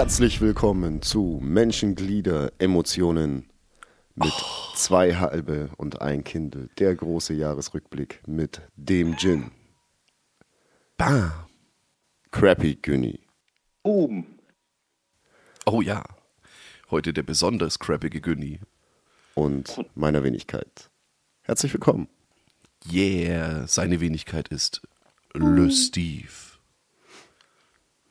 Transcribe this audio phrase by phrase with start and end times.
[0.00, 3.50] Herzlich willkommen zu Menschenglieder, Emotionen
[4.14, 4.32] mit
[4.74, 6.70] zwei halbe und ein Kindle.
[6.78, 9.50] Der große Jahresrückblick mit dem Gin.
[10.96, 11.30] Bam.
[12.30, 13.20] Crappy Günni.
[13.82, 14.38] Boom.
[15.66, 16.02] Oh ja,
[16.90, 18.58] heute der besonders crappige Günni.
[19.34, 20.88] Und meiner Wenigkeit.
[21.42, 22.08] Herzlich willkommen.
[22.90, 24.80] Yeah, seine Wenigkeit ist
[25.34, 26.56] Le Steve.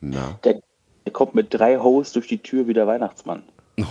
[0.01, 0.61] Na, Der,
[1.09, 3.41] der kommt mit drei Hoes durch die Tür wie der Weihnachtsmann.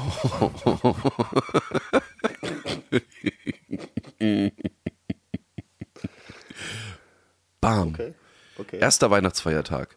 [7.61, 7.89] Bam.
[7.89, 8.15] okay.
[8.57, 8.79] okay.
[8.79, 9.97] Erster Weihnachtsfeiertag.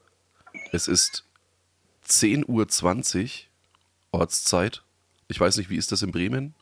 [0.71, 1.25] Es ist
[2.07, 3.43] 10.20
[4.13, 4.81] Uhr Ortszeit.
[5.27, 6.55] Ich weiß nicht, wie ist das in Bremen?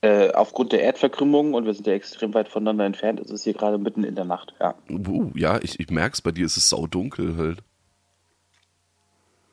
[0.00, 3.52] Äh, aufgrund der Erdverkrümmung und wir sind ja extrem weit voneinander entfernt, ist es hier
[3.52, 4.54] gerade mitten in der Nacht.
[4.60, 7.62] Ja, Uh, ja, ich, ich merke es, bei dir ist es saudunkel halt.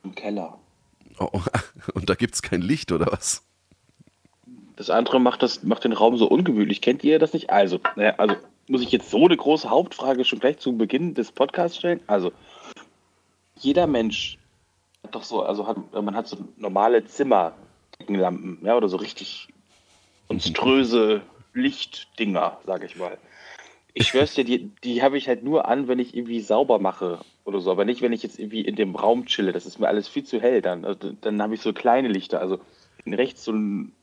[0.03, 0.59] Im Keller.
[1.19, 1.29] Oh,
[1.93, 3.43] und da gibt es kein Licht oder was?
[4.75, 6.81] Das andere macht, das, macht den Raum so ungemütlich.
[6.81, 7.49] Kennt ihr das nicht?
[7.49, 8.35] Also, naja, also
[8.67, 11.99] muss ich jetzt so eine große Hauptfrage schon gleich zu Beginn des Podcasts stellen?
[12.07, 12.31] Also,
[13.55, 14.39] jeder Mensch
[15.03, 19.49] hat doch so, also hat, man hat so normale Zimmerlampen, ja, oder so richtig
[20.29, 21.21] monströse
[21.53, 23.17] Lichtdinger, sage ich mal.
[23.93, 27.19] Ich schwör's dir, die, die habe ich halt nur an, wenn ich irgendwie sauber mache
[27.43, 29.51] oder so, aber nicht, wenn ich jetzt irgendwie in dem Raum chille.
[29.51, 30.85] Das ist mir alles viel zu hell dann.
[30.85, 32.59] Also, dann habe ich so kleine Lichter, also
[33.05, 33.93] rechts so ein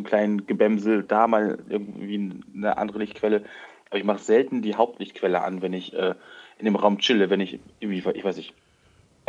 [0.00, 3.44] einen kleinen Gebämsel, da mal irgendwie eine andere Lichtquelle.
[3.88, 6.14] Aber ich mache selten die Hauptlichtquelle an, wenn ich äh,
[6.58, 8.54] in dem Raum chille, wenn ich irgendwie, ich weiß nicht,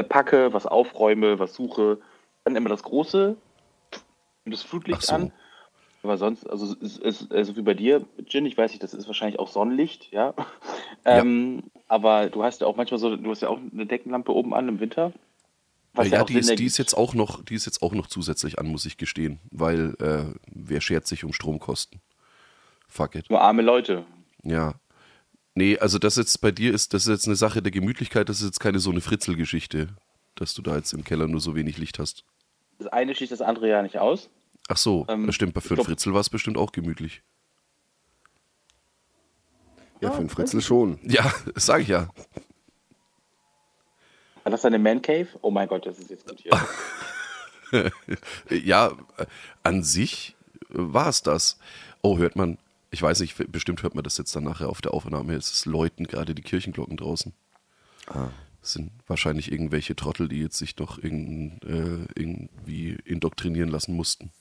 [0.09, 2.00] packe, was aufräume, was suche.
[2.44, 3.35] Dann immer das große
[4.46, 5.16] und das Flutlicht so.
[5.16, 5.34] an.
[6.03, 9.07] Aber sonst, also es ist also wie bei dir, Jin, ich weiß nicht, das ist
[9.07, 10.34] wahrscheinlich auch Sonnenlicht, ja.
[11.06, 14.53] ähm, aber du hast ja auch manchmal so, du hast ja auch eine Deckenlampe oben
[14.53, 15.13] an im Winter.
[15.94, 18.07] Was ja, auch die ist, die ist jetzt auch noch, die ist jetzt auch noch
[18.07, 22.00] zusätzlich an, muss ich gestehen, weil äh, wer schert sich um Stromkosten?
[22.88, 23.29] Fuck it.
[23.29, 24.06] nur arme Leute.
[24.44, 24.75] Ja.
[25.53, 28.39] Nee, also das jetzt bei dir ist, das ist jetzt eine Sache der Gemütlichkeit, das
[28.39, 29.89] ist jetzt keine so eine Fritzelgeschichte,
[30.35, 32.23] dass du da jetzt im Keller nur so wenig Licht hast.
[32.79, 34.29] Das eine schließt das andere ja nicht aus.
[34.71, 37.21] Ach so, Ähm, stimmt, bei ich für glaub- Fritzel war es bestimmt auch gemütlich.
[39.99, 40.97] Ja, für einen Fritzel schon.
[41.03, 42.07] Ja, das sage ich ja.
[44.43, 45.27] War das eine Man Cave?
[45.41, 46.39] Oh mein Gott, das ist jetzt gut
[47.71, 47.91] hier.
[48.49, 48.91] Ja,
[49.63, 50.35] an sich
[50.69, 51.59] war es das.
[52.01, 52.57] Oh, hört man,
[52.91, 55.35] ich weiß nicht, bestimmt hört man das jetzt dann nachher auf der Aufnahme.
[55.35, 57.33] Es ist läuten gerade die Kirchenglocken draußen.
[58.07, 64.31] Das sind wahrscheinlich irgendwelche Trottel, die jetzt sich doch irgend, äh, irgendwie indoktrinieren lassen mussten.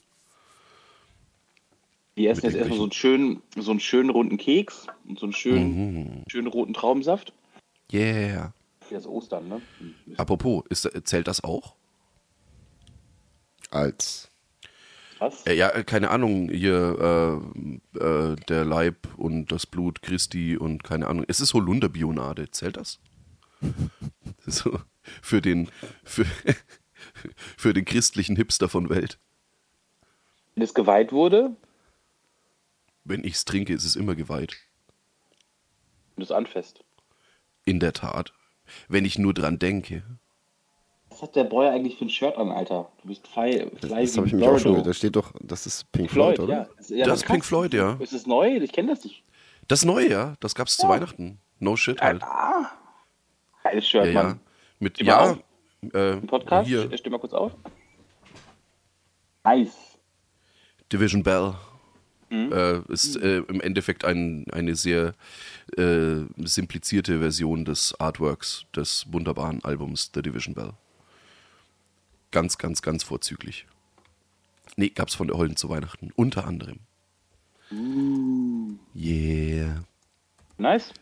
[2.16, 5.32] Die essen jetzt erstmal so einen schönen, so einen schönen runden Keks und so einen
[5.32, 6.25] schönen, Mhm.
[6.28, 7.32] schönen roten Traubensaft.
[7.93, 8.53] Yeah.
[8.91, 9.62] Ja, ist Ostern, ne?
[10.16, 11.75] Apropos, ist, zählt das auch?
[13.71, 14.28] Als
[15.21, 15.47] Was?
[15.47, 17.43] Äh, ja, äh, keine Ahnung, hier
[17.94, 21.25] äh, äh, der Leib und das Blut Christi und keine Ahnung.
[21.28, 22.98] Es ist Holunderbionade, zählt das?
[24.47, 24.81] so,
[25.22, 25.69] für den
[26.03, 26.25] für,
[27.56, 29.19] für den christlichen Hipster von Welt.
[30.54, 31.54] Wenn es geweiht wurde
[33.05, 34.56] Wenn ich es trinke, ist es immer geweiht.
[36.16, 36.84] und es anfasst.
[37.65, 38.33] In der Tat.
[38.88, 40.03] Wenn ich nur dran denke.
[41.09, 42.91] Was hat der Boy eigentlich für ein Shirt an, Alter?
[43.03, 44.84] Du bist frei, frei das wie habe ich mich auch schon.
[44.84, 46.55] Da steht doch, das ist Pink Floyd, Floyd, oder?
[46.55, 46.69] ja.
[46.78, 47.44] Ist, ja Das ist Pink.
[47.44, 47.94] Floyd, ja.
[47.94, 48.56] Ist es neu?
[48.59, 49.25] Ich kenne das nicht.
[49.66, 51.39] Das neue, ja, das gab's zu Weihnachten.
[51.59, 52.22] No shit halt.
[52.22, 52.71] Ah,
[53.63, 54.22] geiles Shirt, Ja, ja.
[54.22, 54.41] Mann.
[54.78, 55.36] Mit, ja,
[55.92, 57.53] äh, Im Podcast, hier, steh mal kurz auf.
[59.45, 59.98] Nice.
[60.92, 61.54] Division Bell.
[62.30, 62.53] Mhm.
[62.53, 65.15] Äh, ist äh, im Endeffekt ein, eine sehr
[65.77, 70.72] äh, simplizierte Version des Artworks des wunderbaren Albums The Division Bell.
[72.30, 73.66] Ganz, ganz, ganz vorzüglich.
[74.77, 76.12] Nee, gab's von der Holden zu Weihnachten.
[76.15, 76.78] Unter anderem.
[77.72, 78.76] Uh.
[78.94, 79.84] Yeah.
[80.56, 80.92] Nice.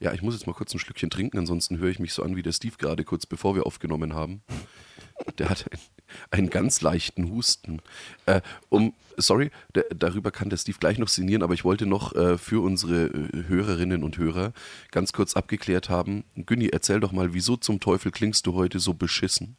[0.00, 2.36] Ja, ich muss jetzt mal kurz ein Schlückchen trinken, ansonsten höre ich mich so an
[2.36, 4.42] wie der Steve gerade kurz bevor wir aufgenommen haben.
[5.38, 5.82] Der hat einen,
[6.30, 7.80] einen ganz leichten Husten.
[8.26, 12.38] Äh, um, sorry, darüber kann der Steve gleich noch sinnieren, aber ich wollte noch äh,
[12.38, 14.52] für unsere äh, Hörerinnen und Hörer
[14.90, 16.24] ganz kurz abgeklärt haben.
[16.36, 19.56] Günni, erzähl doch mal, wieso zum Teufel klingst du heute so beschissen?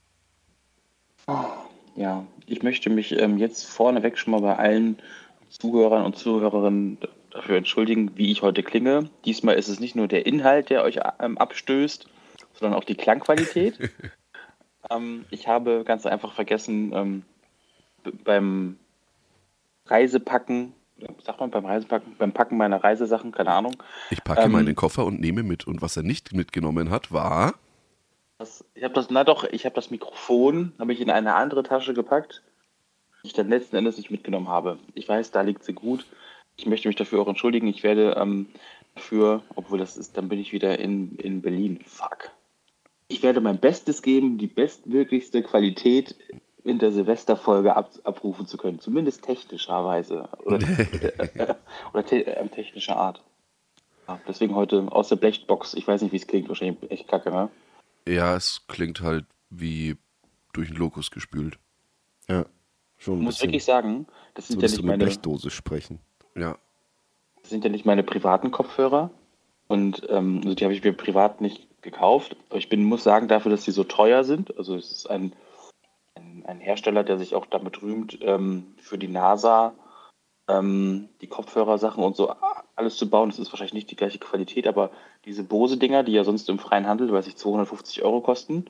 [1.96, 4.98] Ja, ich möchte mich ähm, jetzt vorneweg schon mal bei allen
[5.50, 6.98] Zuhörern und Zuhörerinnen
[7.32, 9.10] dafür entschuldigen, wie ich heute klinge.
[9.26, 12.08] Diesmal ist es nicht nur der Inhalt, der euch ähm, abstößt,
[12.54, 13.78] sondern auch die Klangqualität.
[14.90, 17.24] ähm, ich habe ganz einfach vergessen, ähm,
[18.24, 18.78] beim
[19.88, 20.74] Reisepacken,
[21.24, 23.76] sagt man beim Reisepacken, beim Packen meiner Reisesachen, keine Ahnung,
[24.10, 25.68] Ich packe Ähm, meinen Koffer und nehme mit.
[25.68, 27.56] Und was er nicht mitgenommen hat, war.
[28.38, 31.64] Das, ich habe das, na doch, ich habe das Mikrofon, habe ich in eine andere
[31.64, 32.42] Tasche gepackt,
[33.22, 34.80] die ich dann letzten Endes nicht mitgenommen habe.
[34.94, 36.06] Ich weiß, da liegt sie gut.
[36.56, 37.68] Ich möchte mich dafür auch entschuldigen.
[37.68, 38.48] Ich werde ähm,
[38.96, 41.80] dafür, obwohl das ist, dann bin ich wieder in, in Berlin.
[41.86, 42.32] Fuck.
[43.10, 46.16] Ich werde mein Bestes geben, die bestmöglichste Qualität
[46.64, 48.80] in der Silvesterfolge ab, abrufen zu können.
[48.80, 50.30] Zumindest technischerweise.
[50.46, 50.60] Oder,
[51.94, 53.24] oder te äh, technischer Art.
[54.08, 55.74] Ja, deswegen heute aus der Blechbox.
[55.74, 56.50] Ich weiß nicht, wie es klingt.
[56.50, 57.50] Wahrscheinlich echt kacke, ne?
[58.08, 59.98] Ja, es klingt halt wie
[60.54, 61.58] durch einen Lokus gespült.
[62.28, 62.46] Ja,
[62.98, 63.20] schon.
[63.20, 65.04] Ich muss wirklich sagen, das sind ja nicht meine.
[65.04, 66.00] Blechdose sprechen.
[66.36, 66.58] Ja.
[67.42, 69.10] Das sind ja nicht meine privaten Kopfhörer.
[69.68, 72.36] Und ähm, also die habe ich mir privat nicht gekauft.
[72.54, 74.58] Ich bin, muss sagen, dafür, dass sie so teuer sind.
[74.58, 75.34] Also es ist ein,
[76.16, 79.74] ein, ein Hersteller, der sich auch damit rühmt, ähm, für die NASA
[80.50, 82.34] ähm, die Kopfhörersachen und so
[82.76, 83.30] alles zu bauen.
[83.30, 84.92] Das ist wahrscheinlich nicht die gleiche Qualität, aber
[85.26, 88.66] diese Bose-Dinger, die ja sonst im freien Handel, weiß ich, 250 Euro kosten,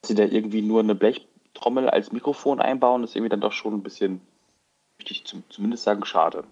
[0.00, 3.74] dass sie da irgendwie nur eine Blechtrommel als Mikrofon einbauen, ist irgendwie dann doch schon
[3.74, 4.20] ein bisschen,
[4.98, 6.44] möchte ich zumindest sagen, schade.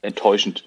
[0.00, 0.66] Enttäuschend.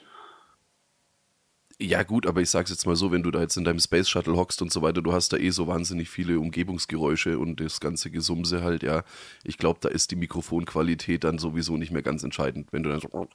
[1.80, 4.08] Ja, gut, aber ich sag's jetzt mal so, wenn du da jetzt in deinem Space
[4.08, 7.80] Shuttle hockst und so weiter, du hast da eh so wahnsinnig viele Umgebungsgeräusche und das
[7.80, 9.04] ganze Gesumse halt, ja.
[9.44, 12.68] Ich glaube, da ist die Mikrofonqualität dann sowieso nicht mehr ganz entscheidend.
[12.72, 13.28] Wenn du dann so,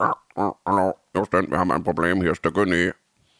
[0.65, 2.91] hallo, Justin, wir haben ein Problem, hier ist der Günni.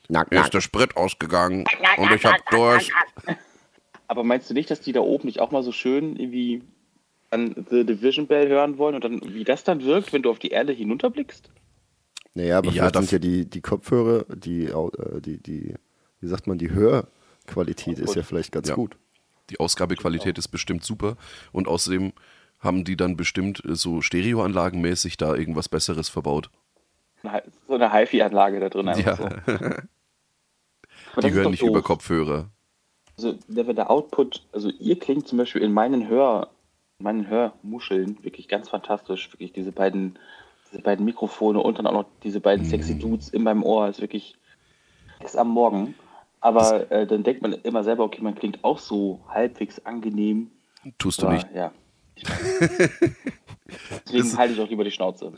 [0.09, 1.65] Hier ist der Sprit ausgegangen
[1.97, 2.91] und ich hab durch.
[4.07, 6.63] Aber meinst du nicht, dass die da oben nicht auch mal so schön irgendwie
[7.29, 10.39] an The Division Bell hören wollen und dann, wie das dann wirkt, wenn du auf
[10.39, 11.51] die Erde hinunterblickst?
[12.33, 15.75] Naja, aber ja, vielleicht sind ja die, die Kopfhörer, die, äh, die, die,
[16.21, 18.75] wie sagt man, die Hörqualität ist ja vielleicht ganz ja.
[18.75, 18.97] gut.
[19.49, 21.17] Die Ausgabequalität ist bestimmt super
[21.51, 22.13] und außerdem
[22.59, 26.49] haben die dann bestimmt so Stereoanlagenmäßig da irgendwas Besseres verbaut.
[27.67, 29.57] So eine HiFi-Anlage da drin einfach ja.
[31.15, 31.21] so.
[31.21, 31.69] die hören nicht doof.
[31.69, 32.49] über Kopfhörer.
[33.17, 36.49] Also der, der Output, also ihr klingt zum Beispiel in meinen Hör,
[36.99, 39.31] meinen Hörmuscheln wirklich ganz fantastisch.
[39.33, 40.17] Wirklich diese beiden
[40.71, 42.69] diese beiden Mikrofone und dann auch noch diese beiden mhm.
[42.69, 44.35] sexy Dudes in meinem Ohr ist wirklich
[45.23, 45.95] ist am Morgen.
[46.41, 50.51] Aber äh, dann denkt man immer selber, okay, man klingt auch so halbwegs angenehm.
[50.97, 51.47] Tust du nicht.
[51.53, 51.73] Ja.
[54.05, 55.33] Deswegen halte ich auch lieber die Schnauze.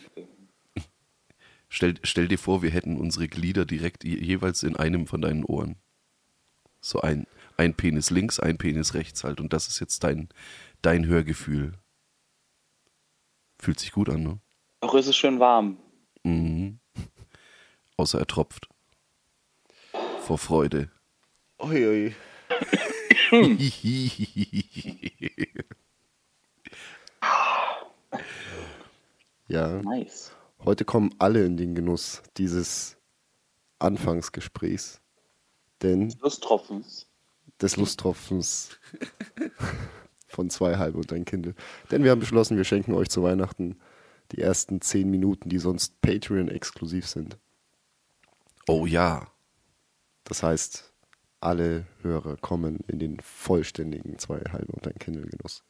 [1.69, 5.77] Stell, stell dir vor, wir hätten unsere Glieder direkt jeweils in einem von deinen Ohren.
[6.81, 7.25] So ein,
[7.57, 9.39] ein Penis links, ein Penis rechts halt.
[9.39, 10.29] Und das ist jetzt dein,
[10.81, 11.73] dein Hörgefühl.
[13.59, 14.39] Fühlt sich gut an, ne?
[14.81, 15.77] Noch ist es schön warm.
[16.23, 16.79] Mhm.
[17.97, 18.67] Außer er tropft.
[20.21, 20.89] Vor Freude.
[21.59, 22.15] Uiui.
[29.47, 29.81] ja.
[29.83, 30.31] Nice.
[30.65, 32.97] Heute kommen alle in den Genuss dieses
[33.77, 34.99] Anfangsgesprächs.
[35.83, 37.07] Denn des Lusttropfens.
[37.61, 38.79] Des Lusttropfens
[40.27, 41.53] von zwei halbe und ein Kindle.
[41.91, 43.79] Denn wir haben beschlossen, wir schenken euch zu Weihnachten
[44.31, 47.37] die ersten zehn Minuten, die sonst Patreon-exklusiv sind.
[48.67, 49.27] Oh ja.
[50.23, 50.91] Das heißt,
[51.41, 55.63] alle Hörer kommen in den vollständigen zwei halbe und ein Kindle-Genuss.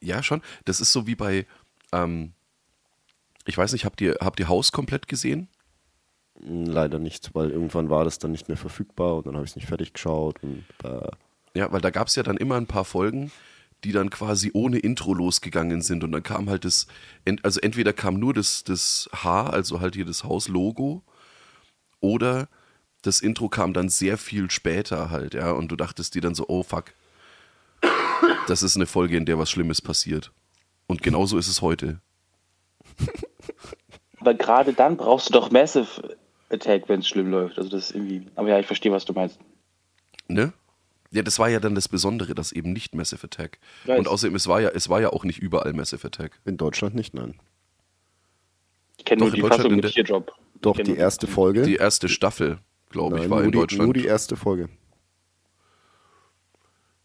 [0.00, 0.42] Ja, schon.
[0.64, 1.46] Das ist so wie bei,
[1.92, 2.32] ähm,
[3.46, 5.48] ich weiß nicht, habt ihr, habt ihr Haus komplett gesehen?
[6.40, 9.52] Hm, leider nicht, weil irgendwann war das dann nicht mehr verfügbar und dann habe ich
[9.52, 10.42] es nicht fertig geschaut.
[10.42, 11.08] Und, äh
[11.54, 13.32] ja, weil da gab es ja dann immer ein paar Folgen,
[13.84, 16.02] die dann quasi ohne Intro losgegangen sind.
[16.04, 16.86] Und dann kam halt das,
[17.42, 21.02] also entweder kam nur das, das H, also halt hier das Hauslogo,
[22.00, 22.48] oder
[23.02, 25.52] das Intro kam dann sehr viel später halt, ja.
[25.52, 26.92] Und du dachtest dir dann so, oh fuck,
[28.46, 30.32] das ist eine Folge, in der was Schlimmes passiert.
[30.86, 32.00] Und genauso ist es heute.
[34.18, 36.16] Aber gerade dann brauchst du doch Massive
[36.50, 37.58] Attack, wenn es schlimm läuft.
[37.58, 38.26] Also das ist irgendwie.
[38.34, 39.38] Aber ja, ich verstehe, was du meinst.
[40.26, 40.52] Ne?
[41.10, 43.58] Ja, das war ja dann das Besondere, dass eben nicht Massive Attack.
[43.86, 43.98] Weiß.
[43.98, 46.40] Und außerdem, es war, ja, es war ja auch nicht überall Massive Attack.
[46.44, 47.34] In Deutschland nicht, nein.
[48.98, 50.32] Ich kenne nur die Fassung mit Teardrop.
[50.60, 51.62] Doch, die erste Folge.
[51.62, 52.58] Die erste Staffel,
[52.90, 53.84] glaube ich, war in die, Deutschland.
[53.84, 54.68] Nur die erste Folge.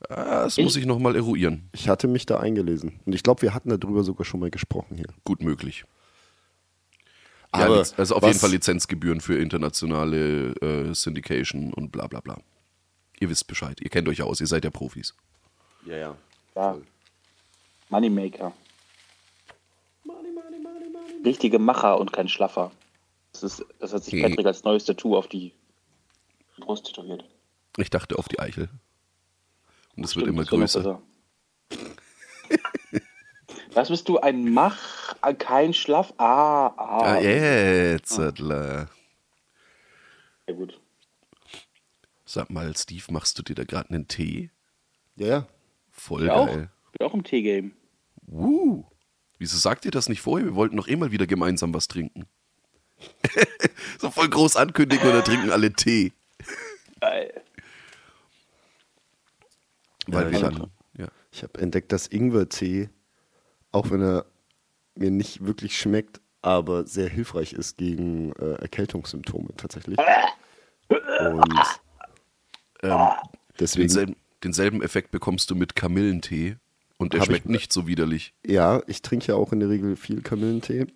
[0.09, 1.69] Ah, das ich, muss ich nochmal eruieren.
[1.71, 2.99] Ich hatte mich da eingelesen.
[3.05, 5.07] Und ich glaube, wir hatten darüber sogar schon mal gesprochen hier.
[5.23, 5.85] Gut möglich.
[7.51, 12.39] Aber ja, also auf jeden Fall Lizenzgebühren für internationale äh, Syndication und bla bla bla.
[13.19, 13.79] Ihr wisst Bescheid.
[13.81, 14.41] Ihr kennt euch aus.
[14.41, 15.15] Ihr seid ja Profis.
[15.85, 16.17] Ja, ja.
[16.55, 16.77] ja.
[17.89, 18.53] Moneymaker.
[20.03, 21.23] Money, money, money, money.
[21.23, 22.71] Richtige Macher und kein Schlaffer.
[23.33, 24.21] Das, ist, das hat sich hm.
[24.23, 25.53] Patrick als neues Tattoo auf die
[26.57, 27.25] Brust tätowiert.
[27.77, 28.69] Ich dachte auf die Eichel.
[29.95, 31.01] Und es wird immer größer.
[33.73, 34.19] Was bist du?
[34.19, 34.77] Ein Mach,
[35.39, 36.13] kein Schlaf?
[36.17, 36.99] Ah, ah.
[36.99, 38.19] ah jetzt.
[38.19, 38.87] Ah.
[40.47, 40.79] Ja, gut.
[42.33, 44.49] Sag mal, Steve, machst du dir da gerade einen Tee?
[45.17, 45.47] Ja, ja.
[45.91, 46.47] Voll Ich auch.
[46.47, 46.71] geil.
[46.97, 47.73] Bin auch im T-Game.
[48.27, 48.83] Uh.
[49.37, 50.47] Wieso sagt ihr das nicht vorher?
[50.47, 52.25] Wir wollten doch eh mal wieder gemeinsam was trinken.
[53.99, 56.11] so voll groß ankündigen und dann trinken alle Tee.
[57.01, 57.43] Geil.
[60.07, 60.71] Weil Ja, wir ich dann.
[60.97, 61.07] Ja.
[61.31, 62.89] Ich habe entdeckt, dass Ingwertee,
[63.71, 64.25] auch wenn er
[64.95, 69.99] mir nicht wirklich schmeckt, aber sehr hilfreich ist gegen äh, Erkältungssymptome tatsächlich.
[70.89, 71.82] Und
[72.83, 73.07] Ähm,
[73.59, 76.57] deswegen, denselben, denselben Effekt bekommst du mit Kamillentee
[76.97, 78.33] und der Hab ich- schmeckt nicht so widerlich.
[78.45, 80.87] ja, ich trinke ja auch in der Regel viel Kamillentee.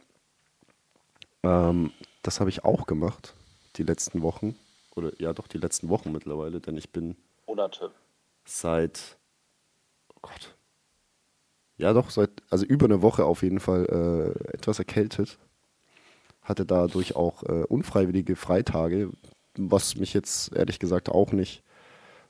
[1.44, 1.91] Ähm,
[2.24, 3.34] das habe ich auch gemacht,
[3.77, 4.56] die letzten Wochen.
[4.96, 7.15] Oder ja, doch die letzten Wochen mittlerweile, denn ich bin
[7.46, 7.91] Monate.
[8.46, 9.17] seit,
[10.10, 10.56] oh Gott,
[11.77, 15.38] ja doch, seit, also über eine Woche auf jeden Fall äh, etwas erkältet.
[16.41, 19.12] Hatte dadurch auch äh, unfreiwillige Freitage,
[19.56, 21.62] was mich jetzt ehrlich gesagt auch nicht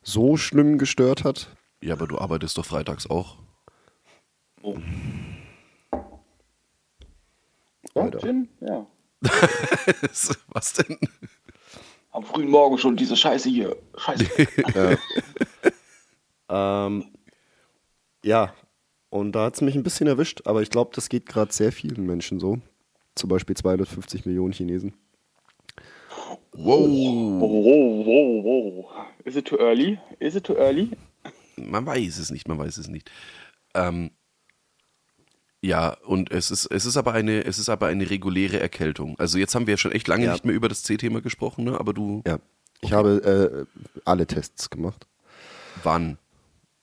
[0.07, 1.49] so schlimm gestört hat.
[1.81, 3.37] Ja, aber du arbeitest doch freitags auch.
[4.63, 4.77] Oh.
[7.93, 8.19] Alter.
[8.19, 8.49] Gin?
[8.61, 8.87] Ja.
[10.47, 10.97] was denn?
[12.11, 13.75] Am frühen Morgen schon diese Scheiße hier.
[13.97, 14.97] Scheiße.
[16.49, 17.11] Ähm,
[18.23, 18.53] ja,
[19.09, 21.73] und da hat es mich ein bisschen erwischt, aber ich glaube, das geht gerade sehr
[21.73, 22.59] vielen Menschen so.
[23.15, 24.93] Zum Beispiel 250 Millionen Chinesen.
[26.59, 26.87] Wow.
[27.39, 29.05] Wow, wow, wow.
[29.25, 29.99] Is it too early?
[30.19, 30.89] Is it too early?
[31.55, 33.11] Man weiß es nicht, man weiß es nicht.
[33.75, 34.11] Ähm,
[35.61, 39.15] ja, und es ist, es ist aber eine, es ist aber eine reguläre Erkältung.
[39.19, 40.31] Also jetzt haben wir ja schon echt lange Ja.
[40.31, 41.79] nicht mehr über das C-Thema gesprochen, ne?
[41.79, 42.39] Aber du Ja,
[42.81, 45.07] ich habe äh, alle Tests gemacht.
[45.83, 46.17] wann?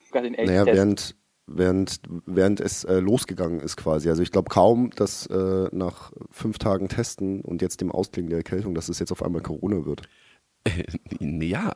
[0.07, 0.67] Sogar den Naja, Elchtest.
[0.77, 1.15] während,
[1.47, 4.09] während, während es äh, losgegangen ist quasi.
[4.09, 8.39] Also ich glaube kaum, dass äh, nach fünf Tagen Testen und jetzt dem Ausklingen der
[8.39, 10.01] Erkältung, dass es jetzt auf einmal Corona wird.
[11.19, 11.73] ja,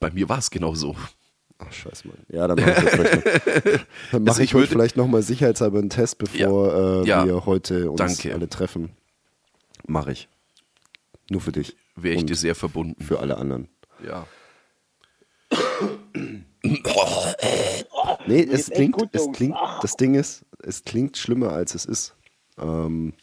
[0.00, 0.96] bei mir war es genau so.
[1.58, 2.18] Ach, scheiße, Mann.
[2.28, 3.62] Ja, dann mache ich, jetzt vielleicht noch-
[4.12, 7.24] dann mach Also ich ich heute vielleicht nochmal sicherheitshalber einen Test, bevor äh, Ja.
[7.24, 8.34] wir heute uns Danke.
[8.34, 8.90] alle treffen.
[9.86, 10.28] Mache ich.
[11.30, 11.76] Nur für dich.
[11.94, 13.02] Wäre ich Und dir sehr verbunden.
[13.02, 13.68] für alle anderen.
[14.06, 14.26] Ja.
[18.26, 22.14] Nee, es klingt, gut, es klingt, das Ding ist, es klingt schlimmer, als es ist.
[22.58, 23.14] Ähm,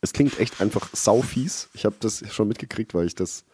[0.00, 1.68] es klingt echt einfach saufies.
[1.74, 3.44] Ich habe das schon mitgekriegt, weil ich das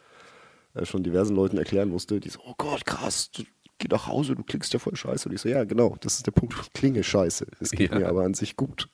[0.75, 2.20] äh, schon diversen Leuten erklären musste.
[2.20, 3.42] Die so, oh Gott, krass, du,
[3.78, 5.28] geh nach Hause, du klingst ja voll scheiße.
[5.28, 6.54] Und ich so, ja, genau, das ist der Punkt.
[6.60, 7.46] Ich klinge scheiße.
[7.60, 7.98] Es geht Ja.
[7.98, 8.88] mir aber an sich gut.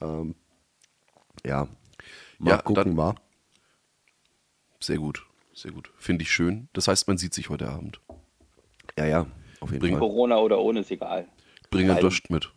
[0.00, 0.34] Ähm,
[1.44, 1.68] ja.
[2.38, 3.14] Mal Ja, gucken, mal.
[4.80, 5.90] Sehr gut, sehr gut.
[5.96, 6.68] Finde ich schön.
[6.74, 8.00] Das heißt, man sieht sich heute Abend.
[8.98, 9.26] Ja, ja,
[9.60, 10.00] auf jeden Bring- Fall.
[10.00, 11.26] Corona oder ohne ist egal.
[11.70, 12.02] Bring einen Nein.
[12.02, 12.52] Durst mit.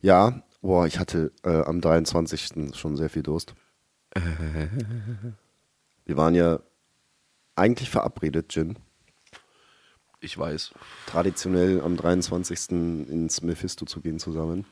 [0.00, 2.74] Ja, boah, ich hatte äh, am 23.
[2.76, 3.54] schon sehr viel Durst.
[6.04, 6.60] Wir waren ja
[7.56, 8.78] eigentlich verabredet, Jin.
[10.20, 10.72] Ich weiß.
[11.06, 12.70] traditionell am 23.
[13.08, 14.66] ins Mephisto zu gehen zusammen.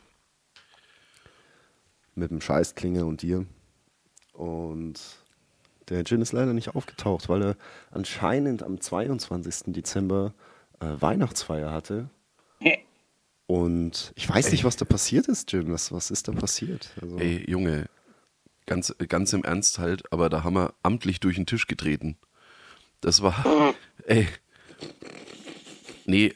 [2.15, 3.47] Mit dem Scheißklinge und dir.
[4.33, 5.01] Und
[5.91, 7.57] der Gin ist leider nicht aufgetaucht, weil er
[7.91, 9.73] anscheinend am 22.
[9.75, 10.33] Dezember
[10.81, 12.09] äh, Weihnachtsfeier hatte.
[13.51, 15.73] Und ich weiß nicht, was da passiert ist, Jin.
[15.73, 16.91] Was, was ist da passiert?
[17.03, 17.87] Also, Ey, Junge,
[18.65, 22.17] ganz, ganz im Ernst halt, aber da haben wir amtlich durch den Tisch getreten.
[23.01, 23.75] Das war,
[24.07, 24.29] ey,
[26.07, 26.33] nee,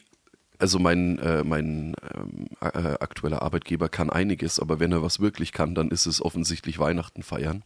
[0.59, 5.53] also mein, äh, mein ähm, äh, aktueller Arbeitgeber kann einiges, aber wenn er was wirklich
[5.53, 7.63] kann, dann ist es offensichtlich Weihnachten feiern.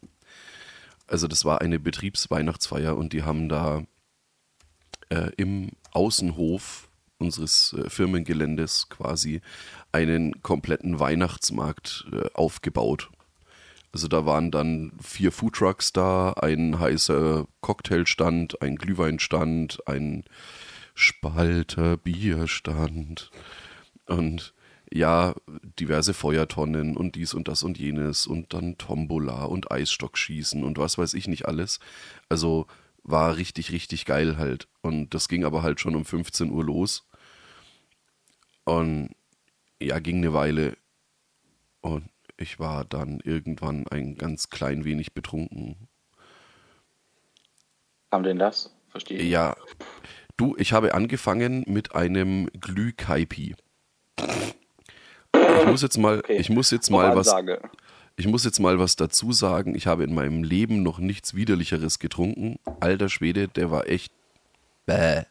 [1.10, 3.84] Also das war eine Betriebsweihnachtsfeier und die haben da
[5.10, 6.88] äh, im Außenhof
[7.18, 9.42] unseres äh, Firmengeländes quasi
[9.92, 13.10] einen kompletten Weihnachtsmarkt äh, aufgebaut.
[13.92, 20.24] Also da waren dann vier Foodtrucks da, ein heißer Cocktailstand, ein Glühweinstand, ein
[20.94, 23.32] Spalter Bierstand
[24.06, 24.54] und
[24.92, 25.36] ja,
[25.80, 30.98] diverse Feuertonnen und dies und das und jenes und dann Tombola und Eisstockschießen und was
[30.98, 31.80] weiß ich nicht alles.
[32.28, 32.68] Also
[33.04, 34.68] war richtig, richtig geil halt.
[34.82, 37.08] Und das ging aber halt schon um 15 Uhr los.
[38.66, 39.10] Und
[39.82, 40.78] ja, ging eine Weile.
[41.82, 45.88] Und ich war dann irgendwann ein ganz klein wenig betrunken.
[48.12, 48.74] Kam denn das?
[48.90, 49.20] Verstehe.
[49.20, 49.30] ich.
[49.30, 49.56] Ja,
[50.38, 53.56] du, ich habe angefangen mit einem Glühkaipi.
[55.60, 56.38] Ich muss jetzt mal, Okay.
[56.38, 57.34] ich muss jetzt mal was,
[58.16, 59.76] ich muss jetzt mal was dazu sagen.
[59.76, 62.58] Ich habe in meinem Leben noch nichts widerlicheres getrunken.
[62.80, 64.12] Alter Schwede, der war echt
[64.86, 65.24] bäh.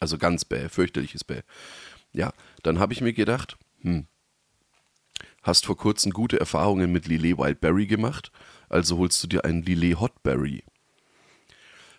[0.00, 1.40] Also ganz bäh, fürchterliches bäh.
[2.12, 2.32] Ja,
[2.62, 4.06] dann habe ich mir gedacht, hm,
[5.42, 8.32] hast vor kurzem gute Erfahrungen mit Lillet Wildberry gemacht,
[8.68, 10.64] also holst du dir einen Lillet Hotberry.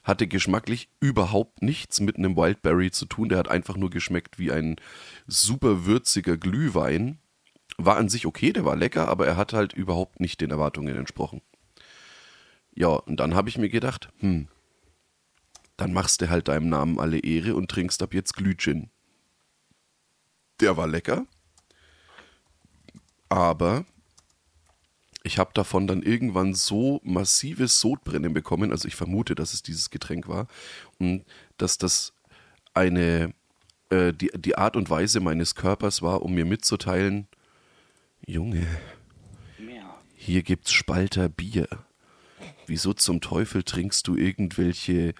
[0.03, 3.27] hatte geschmacklich überhaupt nichts mit einem Wildberry zu tun.
[3.29, 4.77] Der hat einfach nur geschmeckt wie ein
[5.27, 7.17] super würziger Glühwein.
[7.77, 10.95] War an sich okay, der war lecker, aber er hat halt überhaupt nicht den Erwartungen
[10.95, 11.41] entsprochen.
[12.73, 14.47] Ja, und dann habe ich mir gedacht, hm,
[15.77, 18.89] dann machst du halt deinem Namen alle Ehre und trinkst ab jetzt Glühgin.
[20.59, 21.25] Der war lecker,
[23.29, 23.85] aber
[25.23, 29.89] ich habe davon dann irgendwann so massives Sodbrennen bekommen, also ich vermute, dass es dieses
[29.89, 30.47] Getränk war,
[30.99, 31.25] und
[31.57, 32.13] dass das
[32.73, 33.33] eine,
[33.89, 37.27] äh, die, die Art und Weise meines Körpers war, um mir mitzuteilen,
[38.29, 38.67] Junge,
[40.13, 41.69] hier gibt's Spalter Bier.
[42.65, 45.13] Wieso zum Teufel trinkst du irgendwelche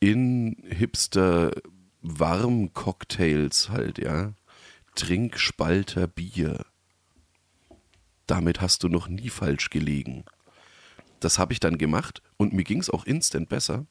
[0.00, 1.52] in Hipster
[2.00, 4.32] Warm-Cocktails halt, ja?
[4.94, 6.64] Trink Spalter Bier.
[8.26, 10.24] Damit hast du noch nie falsch gelegen.
[11.20, 13.84] Das habe ich dann gemacht und mir ging es auch instant besser.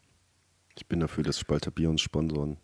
[0.76, 2.58] Ich bin dafür, dass Spalter Bier uns sponsoren.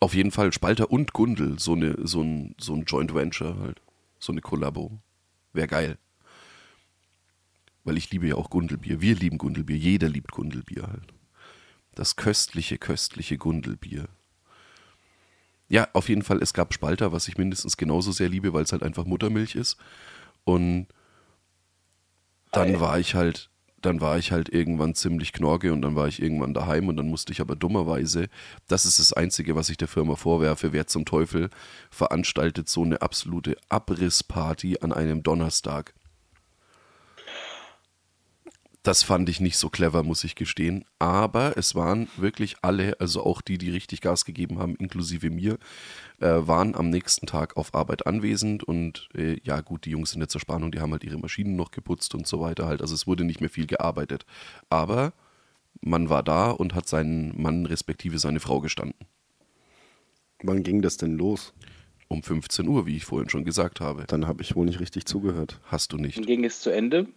[0.00, 3.80] Auf jeden Fall Spalter und Gundel, so, eine, so, ein, so ein Joint Venture halt.
[4.24, 5.02] So eine Kollabo.
[5.52, 5.98] Wäre geil.
[7.84, 9.02] Weil ich liebe ja auch Gundelbier.
[9.02, 9.76] Wir lieben Gundelbier.
[9.76, 11.12] Jeder liebt Gundelbier halt.
[11.94, 14.08] Das köstliche, köstliche Gundelbier.
[15.68, 18.72] Ja, auf jeden Fall, es gab Spalter, was ich mindestens genauso sehr liebe, weil es
[18.72, 19.76] halt einfach Muttermilch ist.
[20.44, 20.86] Und
[22.50, 23.50] dann war ich halt,
[23.84, 27.08] dann war ich halt irgendwann ziemlich knorke und dann war ich irgendwann daheim und dann
[27.08, 28.28] musste ich aber dummerweise,
[28.68, 31.50] das ist das Einzige, was ich der Firma vorwerfe, wer zum Teufel
[31.90, 35.94] veranstaltet so eine absolute Abrissparty an einem Donnerstag.
[38.84, 40.84] Das fand ich nicht so clever, muss ich gestehen.
[40.98, 45.56] Aber es waren wirklich alle, also auch die, die richtig Gas gegeben haben, inklusive mir,
[46.20, 48.62] äh, waren am nächsten Tag auf Arbeit anwesend.
[48.62, 51.56] Und äh, ja, gut, die Jungs sind jetzt zur Spannung, die haben halt ihre Maschinen
[51.56, 52.82] noch geputzt und so weiter halt.
[52.82, 54.26] Also es wurde nicht mehr viel gearbeitet.
[54.68, 55.14] Aber
[55.80, 59.06] man war da und hat seinen Mann respektive seine Frau gestanden.
[60.42, 61.54] Wann ging das denn los?
[62.08, 64.04] Um 15 Uhr, wie ich vorhin schon gesagt habe.
[64.06, 65.58] Dann habe ich wohl nicht richtig zugehört.
[65.64, 66.18] Hast du nicht.
[66.18, 67.08] Dann ging es zu Ende.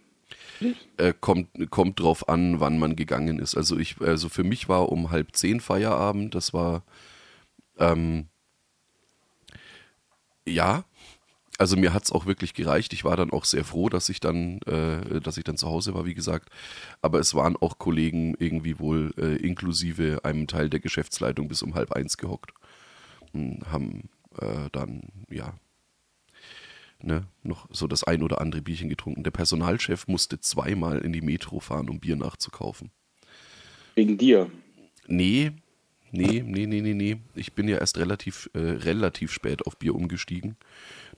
[0.96, 3.56] Äh, kommt, kommt drauf an, wann man gegangen ist.
[3.56, 6.82] Also ich, also für mich war um halb zehn Feierabend, das war
[7.78, 8.26] ähm,
[10.46, 10.84] ja,
[11.58, 12.92] also mir hat es auch wirklich gereicht.
[12.92, 15.92] Ich war dann auch sehr froh, dass ich dann, äh, dass ich dann zu Hause
[15.94, 16.50] war, wie gesagt.
[17.02, 21.74] Aber es waren auch Kollegen irgendwie wohl äh, inklusive einem Teil der Geschäftsleitung bis um
[21.74, 22.52] halb eins gehockt
[23.32, 24.08] und haben
[24.40, 25.54] äh, dann, ja,
[27.02, 29.22] ne, noch so das ein oder andere Bierchen getrunken.
[29.22, 32.90] Der Personalchef musste zweimal in die Metro fahren, um Bier nachzukaufen.
[33.94, 34.50] Wegen dir.
[35.06, 35.52] Nee,
[36.12, 37.16] nee, nee, nee, nee, nee.
[37.34, 40.56] Ich bin ja erst relativ, äh, relativ spät auf Bier umgestiegen.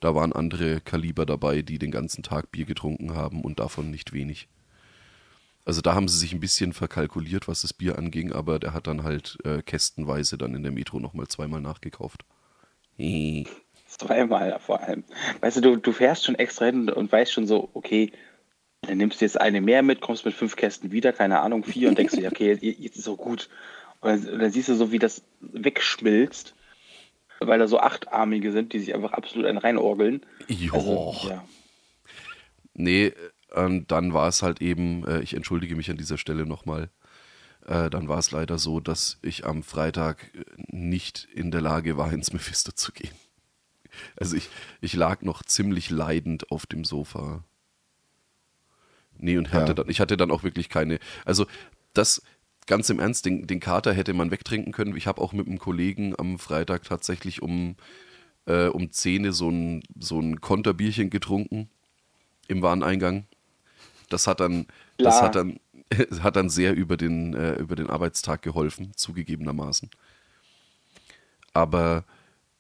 [0.00, 4.12] Da waren andere Kaliber dabei, die den ganzen Tag Bier getrunken haben und davon nicht
[4.12, 4.48] wenig.
[5.64, 8.86] Also da haben sie sich ein bisschen verkalkuliert, was das Bier anging, aber der hat
[8.86, 12.24] dann halt äh, kästenweise dann in der Metro nochmal zweimal nachgekauft.
[14.00, 15.04] Zweimal vor allem.
[15.40, 18.12] Weißt du, du, du fährst schon extra hin und weißt schon so, okay,
[18.82, 21.88] dann nimmst du jetzt eine mehr mit, kommst mit fünf Kästen wieder, keine Ahnung, vier
[21.88, 23.48] und denkst dir, okay, jetzt ist so gut.
[24.00, 26.54] Und dann, und dann siehst du so, wie das wegschmilzt,
[27.40, 30.24] weil da so achtarmige sind, die sich einfach absolut einen reinorgeln.
[30.48, 30.72] Jo.
[30.74, 31.44] Also, ja.
[32.72, 33.12] Nee,
[33.54, 36.88] und dann war es halt eben, äh, ich entschuldige mich an dieser Stelle nochmal,
[37.66, 41.96] äh, dann war es leider so, dass ich am Freitag äh, nicht in der Lage
[41.96, 43.14] war, ins Mephisto zu gehen.
[44.16, 44.48] Also ich,
[44.80, 47.44] ich lag noch ziemlich leidend auf dem Sofa.
[49.18, 49.74] Nee, und hatte Ja.
[49.74, 51.46] dann, ich hatte dann auch wirklich keine, also
[51.94, 52.22] das,
[52.66, 54.96] ganz im Ernst, den, den Kater hätte man wegtrinken können.
[54.96, 57.76] Ich habe auch mit einem Kollegen am Freitag tatsächlich um,
[58.46, 61.68] äh, um 10 Uhr so ein, so ein Konterbierchen getrunken
[62.48, 63.26] im Wareneingang.
[64.08, 64.66] Das hat dann,
[65.02, 65.24] das Klar.
[65.24, 65.60] hat dann,
[66.22, 69.90] hat dann sehr über den, äh, über den Arbeitstag geholfen, zugegebenermaßen.
[71.52, 72.04] Aber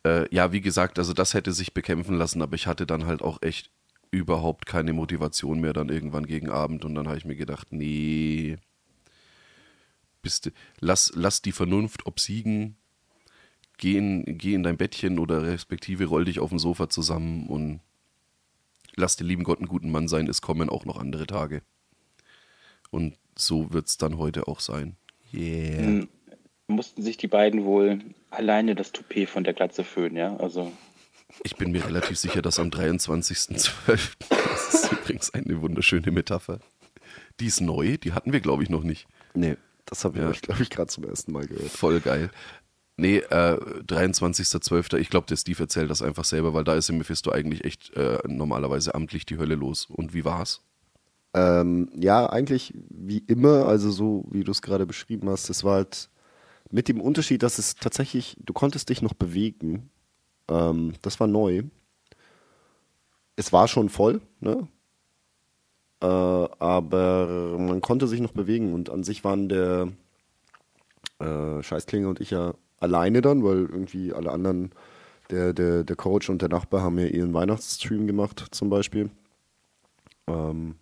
[0.04, 3.22] äh, ja, wie gesagt, also das hätte sich bekämpfen lassen, aber ich hatte dann halt
[3.22, 3.70] auch echt
[4.10, 8.58] überhaupt keine Motivation mehr dann irgendwann gegen Abend und dann habe ich mir gedacht, nee,
[10.22, 12.76] bist lass, lass die Vernunft obsiegen,
[13.78, 17.80] geh in, geh in dein Bettchen oder respektive roll dich auf dem Sofa zusammen und
[18.96, 21.62] lass den lieben Gott einen guten Mann sein, es kommen auch noch andere Tage.
[22.90, 24.96] Und so wird es dann heute auch sein.
[25.32, 25.78] Yeah.
[25.78, 26.08] Hm,
[26.70, 30.36] Mussten sich die beiden wohl alleine das Toupet von der Glatze föhnen, ja?
[30.36, 30.72] Also,
[31.44, 33.70] Ich bin mir relativ sicher, dass am 23.12.
[34.28, 36.60] Das ist übrigens eine wunderschöne Metapher.
[37.40, 39.06] Die ist neu, die hatten wir, glaube ich, noch nicht.
[39.34, 39.56] Nee,
[39.86, 40.30] das habe Ja.
[40.30, 41.70] ich, glaube ich, gerade zum ersten Mal gehört.
[41.70, 42.30] Voll geil.
[42.96, 43.56] Nee, äh,
[43.86, 44.98] 23.12.
[44.98, 47.94] Ich glaube, der Steve erzählt das einfach selber, weil da ist im Mephisto eigentlich echt
[47.96, 49.86] äh, normalerweise amtlich die Hölle los.
[49.86, 50.60] Und wie war's?
[51.32, 55.76] Ähm, ja, eigentlich wie immer, also so wie du es gerade beschrieben hast, es war
[55.76, 56.10] halt
[56.70, 59.90] mit dem Unterschied, dass es tatsächlich, du konntest dich noch bewegen.
[60.48, 61.64] Ähm, das war neu.
[63.36, 64.68] Es war schon voll, ne?
[66.02, 69.88] Äh, aber man konnte sich noch bewegen und an sich waren der
[71.18, 74.72] äh, Scheißklinge und ich ja alleine dann, weil irgendwie alle anderen,
[75.30, 79.10] der, der, der Coach und der Nachbar haben ja ihren Weihnachtsstream gemacht zum Beispiel.
[80.26, 80.76] Ähm,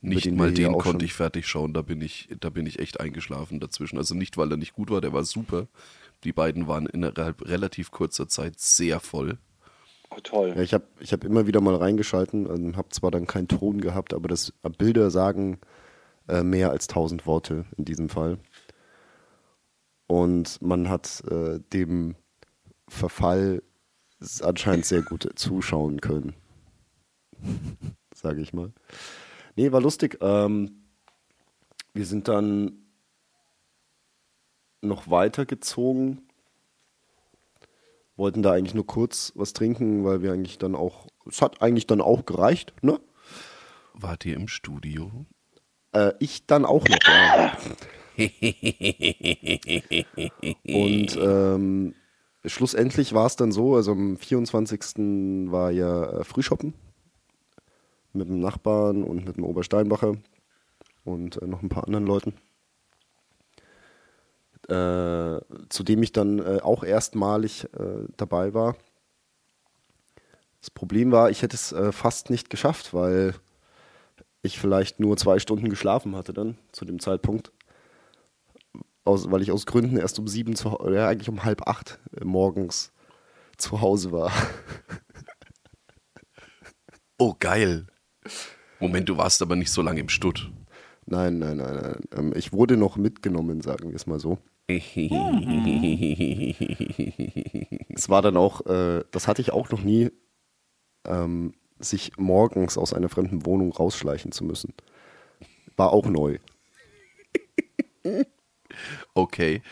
[0.00, 3.00] Nicht den mal den konnte ich fertig schauen, da bin ich, da bin ich echt
[3.00, 3.98] eingeschlafen dazwischen.
[3.98, 5.66] Also nicht, weil er nicht gut war, der war super.
[6.24, 9.38] Die beiden waren innerhalb relativ kurzer Zeit sehr voll.
[10.10, 10.54] Oh, toll.
[10.56, 13.80] Ja, ich habe ich hab immer wieder mal reingeschalten und habe zwar dann keinen Ton
[13.80, 15.58] gehabt, aber das Bilder sagen
[16.28, 18.38] äh, mehr als tausend Worte in diesem Fall.
[20.06, 22.14] Und man hat äh, dem
[22.88, 23.62] Verfall
[24.40, 26.34] anscheinend sehr gut zuschauen können.
[28.14, 28.72] Sage ich mal.
[29.58, 30.18] Nee, war lustig.
[30.20, 30.84] Ähm,
[31.92, 32.86] wir sind dann
[34.82, 36.22] noch weitergezogen
[38.14, 41.88] wollten da eigentlich nur kurz was trinken, weil wir eigentlich dann auch, es hat eigentlich
[41.88, 43.00] dann auch gereicht, ne?
[43.94, 45.26] Wart ihr im Studio?
[45.92, 47.56] Äh, ich dann auch noch, ja.
[50.66, 51.94] Und ähm,
[52.44, 55.50] schlussendlich war es dann so, also am 24.
[55.50, 56.74] war ja äh, Frühshoppen
[58.12, 60.16] mit dem Nachbarn und mit dem Obersteinbacher
[61.04, 62.34] und äh, noch ein paar anderen Leuten.
[64.68, 65.40] Äh,
[65.70, 68.76] zu dem ich dann äh, auch erstmalig äh, dabei war.
[70.60, 73.34] Das Problem war, ich hätte es äh, fast nicht geschafft, weil
[74.42, 77.52] ich vielleicht nur zwei Stunden geschlafen hatte dann zu dem Zeitpunkt.
[79.04, 82.24] Aus, weil ich aus Gründen erst um sieben, zu, ja, eigentlich um halb acht äh,
[82.24, 82.92] morgens
[83.56, 84.30] zu Hause war.
[87.18, 87.86] Oh, geil.
[88.80, 90.50] Moment, du warst aber nicht so lange im Stutt.
[91.06, 92.00] Nein, nein, nein, nein.
[92.16, 94.38] Ähm, ich wurde noch mitgenommen, sagen wir es mal so.
[97.98, 100.10] Es war dann auch, äh, das hatte ich auch noch nie,
[101.04, 104.74] ähm, sich morgens aus einer fremden Wohnung rausschleichen zu müssen.
[105.76, 106.38] War auch neu.
[109.14, 109.62] Okay.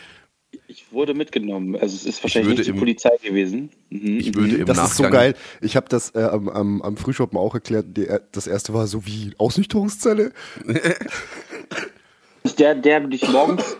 [0.68, 1.76] Ich wurde mitgenommen.
[1.76, 3.70] Also es ist wahrscheinlich würde nicht die im- Polizei gewesen.
[3.90, 4.18] Mhm.
[4.18, 4.90] Ich würde im das Nachgang.
[4.90, 5.35] ist so geil.
[5.61, 7.96] Ich habe das äh, am, am, am Frühschoppen auch erklärt.
[7.96, 10.33] Die, äh, das erste war so wie Ausnüchterungszelle.
[12.59, 13.76] Der, der du dich morgens,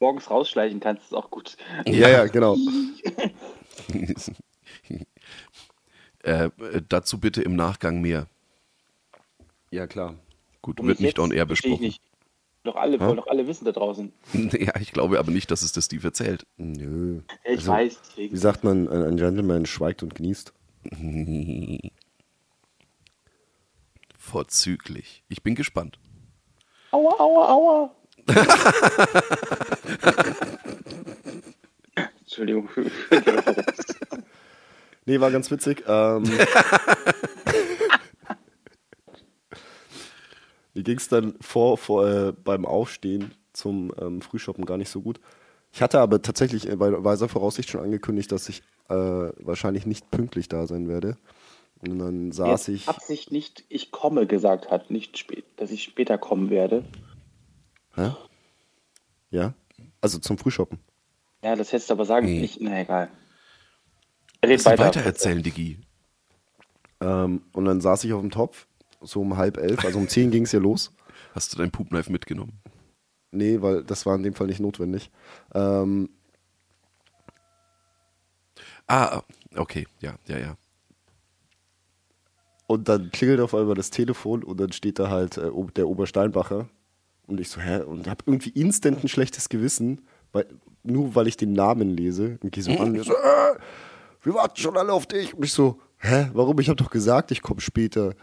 [0.00, 1.56] morgens rausschleichen kannst, ist auch gut.
[1.86, 2.56] Ja, ja, genau.
[6.24, 6.50] Äh,
[6.88, 8.28] dazu bitte im Nachgang mehr.
[9.72, 10.14] Ja, klar.
[10.60, 11.84] Gut, Und wird nicht on air verstehe ich besprochen.
[11.86, 12.02] Nicht.
[12.64, 14.12] Doch alle, wollen doch alle wissen da draußen.
[14.52, 16.46] Ja, ich glaube aber nicht, dass es der Steve erzählt.
[16.56, 17.20] Nö.
[17.44, 17.92] Ja, ich Also, weiß.
[17.94, 18.36] Wie Deswegen.
[18.36, 20.52] sagt man, ein Gentleman schweigt und genießt.
[24.18, 25.24] Vorzüglich.
[25.28, 25.98] Ich bin gespannt.
[26.92, 27.90] Aua, aua, aua.
[32.20, 32.68] Entschuldigung.
[35.04, 35.82] Nee, war ganz witzig.
[35.86, 36.22] Ähm,
[40.82, 45.00] Mir ging es dann vor, vor äh, beim Aufstehen zum ähm, Frühshoppen gar nicht so
[45.00, 45.20] gut.
[45.72, 50.10] Ich hatte aber tatsächlich äh, bei weiser Voraussicht schon angekündigt, dass ich äh, wahrscheinlich nicht
[50.10, 51.16] pünktlich da sein werde.
[51.82, 52.88] Und dann saß Jetzt ich.
[52.88, 56.84] Absicht nicht, ich komme gesagt hat, nicht spät, dass ich später kommen werde.
[57.94, 58.10] Hä?
[59.30, 59.54] Ja?
[60.00, 60.80] Also zum Frühshoppen.
[61.44, 62.26] Ja, das hättest du aber sagen.
[62.26, 62.42] Nee.
[62.42, 63.08] Ich, na egal.
[64.44, 64.84] Red weiter.
[64.84, 65.78] weiter erzählen, Digi?
[67.00, 68.66] Ähm, und dann saß ich auf dem Topf,
[69.04, 70.92] so um halb elf, also um zehn ging es ja los.
[71.34, 72.52] Hast du dein Poopknife mitgenommen?
[73.30, 75.10] Nee, weil das war in dem Fall nicht notwendig.
[75.54, 76.08] Ähm,
[78.88, 79.22] Ah,
[79.56, 80.56] okay, ja, ja, ja.
[82.66, 86.68] und dann klingelt auf einmal das Telefon und dann steht da halt äh, der Obersteinbacher.
[87.26, 87.82] Und ich so, hä?
[87.82, 90.46] Und hab irgendwie instant ein schlechtes Gewissen, weil,
[90.82, 92.38] nur weil ich den Namen lese.
[92.42, 93.56] Und gehe so ran und so, äh,
[94.22, 95.34] wir warten schon alle auf dich.
[95.34, 96.30] Und ich so, hä?
[96.32, 96.58] Warum?
[96.60, 98.14] Ich habe doch gesagt, ich komme später.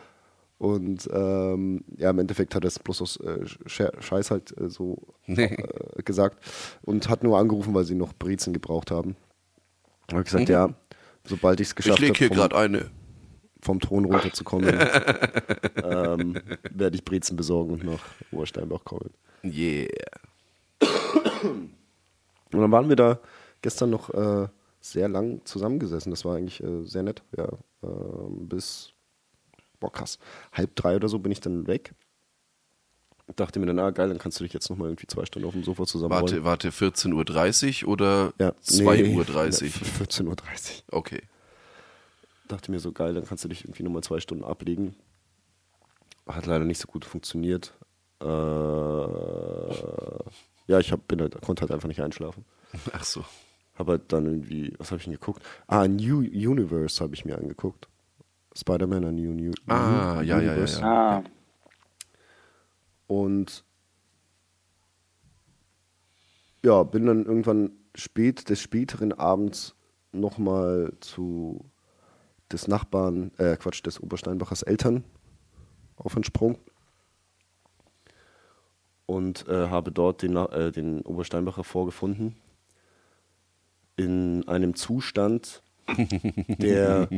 [0.59, 4.69] Und ähm, ja, im Endeffekt hat er es bloß aus äh, Sche- Scheiß halt äh,
[4.69, 5.55] so äh,
[6.03, 6.37] gesagt
[6.83, 9.15] und hat nur angerufen, weil sie noch Brezen gebraucht haben.
[10.11, 10.69] Habe gesagt, ja,
[11.25, 12.91] sobald ich es Ich geschafft leg hier habe, gerade eine.
[13.61, 14.69] vom Thron runterzukommen,
[15.83, 16.41] ähm,
[16.71, 19.11] werde ich Brezen besorgen und nach Obersteinbach kommen.
[19.45, 19.87] Yeah.
[22.51, 23.19] Und dann waren wir da
[23.61, 24.47] gestern noch äh,
[24.81, 26.09] sehr lang zusammengesessen.
[26.09, 27.21] Das war eigentlich äh, sehr nett.
[27.37, 27.47] Ja,
[27.83, 28.91] ähm, bis,
[29.79, 30.19] boah krass,
[30.53, 31.93] halb drei oder so bin ich dann weg.
[33.35, 35.47] Dachte mir dann, ah geil, dann kannst du dich jetzt noch mal irgendwie zwei Stunden
[35.47, 39.23] auf dem Sofa zusammen Warte, warte, 14.30 Uhr oder ja, 2.30 nee, Uhr?
[39.23, 40.35] 14.30 Uhr.
[40.91, 41.21] Okay.
[42.47, 44.95] Dachte mir so, geil, dann kannst du dich irgendwie nochmal zwei Stunden ablegen.
[46.27, 47.75] hat leider nicht so gut funktioniert.
[48.21, 48.25] Äh,
[50.67, 52.45] ja, ich hab, bin halt, konnte halt einfach nicht einschlafen.
[52.93, 53.23] Ach so.
[53.75, 55.43] Habe halt dann irgendwie, was habe ich denn geguckt?
[55.67, 57.87] Ah, New Universe habe ich mir angeguckt.
[58.59, 60.81] Spider-Man, a New, New Ah, New ja, ja, ja, ja.
[60.83, 61.23] Ah,
[63.07, 63.63] Und
[66.63, 69.75] ja, bin dann irgendwann spät, des späteren Abends
[70.11, 71.65] nochmal zu
[72.51, 75.03] des Nachbarn, äh, Quatsch, des Obersteinbachers Eltern
[75.95, 76.57] auf den Sprung.
[79.05, 82.35] Und äh, habe dort den, äh, den Obersteinbacher vorgefunden
[83.95, 85.63] in einem Zustand,
[86.47, 87.09] der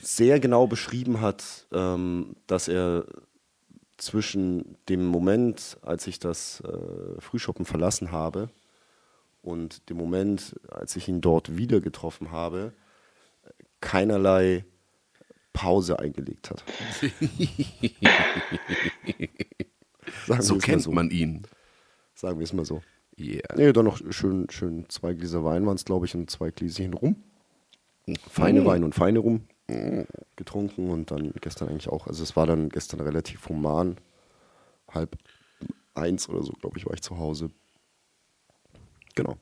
[0.00, 3.06] sehr genau beschrieben hat, ähm, dass er
[3.96, 8.50] zwischen dem Moment, als ich das äh, Frühschoppen verlassen habe,
[9.42, 12.72] und dem Moment, als ich ihn dort wieder getroffen habe,
[13.80, 14.64] keinerlei
[15.52, 16.64] Pause eingelegt hat.
[20.40, 20.90] So kennt so.
[20.90, 21.46] man ihn.
[22.14, 22.82] Sagen wir es mal so.
[23.18, 23.54] Yeah.
[23.56, 26.94] Nee, dann noch schön, schön zwei Gläser Wein waren es, glaube ich, und zwei Gläschen
[26.94, 27.16] Rum.
[28.30, 29.42] Feine Wein und feine Rum
[30.36, 32.06] getrunken und dann gestern eigentlich auch.
[32.06, 33.96] Also es war dann gestern relativ human.
[34.92, 35.18] Halb
[35.94, 37.50] eins oder so, glaube ich, war ich zu Hause.
[39.14, 39.36] Genau.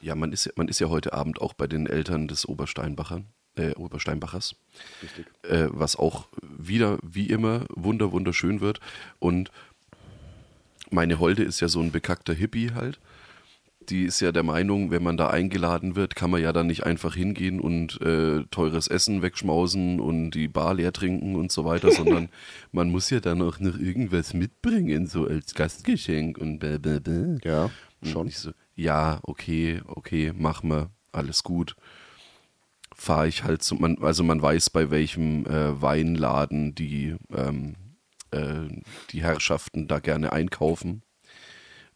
[0.00, 3.22] Ja, man ist, ja- man ist ja heute Abend auch bei den Eltern des Obersteinbacher,
[3.56, 4.56] äh, Obersteinbachers,
[5.02, 5.26] Richtig.
[5.42, 8.80] äh, was auch wieder, wie immer, wunder, wunderschön wird.
[9.20, 9.50] Und
[10.90, 12.98] meine Holde ist ja so ein bekackter Hippie halt.
[13.88, 16.84] Die ist ja der Meinung, wenn man da eingeladen wird, kann man ja dann nicht
[16.84, 21.90] einfach hingehen und äh, teures Essen wegschmausen und die Bar leer trinken und so weiter,
[21.92, 22.28] sondern
[22.72, 26.78] man muss ja dann auch noch irgendwas mitbringen, so als Gastgeschenk und blah.
[27.42, 27.70] Ja,
[28.02, 28.28] schon.
[28.30, 31.74] so, ja, okay, okay, mach mal, alles gut.
[32.94, 37.74] Fahre ich halt zu, man, also man weiß, bei welchem äh, Weinladen die, ähm,
[38.30, 38.68] äh,
[39.10, 41.02] die Herrschaften da gerne einkaufen.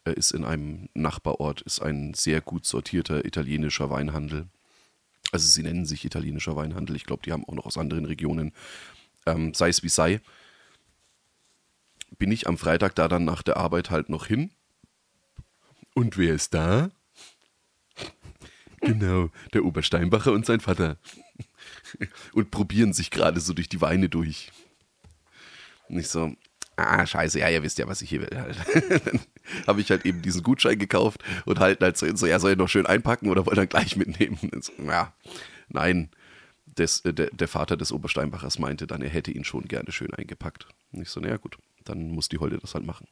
[0.05, 4.47] Äh, ist in einem Nachbarort, ist ein sehr gut sortierter italienischer Weinhandel.
[5.31, 6.95] Also sie nennen sich italienischer Weinhandel.
[6.95, 8.53] Ich glaube, die haben auch noch aus anderen Regionen.
[9.25, 10.21] Ähm, sei es wie sei.
[12.17, 14.51] Bin ich am Freitag da dann nach der Arbeit halt noch hin
[15.93, 16.89] und wer ist da?
[18.81, 20.97] Genau, der Obersteinbacher und sein Vater.
[22.33, 24.51] Und probieren sich gerade so durch die Weine durch.
[25.87, 26.35] Und ich so,
[26.75, 28.29] ah, scheiße, ja, ihr wisst ja, was ich hier will.
[28.29, 29.19] Dann
[29.67, 32.57] habe ich halt eben diesen Gutschein gekauft und halten halt so, so, ja, soll ich
[32.57, 34.37] noch schön einpacken oder wollt ihr gleich mitnehmen?
[34.61, 35.13] So, ja,
[35.69, 36.09] nein.
[36.65, 40.13] Des, äh, der, der Vater des Obersteinbachers meinte dann, er hätte ihn schon gerne schön
[40.13, 40.67] eingepackt.
[40.91, 43.07] Und ich so, naja, gut, dann muss die Holde das halt machen.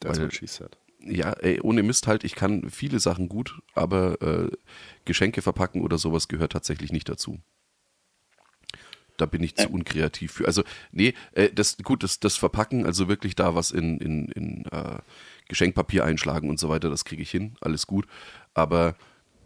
[0.00, 0.76] That's Weil- what she said.
[1.06, 4.50] Ja, ey, ohne Mist halt, ich kann viele Sachen gut, aber äh,
[5.04, 7.40] Geschenke verpacken oder sowas gehört tatsächlich nicht dazu.
[9.16, 10.46] Da bin ich zu unkreativ für.
[10.46, 14.64] Also, nee, äh, das, gut, das, das Verpacken, also wirklich da was in, in, in
[14.66, 14.98] äh,
[15.48, 18.06] Geschenkpapier einschlagen und so weiter, das kriege ich hin, alles gut.
[18.54, 18.96] Aber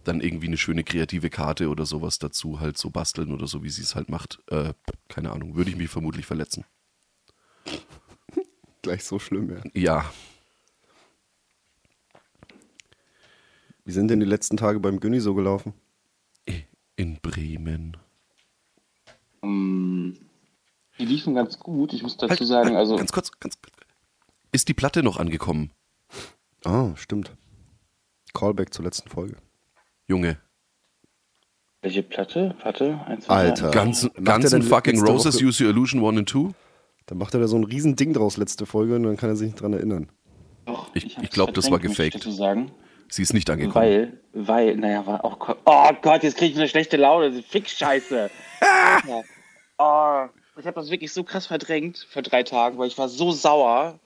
[0.04, 3.68] dann irgendwie eine schöne kreative Karte oder sowas dazu halt so basteln oder so, wie
[3.68, 4.72] sie es halt macht, äh,
[5.08, 6.64] keine Ahnung, würde ich mich vermutlich verletzen.
[8.82, 9.62] Gleich so schlimm, ja.
[9.74, 10.12] Ja,
[13.88, 15.72] Wie sind denn die letzten Tage beim Günni so gelaufen?
[16.96, 17.96] in Bremen.
[19.42, 20.16] Ähm,
[20.98, 21.92] die liefen ganz gut.
[21.92, 23.74] Ich muss dazu Halt, sagen, halt, also Ganz kurz, ganz kurz.
[24.52, 25.70] Ist die Platte noch angekommen?
[26.64, 27.32] Ah, stimmt.
[28.34, 29.36] Callback zur letzten Folge.
[30.06, 30.38] Junge,
[31.82, 32.56] welche Platte?
[32.62, 33.70] Warte, eins, zwei, Alter.
[34.44, 36.50] er denn and fucking Roses, Woche- Use Your Illusion 1 and 2?
[37.06, 39.36] Dann macht er da so ein riesen Ding draus letzte Folge und dann kann er
[39.36, 40.08] sich nicht dran erinnern.
[40.66, 42.14] Doch, Ich- hab's ich glaub, das war muss ich gefaked.
[42.16, 42.72] dazu sagen.
[43.10, 43.74] Sie ist nicht angekommen.
[43.74, 45.56] Weil, weil, naja, war auch.
[45.64, 47.30] Oh Gott, jetzt kriege ich eine schlechte Laune.
[47.30, 48.30] diese Fick-Scheiße.
[49.06, 49.22] ja.
[49.78, 53.30] oh, ich habe das wirklich so krass verdrängt vor drei Tagen, weil ich war so
[53.30, 53.98] sauer.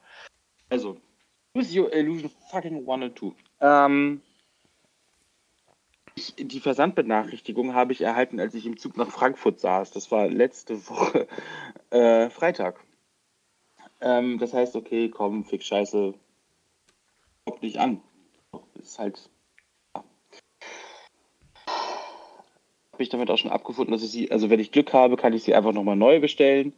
[0.68, 0.98] Also,
[1.54, 3.32] Use Your Illusion fucking 1 and 2.
[3.60, 4.22] Ähm,
[6.14, 9.90] ich, die Versandbenachrichtigung habe ich erhalten, als ich im Zug nach Frankfurt saß.
[9.90, 11.26] Das war letzte Woche
[11.90, 12.80] äh, Freitag.
[14.00, 16.14] Ähm, das heißt, okay, komm, Fick Scheiße,
[17.44, 18.00] kommt nicht an.
[18.82, 19.30] Ist halt.
[22.92, 25.32] Habe ich damit auch schon abgefunden, dass ich sie, also wenn ich Glück habe, kann
[25.32, 26.74] ich sie einfach nochmal neu bestellen.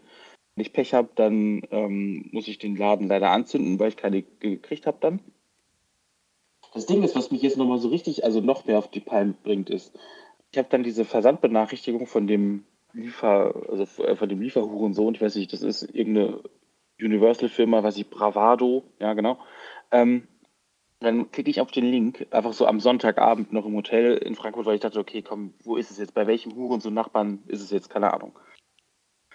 [0.55, 4.23] Wenn ich Pech habe, dann ähm, muss ich den Laden leider anzünden, weil ich keine
[4.23, 5.21] gekriegt habe dann.
[6.73, 9.35] Das Ding ist, was mich jetzt nochmal so richtig, also noch mehr auf die Palme
[9.43, 9.99] bringt, ist,
[10.53, 15.35] ich habe dann diese Versandbenachrichtigung von dem Liefer, also äh, von dem Lieferhurensohn, ich weiß
[15.37, 16.40] nicht, das ist irgendeine
[17.01, 19.38] Universal-Firma, weiß ich, Bravado, ja genau.
[19.90, 20.29] Ähm,
[21.05, 24.67] dann klicke ich auf den Link, einfach so am Sonntagabend noch im Hotel in Frankfurt,
[24.67, 26.14] weil ich dachte, okay, komm, wo ist es jetzt?
[26.14, 27.90] Bei welchem Hurensohn Nachbarn ist es jetzt?
[27.90, 28.38] Keine Ahnung.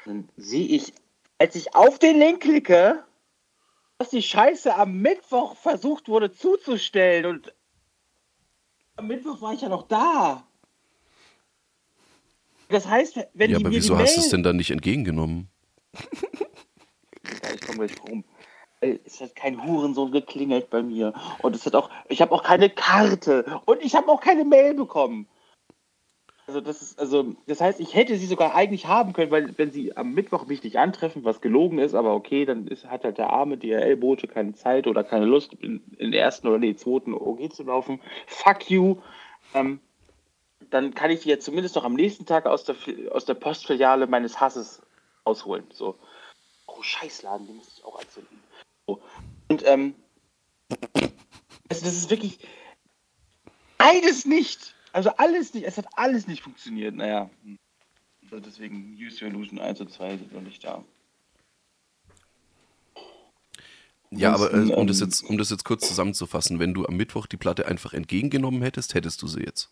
[0.05, 0.93] Dann sehe ich,
[1.37, 3.03] als ich auf den Link klicke,
[3.97, 7.53] dass die Scheiße am Mittwoch versucht wurde zuzustellen und
[8.95, 10.45] am Mittwoch war ich ja noch da.
[12.69, 15.49] Das heißt, wenn Ja, aber wieso hast du es denn dann nicht entgegengenommen?
[17.43, 18.23] Ja, ich komme gleich rum.
[18.81, 21.13] Ey, Es hat kein Hurensohn geklingelt bei mir.
[21.41, 23.61] Und es hat auch, ich habe auch keine Karte.
[23.65, 25.27] Und ich habe auch keine Mail bekommen.
[26.47, 29.69] Also das ist, also, das heißt, ich hätte sie sogar eigentlich haben können, weil wenn
[29.69, 33.19] sie am Mittwoch mich nicht antreffen, was gelogen ist, aber okay, dann ist, hat halt
[33.19, 37.13] der arme DRL-Bote keine Zeit oder keine Lust, in, in den ersten oder den zweiten
[37.13, 38.01] OG zu laufen.
[38.25, 38.97] Fuck you.
[39.53, 39.79] Ähm,
[40.71, 42.75] dann kann ich die jetzt zumindest noch am nächsten Tag aus der,
[43.11, 44.81] aus der Postfiliale meines Hasses
[45.25, 45.65] ausholen.
[45.71, 45.99] So.
[46.65, 48.38] Oh, Scheißladen, den muss ich auch anzünden.
[48.89, 49.01] So.
[49.49, 49.93] Und ähm,
[51.69, 52.39] also das ist wirklich
[53.77, 54.75] beides nicht.
[54.93, 55.65] Also alles nicht.
[55.65, 56.95] Es hat alles nicht funktioniert.
[56.95, 57.29] Naja.
[58.23, 60.83] Also deswegen Use Your Illusion 1 und 2 sind noch nicht da.
[64.11, 66.97] Ja, aber äh, um, das ähm, jetzt, um das jetzt kurz zusammenzufassen, wenn du am
[66.97, 69.71] Mittwoch die Platte einfach entgegengenommen hättest, hättest du sie jetzt.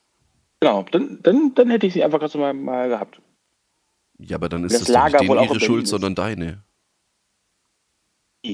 [0.59, 3.19] Genau, dann, dann, dann hätte ich sie einfach ganz normal mal gehabt.
[4.19, 5.89] Ja, aber dann ist Das das, nicht denen ihre Schuld, ist.
[5.89, 6.63] sondern deine.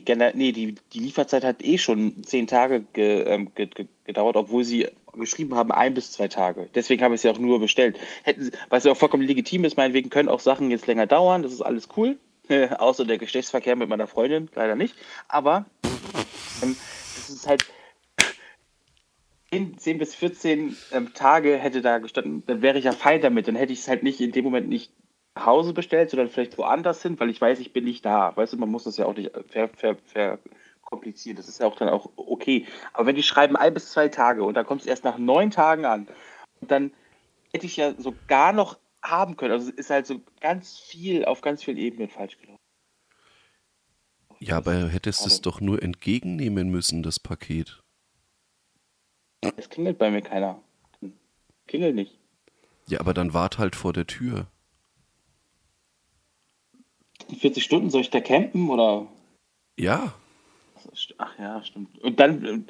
[0.02, 4.36] Die, nee, die, die Lieferzeit hat eh schon zehn Tage ge, ähm, ge, ge, gedauert,
[4.36, 6.70] obwohl sie geschrieben haben, ein bis zwei Tage.
[6.74, 8.00] Deswegen habe ich sie auch nur bestellt.
[8.24, 11.54] Hätten was ja auch vollkommen legitim ist, meinetwegen können auch Sachen jetzt länger dauern, das
[11.54, 12.18] ist alles cool.
[12.78, 14.96] Außer der Geschlechtsverkehr mit meiner Freundin, leider nicht.
[15.28, 15.66] Aber
[16.62, 16.76] ähm,
[17.16, 17.66] das ist halt
[19.52, 23.48] 10, 10 bis 14 ähm, Tage hätte da gestanden, dann wäre ich ja fein damit.
[23.48, 24.92] Dann hätte ich es halt nicht in dem Moment nicht
[25.36, 28.36] nach Hause bestellt, sondern vielleicht woanders hin, weil ich weiß, ich bin nicht da.
[28.36, 31.38] Weißt du, man muss das ja auch nicht ver, ver, verkomplizieren.
[31.38, 32.66] Das ist ja auch dann auch okay.
[32.94, 35.52] Aber wenn die schreiben ein bis zwei Tage und dann kommt es erst nach neun
[35.52, 36.08] Tagen an,
[36.62, 36.92] dann
[37.52, 39.52] hätte ich ja sogar noch haben können.
[39.52, 42.58] Also es ist halt so ganz viel auf ganz vielen Ebenen falsch gelaufen.
[44.40, 47.82] Ja, aber hättest es doch nur entgegennehmen müssen, das Paket.
[49.58, 50.62] Es klingelt bei mir keiner.
[51.68, 52.20] Klingelt nicht.
[52.88, 54.48] Ja, aber dann wart halt vor der Tür.
[57.36, 59.08] 40 Stunden soll ich da campen oder?
[59.80, 60.14] Ja,
[61.18, 61.98] Ach ja, stimmt.
[62.00, 62.68] Und dann,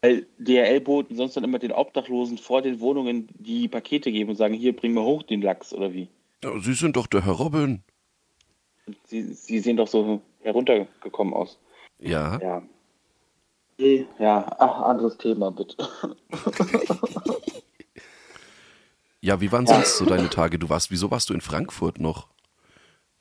[0.00, 4.54] weil DRL-Boten sonst dann immer den Obdachlosen vor den Wohnungen die Pakete geben und sagen,
[4.54, 6.08] hier, bring mal hoch den Lachs oder wie?
[6.44, 7.82] Ja, Sie sind doch der Herr Robin.
[9.04, 11.58] Sie, sie sehen doch so heruntergekommen aus.
[11.98, 12.62] Ja, Ja.
[14.18, 15.76] Ja, ach, anderes Thema, bitte.
[19.20, 19.74] ja, wie waren Ja.
[19.74, 20.58] sonst so deine Tage?
[20.58, 22.26] Du warst, wieso warst du in Frankfurt noch?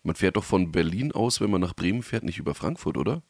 [0.08, 3.22] Man fährt doch von Berlin aus, wenn man nach Bremen fährt, nicht über Frankfurt, oder?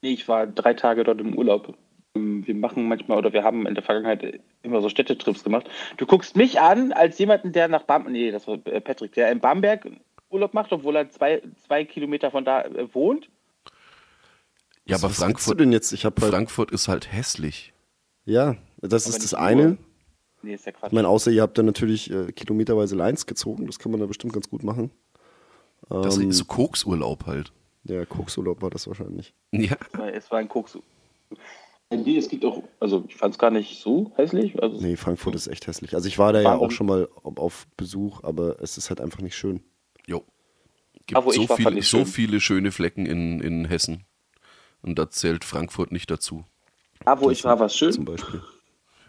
[0.00, 1.76] Nee, ich war drei Tage dort im Urlaub.
[2.16, 5.68] Ähm, Wir machen manchmal oder wir haben in der Vergangenheit immer so Städtetrips gemacht.
[5.98, 9.30] Du guckst mich an als jemanden, der nach Bamberg, nee, das war äh, Patrick, der
[9.30, 9.86] in Bamberg
[10.30, 13.28] Urlaub macht, obwohl er zwei, zwei Kilometer von da äh, wohnt.
[14.86, 15.92] Ja, Was- aber was willst du Frankfurt, denn jetzt?
[15.92, 17.74] Ich halt, Frankfurt ist halt hässlich.
[18.24, 19.62] ja, das Aber ist das eine.
[19.62, 19.76] nur.
[20.44, 20.88] Nee, ist ja Quatsch.
[20.88, 24.06] Ich meine, außer ihr habt dann natürlich äh, kilometerweise Lines gezogen, das kann man da
[24.06, 24.90] bestimmt ganz gut machen.
[26.00, 27.52] Das Ähm, ist so Koksurlaub halt.
[27.84, 29.34] Der Koksurlaub war das wahrscheinlich.
[29.50, 29.76] Ja,
[30.12, 30.78] Es war ein Koks.
[31.90, 34.62] Nee, es gibt auch, also ich fand es gar nicht so hässlich.
[34.62, 35.94] Also Nee, Frankfurt ist echt hässlich.
[35.94, 39.20] Also ich war da ja auch schon mal auf- Besuch, aber es ist halt einfach
[39.20, 39.62] nicht schön.
[40.06, 40.24] jo.
[41.06, 42.06] Gibt wo so, ich war, fand viel, ich so schön.
[42.06, 44.04] viele schöne Flecken in, in Hessen.
[44.82, 46.44] Und da zählt Frankfurt nicht dazu.
[47.04, 48.04] da, wo ich war, war es Zum schön.
[48.04, 48.42] Beispiel.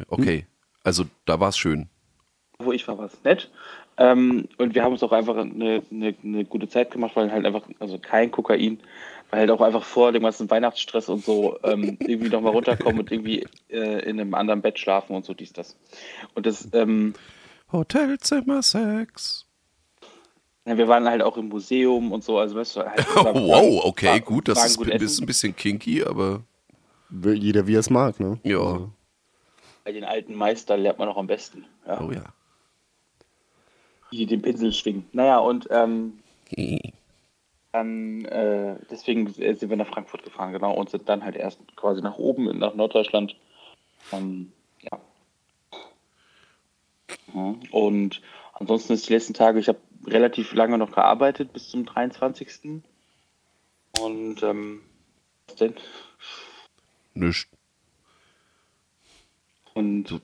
[0.08, 0.48] Okay,
[0.84, 1.88] also da war es schön.
[2.60, 3.50] Wo ich war, war es nett.
[3.98, 7.46] Ähm, und wir haben uns auch einfach eine, eine, eine gute Zeit gemacht, weil halt
[7.46, 8.80] einfach, also kein Kokain,
[9.30, 13.12] weil halt auch einfach vor dem ganzen Weihnachtsstress und so ähm, irgendwie nochmal runterkommen und
[13.12, 15.76] irgendwie äh, in einem anderen Bett schlafen und so dies, das.
[16.34, 17.14] Und das, ähm,
[17.72, 19.46] Hotelzimmer 6.
[20.66, 23.36] ja, wir waren halt auch im Museum und so, also weißt du, halt, Oh, war-
[23.36, 26.44] wow, okay, war- gut, das waren ist, gut bisschen, ein bisschen kinky, aber
[27.10, 28.40] Will Jeder wie er es mag, ne?
[28.44, 28.58] ja.
[28.58, 28.92] Also,
[29.84, 31.66] Bei den alten Meister lernt man auch am besten.
[31.86, 32.02] Ja.
[32.02, 32.24] Oh ja.
[34.14, 35.06] Die den Pinsel schwingen.
[35.12, 36.20] Naja, und ähm,
[37.72, 42.02] dann, äh, deswegen sind wir nach Frankfurt gefahren, genau, und sind dann halt erst quasi
[42.02, 43.36] nach oben, nach Norddeutschland.
[44.12, 44.52] Ähm,
[44.82, 45.00] ja.
[47.34, 47.60] Mhm.
[47.72, 48.22] Und
[48.54, 52.84] ansonsten ist die letzten Tage, ich habe relativ lange noch gearbeitet, bis zum 23.
[54.00, 54.82] Und, ähm,
[55.48, 55.74] was denn?
[57.16, 57.50] Nischt.
[59.74, 60.22] Und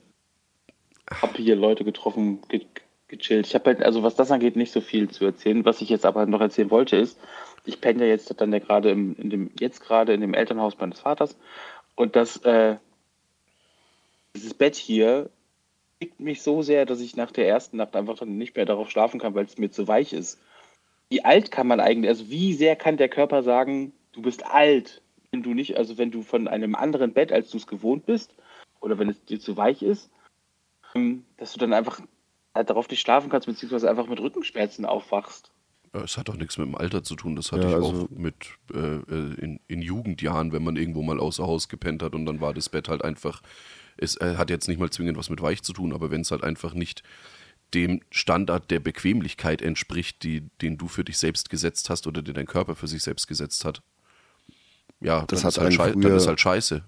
[1.10, 2.66] habe hier Leute getroffen, ge
[3.10, 3.46] gechillt.
[3.46, 5.64] Ich habe halt, also was das angeht, nicht so viel zu erzählen.
[5.64, 7.18] Was ich jetzt aber noch erzählen wollte, ist,
[7.66, 10.78] ich penne ja jetzt dann ja gerade im, in dem, jetzt gerade in dem Elternhaus
[10.78, 11.36] meines Vaters.
[11.94, 12.76] Und das, äh,
[14.34, 15.28] dieses Bett hier
[15.98, 18.90] fickt mich so sehr, dass ich nach der ersten Nacht einfach dann nicht mehr darauf
[18.90, 20.38] schlafen kann, weil es mir zu weich ist.
[21.10, 25.02] wie alt kann man eigentlich, also wie sehr kann der Körper sagen, du bist alt,
[25.32, 28.32] wenn du nicht, also wenn du von einem anderen Bett, als du es gewohnt bist,
[28.80, 30.10] oder wenn es dir zu weich ist,
[30.94, 32.00] ähm, dass du dann einfach
[32.54, 35.50] halt darauf nicht schlafen kannst, beziehungsweise einfach mit Rückenschmerzen aufwachst.
[35.92, 37.34] Es hat auch nichts mit dem Alter zu tun.
[37.34, 38.34] Das hatte Ja, ich also- auch mit
[38.72, 42.40] äh, äh, in, in Jugendjahren, wenn man irgendwo mal außer Haus gepennt hat und dann
[42.40, 43.42] war das Bett halt einfach.
[43.96, 46.30] Es äh, hat jetzt nicht mal zwingend was mit weich zu tun, aber wenn es
[46.30, 47.02] halt einfach nicht
[47.74, 52.34] dem Standard der Bequemlichkeit entspricht, die, den du für dich selbst gesetzt hast oder den
[52.34, 53.82] dein Körper für sich selbst gesetzt hat.
[55.00, 56.84] Ja, Das dann, hat ist halt schei- dann früher- ist halt scheiße.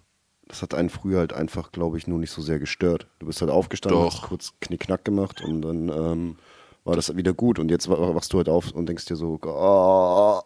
[0.53, 3.07] Das hat einen früher halt einfach, glaube ich, nur nicht so sehr gestört.
[3.21, 4.13] Du bist halt aufgestanden, Doch.
[4.21, 6.37] hast kurz Knickknack gemacht und dann ähm,
[6.85, 7.59] war das wieder gut.
[7.59, 10.45] Und jetzt wa- wachst du halt auf und denkst dir so, Gott.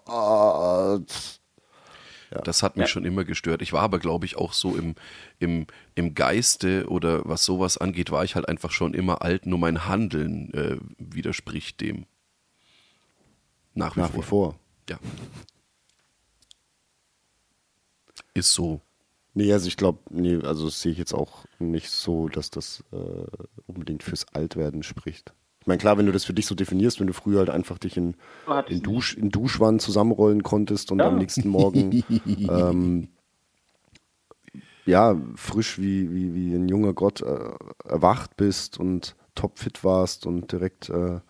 [2.45, 3.63] Das hat mich schon immer gestört.
[3.63, 4.95] Ich war aber, glaube ich, auch so im,
[5.41, 9.59] im, im Geiste oder was sowas angeht, war ich halt einfach schon immer alt, nur
[9.59, 12.07] mein Handeln äh, widerspricht dem.
[13.75, 14.19] Nach wie Nach vor.
[14.23, 14.55] wie vor.
[14.89, 14.99] Ja.
[18.35, 18.81] Ist so.
[19.37, 22.83] Nee, also ich glaube, nee, also das sehe ich jetzt auch nicht so, dass das
[22.91, 23.27] äh,
[23.67, 25.35] unbedingt fürs Altwerden spricht.
[25.61, 27.77] Ich meine, klar, wenn du das für dich so definierst, wenn du früher halt einfach
[27.77, 28.17] dich in,
[28.69, 31.09] in, Dusch, in Duschwannen zusammenrollen konntest und Ja.
[31.09, 31.91] am nächsten Morgen
[32.49, 33.09] ähm,
[34.87, 37.51] ja, frisch wie, wie, wie ein junger Gott äh,
[37.85, 41.21] erwacht bist und topfit warst und direkt äh,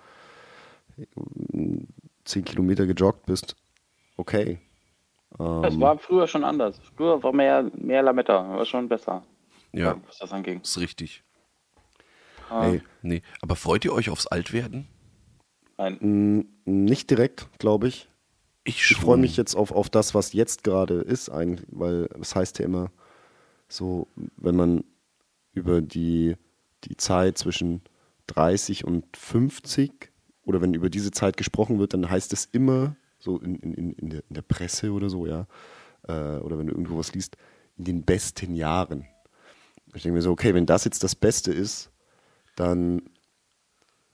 [2.25, 3.57] zehn Kilometer gejoggt bist,
[4.17, 4.61] okay.
[5.39, 6.81] Das war früher schon anders.
[6.97, 9.23] Früher war mehr, mehr Lametta, war schon besser.
[9.73, 10.61] Ja, Was das anging.
[10.63, 11.23] ist richtig.
[12.51, 14.87] Ey, Nee, aber freut ihr euch aufs Altwerden?
[15.79, 15.99] Nein.
[16.01, 18.09] mh, nicht direkt, glaube ich.
[18.65, 22.35] Ich Ich freue mich jetzt auf, auf das, was jetzt gerade ist, eigentlich, weil es
[22.35, 22.91] heißt ja immer
[23.69, 24.85] so, wenn man
[25.53, 26.37] über die,
[26.85, 27.83] die Zeit zwischen
[28.29, 30.11] 30 und 50
[30.45, 32.97] oder wenn über diese Zeit gesprochen wird, dann heißt es immer
[33.27, 35.47] so in, in, in, der, in der Presse oder so, ja,
[36.09, 37.37] äh, oder wenn du irgendwo was liest,
[37.77, 39.07] in den besten Jahren.
[39.95, 41.91] Ich denke mir so, okay, wenn das jetzt das Beste ist,
[42.55, 43.03] dann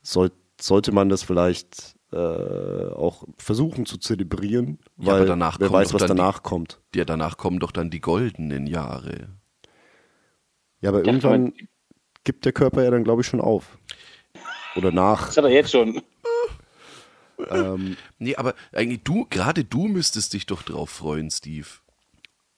[0.03, 5.93] soll, sollte man das vielleicht äh, auch versuchen zu zelebrieren, Ja, weil danach wer weiß,
[5.95, 6.81] was dann die- danach kommt.
[6.95, 9.29] Ja, danach kommen doch dann die goldenen Jahre.
[10.81, 11.53] Ja, aber irgendwann
[12.25, 13.79] gibt der Körper ja dann, glaube ich, schon auf.
[14.77, 15.27] Oder nach.
[15.27, 16.03] Das hat er jetzt schon.
[17.51, 21.67] Ähm, Nee, aber eigentlich du, gerade du müsstest dich doch drauf freuen, Steve.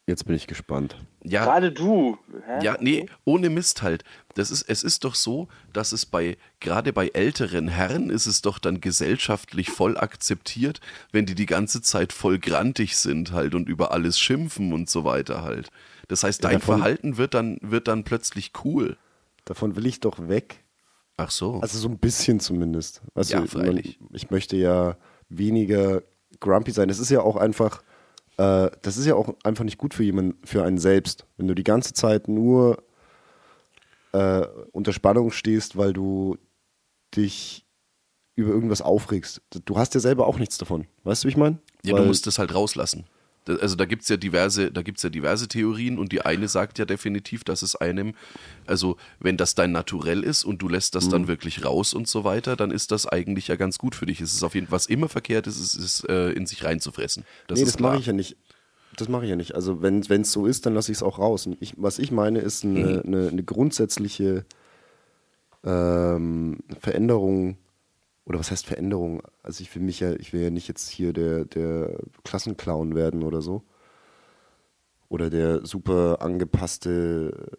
[0.07, 0.97] jetzt bin ich gespannt.
[1.23, 2.19] Ja, Gerade du.
[2.47, 2.63] Hä?
[2.63, 4.05] Ja, nee, ohne Mist halt.
[4.35, 8.43] Das ist, es ist doch so, dass es bei, gerade bei älteren Herren ist es
[8.43, 10.81] doch dann gesellschaftlich voll akzeptiert,
[11.13, 15.05] wenn die die ganze Zeit voll grantig sind halt und über alles schimpfen und so
[15.05, 15.71] weiter halt.
[16.09, 18.99] Das heißt, Ja, dein davon- Verhalten wird dann, wird dann plötzlich cool.
[19.47, 20.64] Davon will ich doch weg.
[21.17, 21.61] Ach so.
[21.61, 23.03] Also so ein bisschen zumindest.
[23.15, 23.99] Weißt Ja, du, freilich.
[24.01, 24.97] Man, ich möchte ja
[25.29, 26.03] weniger
[26.41, 26.89] grumpy sein.
[26.89, 27.83] Das ist ja auch einfach,
[28.37, 31.27] äh, das ist ja auch einfach nicht gut für jemanden, für einen selbst.
[31.37, 32.83] Wenn du die ganze Zeit nur
[34.13, 36.37] äh, unter Spannung stehst, weil du
[37.15, 37.65] dich
[38.37, 39.43] über irgendwas aufregst.
[39.65, 40.87] Du hast ja selber auch nichts davon.
[41.05, 41.59] Weißt du, wie ich meine?
[41.85, 43.05] Ja, du musst es halt rauslassen.
[43.47, 46.85] Also da gibt's ja diverse, da gibt's ja diverse Theorien und die eine sagt ja
[46.85, 48.15] definitiv, dass es einem,
[48.67, 51.11] also wenn das dein Naturell ist und du lässt das Mhm.
[51.11, 54.21] dann wirklich raus und so weiter, dann ist das eigentlich ja ganz gut für dich.
[54.21, 57.25] Es ist auf jeden Fall, was immer verkehrt ist, ist, ist äh, in sich reinzufressen.
[57.47, 58.37] Das nee, das mache ich ja nicht.
[58.97, 59.55] Das mache ich ja nicht.
[59.55, 61.49] Also wenn es so ist, dann lasse ich es auch raus.
[61.61, 62.77] Ich, was ich meine, ist Mhm.
[62.77, 64.45] eine, eine, eine grundsätzliche
[65.65, 67.57] ähm, Veränderung.
[68.27, 69.23] Oder was heißt Veränderung?
[69.43, 73.23] Also ich will mich ja, ich will ja nicht jetzt hier der, der Klassenclown werden
[73.23, 73.63] oder so.
[75.09, 77.53] Oder der super angepasste,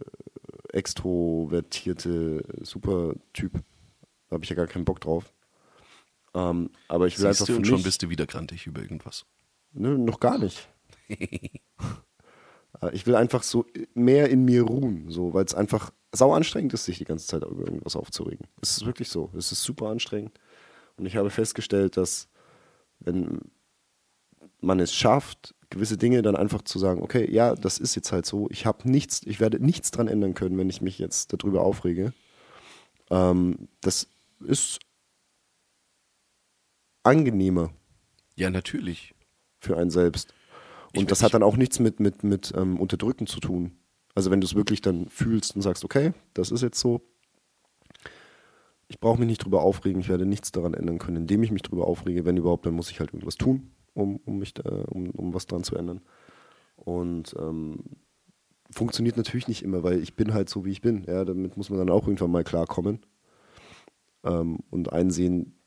[0.73, 3.53] äh, extrovertierte Supertyp.
[4.27, 5.31] Da habe ich ja gar keinen Bock drauf.
[6.33, 9.25] Ähm, aber ich will Siehst einfach du, und schon bist du wieder grantig über irgendwas.
[9.71, 10.69] Nö, noch gar nicht.
[12.81, 16.73] Äh, ich will einfach so mehr in mir ruhen, so, weil es einfach sau anstrengend
[16.73, 18.47] ist, sich die ganze Zeit über irgendwas aufzuregen.
[18.61, 19.31] Es ist wirklich so.
[19.37, 20.37] Es ist super anstrengend.
[20.97, 22.27] Und ich habe festgestellt, dass
[22.99, 23.39] wenn
[24.61, 28.25] man es schafft, gewisse Dinge dann einfach zu sagen, okay, ja, das ist jetzt halt
[28.25, 28.47] so.
[28.51, 32.13] Ich habe nichts, ich werde nichts dran ändern können, wenn ich mich jetzt darüber aufrege.
[33.09, 34.07] Ähm, das
[34.45, 34.79] ist
[37.03, 37.71] angenehmer
[38.35, 39.13] Ja, natürlich.
[39.59, 40.33] für einen selbst.
[40.95, 43.77] Und Ich- das hat dann auch nichts mit, mit, mit ähm, Unterdrücken zu tun.
[44.13, 47.01] Also wenn du es wirklich dann fühlst und sagst, okay, das ist jetzt so,
[48.87, 51.63] ich brauche mich nicht drüber aufregen, ich werde nichts daran ändern können, indem ich mich
[51.63, 55.09] drüber aufrege, wenn überhaupt, dann muss ich halt irgendwas tun, um, um mich da, um,
[55.11, 56.01] um was dran zu ändern.
[56.75, 57.79] Und ähm,
[58.69, 61.03] funktioniert natürlich nicht immer, weil ich bin halt so, wie ich bin.
[61.05, 62.99] Ja, damit muss man dann auch irgendwann mal klarkommen
[64.23, 65.57] ähm, und einsehen,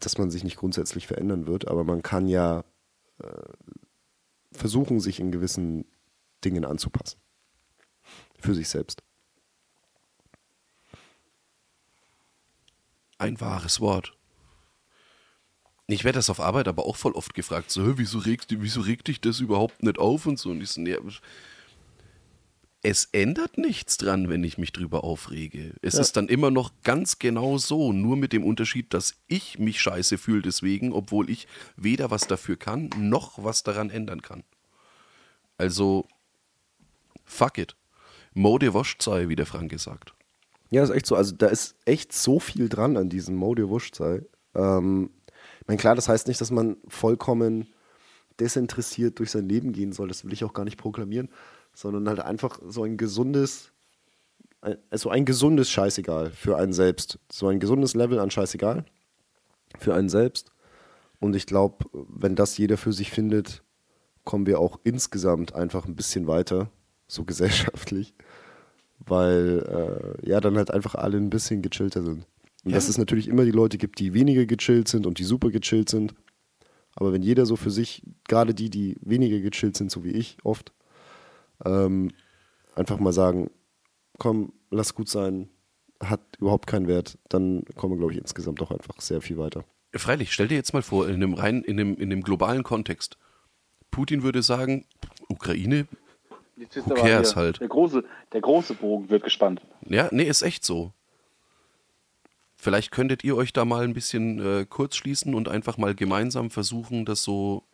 [0.00, 2.64] dass man sich nicht grundsätzlich verändern wird, aber man kann ja
[3.18, 3.52] äh,
[4.50, 5.84] versuchen, sich in gewissen
[6.44, 7.20] Dingen anzupassen.
[8.40, 9.02] Für sich selbst.
[13.22, 14.16] Ein wahres Wort.
[15.86, 18.80] Ich werde das auf Arbeit aber auch voll oft gefragt, so, "Hä, wieso regt, wieso
[18.80, 20.50] regt dich das überhaupt nicht auf und so.
[20.50, 20.96] Und ich so, nee,
[22.82, 25.72] es ändert nichts dran, wenn ich mich drüber aufrege.
[25.82, 26.00] Es Ja.
[26.00, 30.18] ist dann immer noch ganz genau so, nur mit dem Unterschied, dass ich mich scheiße
[30.18, 31.46] fühle deswegen, obwohl ich
[31.76, 34.42] weder was dafür kann, noch was daran ändern kann.
[35.58, 36.08] Also,
[37.24, 37.76] fuck it.
[38.34, 40.12] Mode Woschzei, wie der Franke sagt.
[40.72, 41.16] Ja, ist echt so.
[41.16, 44.22] Also da ist echt so viel dran an diesem Mode Wusch sei.
[44.54, 45.10] Ähm,
[45.60, 47.68] ich meine, klar, das heißt nicht, dass man vollkommen
[48.40, 50.08] desinteressiert durch sein Leben gehen soll.
[50.08, 51.30] Das will ich auch gar nicht proklamieren,
[51.74, 53.72] sondern halt einfach so ein gesundes,
[54.62, 57.18] ein- also ein gesundes Scheißegal für einen selbst.
[57.32, 58.86] So ein gesundes Level an Scheißegal
[59.78, 60.52] für einen selbst.
[61.20, 63.64] Und ich glaube, wenn das jeder für sich findet,
[64.24, 66.70] kommen wir auch insgesamt einfach ein bisschen weiter,
[67.08, 68.14] so gesellschaftlich
[69.06, 72.26] weil äh, ja dann halt einfach alle ein bisschen gechillter sind.
[72.64, 72.76] Und Ja.
[72.76, 75.88] dass es natürlich immer die Leute gibt, die weniger gechillt sind und die super gechillt
[75.88, 76.14] sind.
[76.94, 80.36] Aber wenn jeder so für sich, gerade die, die weniger gechillt sind, so wie ich
[80.44, 80.72] oft,
[81.64, 82.10] ähm,
[82.74, 83.50] einfach mal sagen,
[84.18, 85.48] komm, lass gut sein,
[86.00, 89.64] hat überhaupt keinen Wert, dann kommen wir, glaube ich, insgesamt doch einfach sehr viel weiter.
[89.94, 93.18] Freilich, stell dir jetzt mal vor, in einem rein, in dem, in dem globalen Kontext.
[93.90, 94.86] Putin würde sagen,
[95.28, 95.86] Ukraine,
[96.74, 97.60] Who aber cares hier, halt?
[97.60, 99.60] Der große, der große Bogen wird gespannt.
[99.88, 100.92] ja, nee, ist echt so.
[102.62, 106.48] Vielleicht könntet ihr euch da mal ein bisschen äh, kurz schließen und einfach mal gemeinsam
[106.48, 107.64] versuchen, das so.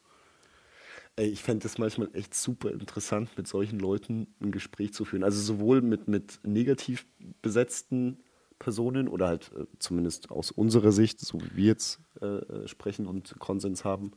[1.16, 5.24] Ey, ich fände es manchmal echt super interessant, mit solchen Leuten ein Gespräch zu führen.
[5.24, 7.04] Also sowohl mit, mit negativ
[7.42, 8.18] besetzten
[8.58, 13.06] Personen oder halt äh, zumindest aus unserer Sicht, so wie wir jetzt äh, äh, sprechen
[13.06, 14.12] und Konsens haben,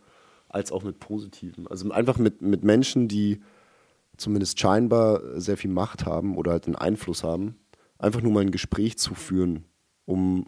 [0.48, 1.68] als auch mit positiven.
[1.68, 3.42] Also einfach mit, mit Menschen, die
[4.22, 7.56] zumindest scheinbar sehr viel Macht haben oder halt einen Einfluss haben,
[7.98, 9.66] einfach nur mal ein Gespräch zu führen,
[10.06, 10.48] um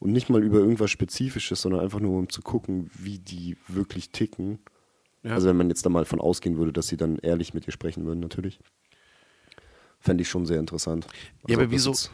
[0.00, 4.10] und nicht mal über irgendwas Spezifisches, sondern einfach nur um zu gucken, wie die wirklich
[4.10, 4.60] ticken.
[5.24, 5.32] Ja.
[5.32, 7.72] Also wenn man jetzt da mal von ausgehen würde, dass sie dann ehrlich mit dir
[7.72, 8.60] sprechen würden, natürlich.
[9.98, 11.06] Fände ich schon sehr interessant.
[11.48, 12.10] Ja, Also aber ob das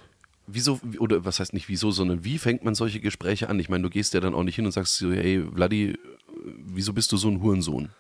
[0.47, 3.59] wieso, wieso, oder was heißt nicht wieso, sondern wie fängt man solche Gespräche an?
[3.61, 5.99] Ich meine, du gehst ja dann auch nicht hin und sagst so, hey, Vladi,
[6.65, 7.91] wieso bist du so ein Hurensohn?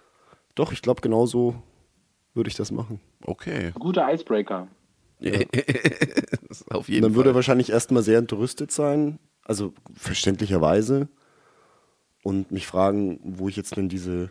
[0.54, 1.62] Doch, ich glaube, genauso
[2.34, 3.00] würde ich das machen.
[3.24, 3.72] Okay.
[3.78, 4.68] Guter Icebreaker.
[6.70, 7.34] Auf Und jeden dann würde er Fall.
[7.36, 11.08] wahrscheinlich erstmal sehr entrüstet sein, also verständlicherweise,
[12.22, 14.30] und mich fragen, wo ich jetzt denn diese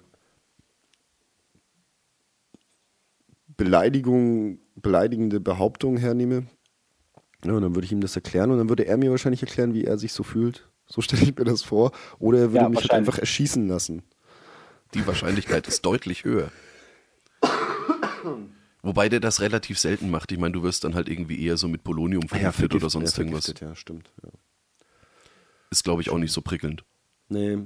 [3.57, 6.47] Beleidigung, beleidigende Behauptung hernehme.
[7.45, 9.73] Ja, und dann würde ich ihm das erklären und dann würde er mir wahrscheinlich erklären,
[9.73, 10.67] wie er sich so fühlt.
[10.87, 11.91] So stelle ich mir das vor.
[12.19, 14.03] Oder er würde Ja, mich halt einfach erschießen lassen.
[14.93, 16.51] Die Wahrscheinlichkeit ist deutlich höher.
[18.81, 20.31] Wobei der das relativ selten macht.
[20.31, 23.23] Ich meine, du wirst dann halt irgendwie eher so mit Polonium vergiftet oder sonst ja,
[23.23, 23.53] irgendwas.
[23.59, 24.11] Ja, stimmt.
[24.21, 24.29] Ja.
[25.71, 26.83] Ist, glaube ich, auch nicht so prickelnd.
[27.29, 27.57] Nee,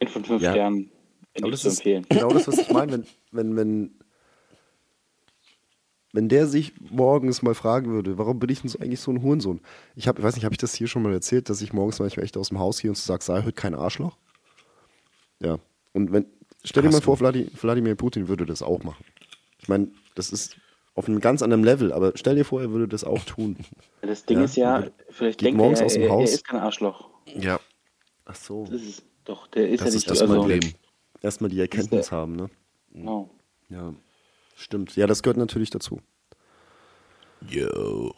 [0.00, 0.52] Ein von fünf Ja.
[0.52, 0.90] Sternen.
[1.36, 2.92] Aber Nicht das ist genau das, was ich meine.
[2.92, 3.90] Wenn, wenn, wenn,
[6.12, 9.22] wenn der sich morgens mal fragen würde, warum bin ich denn so, eigentlich so ein
[9.22, 9.60] Hurensohn?
[9.94, 11.98] Ich, hab, ich weiß nicht, habe ich das hier schon mal erzählt, dass ich morgens
[11.98, 14.16] manchmal echt aus dem Haus gehe und so sage, sei heute kein Arschloch?
[15.40, 15.58] Ja.
[15.92, 16.26] Und wenn,
[16.64, 19.04] stell dir mal vor, Wladimir Putin würde das auch machen.
[19.58, 20.56] Ich meine, das ist
[20.94, 23.56] auf einem ganz anderen Level, aber stell dir vor, er würde das auch tun.
[24.02, 26.32] Das Ding Ja, ist ja, geht vielleicht denkt morgens er, aus dem er, er Haus.
[26.32, 27.08] ist kein Arschloch.
[27.26, 27.60] Ja,
[28.30, 28.64] Ach so.
[28.70, 30.60] Das ist doch, der ist das ja ist nicht das also, Problem.
[31.20, 32.48] Erstmal die Erkenntnis haben, ne?
[32.92, 33.28] Genau.
[33.68, 33.92] Ja.
[34.54, 34.94] Stimmt.
[34.94, 36.00] Ja, das gehört natürlich dazu.
[37.48, 38.14] Yo.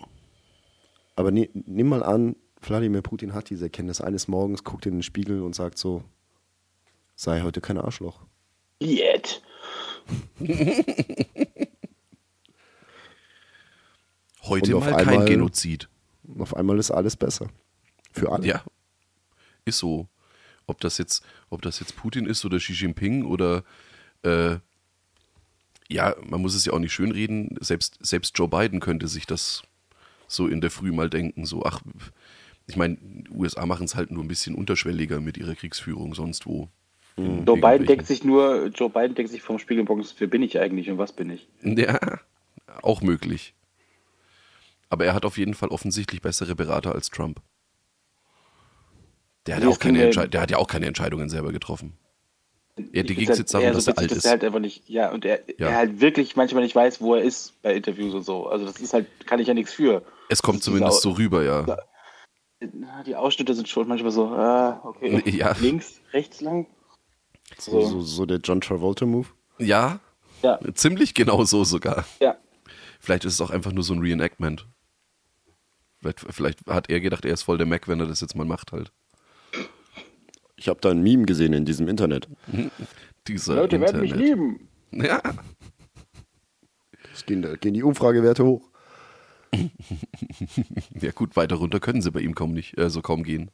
[1.16, 5.03] Aber ne, nimm mal an, Wladimir Putin hat diese Erkenntnis eines Morgens, guckt in den
[5.03, 6.05] Spiegel und sagt so,
[7.14, 8.20] sei heute kein Arschloch.
[8.83, 9.41] Yet.
[14.43, 15.89] Heute mal kein einmal- Genozid.
[16.24, 17.49] Und auf einmal ist alles besser.
[18.12, 18.47] Für alle.
[18.47, 18.64] Ja,
[19.64, 20.09] ist so.
[20.66, 23.64] Ob das jetzt, ob das jetzt Putin ist oder Xi Jinping oder
[24.22, 24.57] äh,
[25.89, 27.57] ja, man muss es ja auch nicht schönreden.
[27.61, 29.62] Selbst, selbst Joe Biden könnte sich das
[30.28, 31.45] so in der Früh mal denken.
[31.47, 31.83] So, ach,
[32.66, 32.97] ich meine,
[33.30, 36.68] USA machen es halt nur ein bisschen unterschwelliger mit ihrer Kriegsführung sonst wo.
[37.16, 40.58] In Joe Biden denkt sich nur, Joe Biden denkt sich vom Spiegelbox, wer bin ich
[40.58, 41.46] eigentlich und was bin ich?
[41.62, 41.98] Ja,
[42.82, 43.54] auch möglich.
[44.88, 47.40] Aber er hat auf jeden Fall offensichtlich bessere Berater als Trump.
[49.46, 51.94] Der hat, ja auch keine der hat ja auch keine Entscheidungen selber getroffen.
[52.92, 54.24] Ja, die ging jetzt darum, dass er alt ist.
[54.24, 55.68] er halt einfach nicht, ja, und er, Ja.
[55.68, 58.46] er halt wirklich manchmal nicht weiß, wo er ist bei Interviews und so.
[58.46, 60.02] Also das ist halt, kann ich ja nichts für.
[60.30, 61.76] Es kommt Das zumindest so rüber, ja.
[63.04, 65.22] Die Ausschnitte sind schon manchmal so, ah, okay.
[65.30, 65.54] Ja.
[65.60, 66.66] Links, rechts lang.
[67.59, 69.28] So, so, so der John Travolta-Move.
[69.59, 70.00] Ja,
[70.42, 72.05] Ja, ziemlich genau so sogar.
[72.20, 72.36] ja.
[73.00, 74.66] Vielleicht ist es auch einfach nur so ein Reenactment.
[76.00, 78.44] Vielleicht, vielleicht hat er gedacht, er ist voll der Mac, wenn er das jetzt mal
[78.46, 78.92] macht halt.
[80.57, 82.28] Ich habe da ein Meme gesehen in diesem Internet.
[83.28, 84.28] Dieser Leute werden mich Internet.
[84.30, 84.68] lieben.
[84.92, 85.20] Ja,
[87.12, 88.68] Es gehen, gehen die Umfragewerte hoch.
[91.00, 93.50] ja gut, weiter runter können sie bei ihm kaum nicht, also kaum gehen.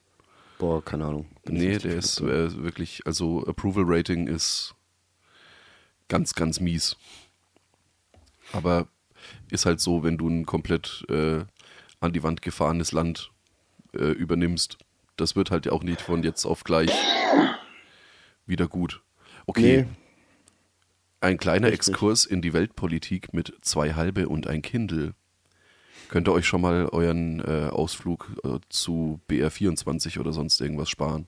[0.58, 1.26] Boah, keine Ahnung.
[1.44, 4.74] Bin Nee, der ist äh, wirklich, also Approval Rating ist
[6.08, 6.96] ganz, ganz mies.
[8.52, 8.88] Aber
[9.50, 11.44] ist halt so, wenn du ein komplett äh,
[12.00, 13.30] an die Wand gefahrenes Land
[13.94, 14.78] äh, übernimmst,
[15.16, 16.92] das wird halt auch nicht von jetzt auf gleich
[18.46, 19.02] wieder gut.
[19.46, 19.88] Okay, Nee.
[21.20, 21.74] ein kleiner nicht.
[21.74, 25.14] Exkurs in die Weltpolitik mit zwei halbe und ein Kindle.
[26.08, 31.26] Könnt ihr euch schon mal euren äh, Ausflug äh, zu BR24 oder sonst irgendwas sparen?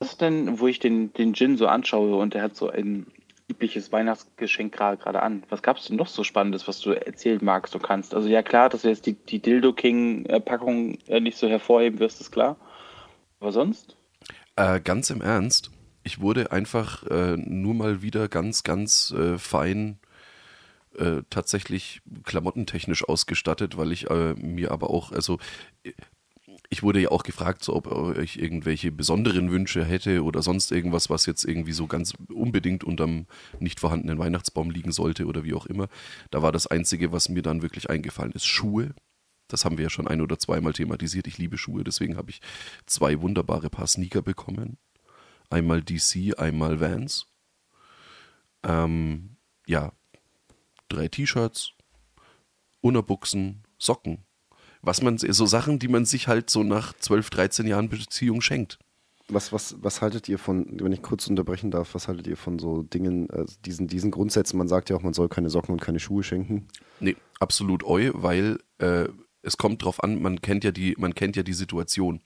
[0.00, 3.06] Was ist denn, wo ich den, den Gin so anschaue und der hat so ein
[3.50, 5.42] übliches Weihnachtsgeschenk gerade an.
[5.50, 8.14] Was gab es denn noch so Spannendes, was du erzählen magst und kannst?
[8.14, 12.20] Also ja klar, dass du jetzt die, die Dildo King-Packung äh, nicht so hervorheben wirst,
[12.20, 12.56] ist klar.
[13.40, 13.96] Aber sonst?
[14.56, 15.70] Äh, ganz im Ernst,
[16.04, 19.98] ich wurde einfach äh, nur mal wieder ganz, ganz äh, fein
[20.96, 25.38] äh, tatsächlich klamottentechnisch ausgestattet, weil ich äh, mir aber auch, also
[25.82, 25.92] äh,
[26.68, 31.10] ich wurde ja auch gefragt, so, ob ich irgendwelche besonderen Wünsche hätte oder sonst irgendwas,
[31.10, 33.26] was jetzt irgendwie so ganz unbedingt unterm
[33.58, 35.88] nicht vorhandenen Weihnachtsbaum liegen sollte oder wie auch immer.
[36.30, 38.94] Da war das Einzige, was mir dann wirklich eingefallen ist, Schuhe.
[39.48, 41.26] Das haben wir ja schon ein oder zweimal thematisiert.
[41.26, 42.40] Ich liebe Schuhe, deswegen habe ich
[42.86, 44.78] zwei wunderbare Paar Sneaker bekommen.
[45.50, 47.26] Einmal DC, einmal Vans.
[48.62, 49.36] Ähm,
[49.66, 49.92] ja,
[50.90, 51.72] drei T-Shirts,
[52.80, 54.24] Unterbuchsen, Socken.
[54.82, 58.78] Was man, so Sachen, die man sich halt so nach 12, 13 Jahren Beziehung schenkt.
[59.28, 62.58] Was, was, was haltet ihr von, wenn ich kurz unterbrechen darf, was haltet ihr von
[62.58, 64.58] so Dingen, äh, diesen, diesen Grundsätzen?
[64.58, 66.66] Man sagt ja auch, man soll keine Socken und keine Schuhe schenken.
[66.98, 69.08] Nee, absolut eu, weil äh,
[69.42, 72.20] es kommt drauf an, man kennt ja die, man kennt ja die Situation.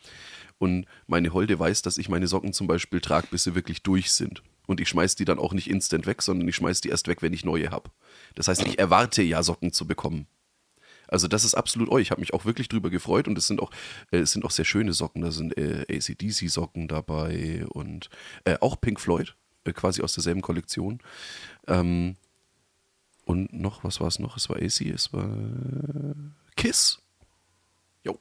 [0.58, 4.12] Und meine Holde weiß, dass ich meine Socken zum Beispiel trage, bis sie wirklich durch
[4.12, 4.42] sind.
[4.66, 7.20] Und ich schmeiß die dann auch nicht instant weg, sondern ich schmeiß die erst weg,
[7.22, 7.90] wenn ich neue habe.
[8.34, 10.26] Das heißt, ich erwarte ja Socken zu bekommen.
[11.06, 11.98] Also das ist absolut eu.
[11.98, 13.70] Ich habe mich auch wirklich drüber gefreut und es sind auch,
[14.10, 15.22] äh, es sind auch sehr schöne Socken.
[15.22, 18.08] Da sind äh, ACDC-Socken dabei und
[18.44, 21.00] äh, auch Pink Floyd, äh, quasi aus derselben Kollektion.
[21.66, 22.16] Ähm,
[23.26, 24.36] und noch, was war es noch?
[24.36, 25.28] Es war AC, es war
[26.56, 27.00] Kiss.
[28.02, 28.18] Jo.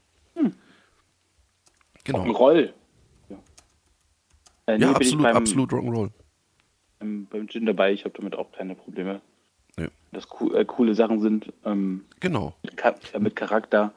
[2.04, 2.24] Genau.
[2.32, 2.74] Roll.
[3.30, 3.38] Ja,
[4.68, 6.12] äh, Ja, absolut, absolut Rock'n'Roll.
[7.04, 7.92] Beim, beim Gin dabei.
[7.92, 9.22] Ich habe damit auch keine Probleme.
[9.78, 9.88] Ja.
[10.14, 11.52] Dass cool, äh, coole Sachen sind.
[11.66, 12.56] Ähm, Genau.
[12.64, 12.74] mit,
[13.14, 13.92] äh, mit Charakter.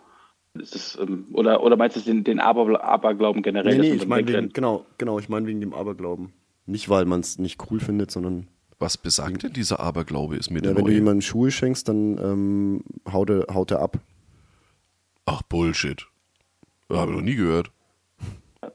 [0.54, 3.78] Ist das, ähm, oder, oder meinst du den, den Aber, Aberglauben generell?
[3.78, 6.32] Nee, nee, ich meine wegen, genau, genau, ich meine wegen dem Aberglauben.
[6.64, 8.48] Nicht, weil man es nicht cool findet, sondern
[8.78, 10.36] Was besagt denn dieser Aberglaube?
[10.36, 10.98] Ist mir ja, der wenn du neue.
[10.98, 12.80] jemandem Schuhe schenkst, dann ähm,
[13.10, 13.98] haut, er, haut er ab.
[15.26, 16.06] Ach, Bullshit.
[16.90, 17.70] Habe ich noch nie gehört.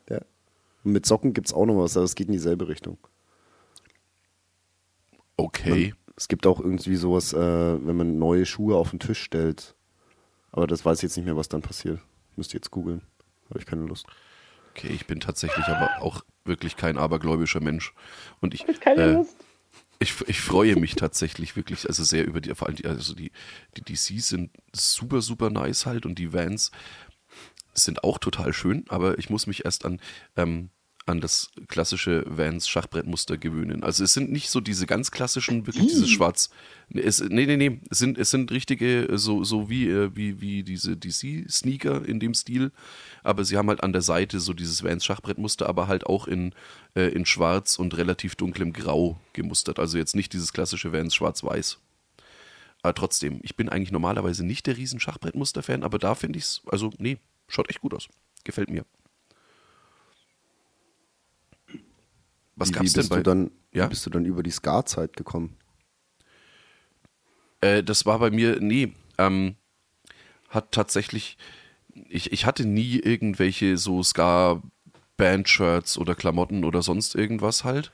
[0.09, 0.19] Ja.
[0.83, 2.97] Und mit Socken gibt es auch noch was, aber es geht in dieselbe Richtung.
[5.41, 5.93] Okay.
[6.15, 9.75] Es gibt auch irgendwie sowas, äh, wenn man neue Schuhe auf den Tisch stellt.
[10.51, 11.99] Aber das weiß ich jetzt nicht mehr, was dann passiert.
[12.35, 13.01] Müsst ihr jetzt googeln.
[13.49, 14.05] Habe ich keine Lust.
[14.71, 17.93] Okay, ich bin tatsächlich aber auch wirklich kein abergläubischer Mensch.
[18.39, 19.35] Und ich, Keine äh, Lust.
[19.99, 23.31] ich, ich freue mich tatsächlich wirklich, also sehr über die, vor allem die, also die,
[23.75, 26.71] die DCs sind super, super nice halt und die Vans
[27.73, 29.99] sind auch total schön, aber ich muss mich erst an,
[30.35, 30.69] ähm,
[31.11, 33.83] an das klassische Vans Schachbrettmuster gewöhnen.
[33.83, 36.49] Also es sind nicht so diese ganz klassischen, wirklich dieses Schwarz.
[36.89, 37.79] Nee, Es, nee, nee, nee.
[37.89, 42.19] Es sind, es sind richtige, äh, so, so wie, äh, wie, wie diese DC-Sneaker in
[42.19, 42.71] dem Stil.
[43.23, 46.53] Aber sie haben halt an der Seite so dieses Vans Schachbrettmuster, aber halt auch in,
[46.95, 49.77] äh, in Schwarz und relativ dunklem Grau gemustert.
[49.77, 51.77] Also jetzt nicht dieses klassische Vans Schwarz-Weiß.
[52.83, 56.61] Aber trotzdem, ich bin eigentlich normalerweise nicht der riesen Schachbrettmuster-Fan, aber da finde ich es,
[56.65, 58.07] also nee, schaut echt gut aus.
[58.43, 58.85] Gefällt mir.
[62.55, 63.85] Was Wie- gab's wie denn bei du dann, Ja?
[63.85, 65.55] Wie bist du dann über die Ska-Zeit gekommen?
[67.61, 69.55] Äh, das war bei mir, nee, ähm,
[70.49, 71.37] hat tatsächlich,
[72.09, 77.91] ich, ich hatte nie irgendwelche so Ska-Band-Shirts oder Klamotten oder sonst irgendwas halt.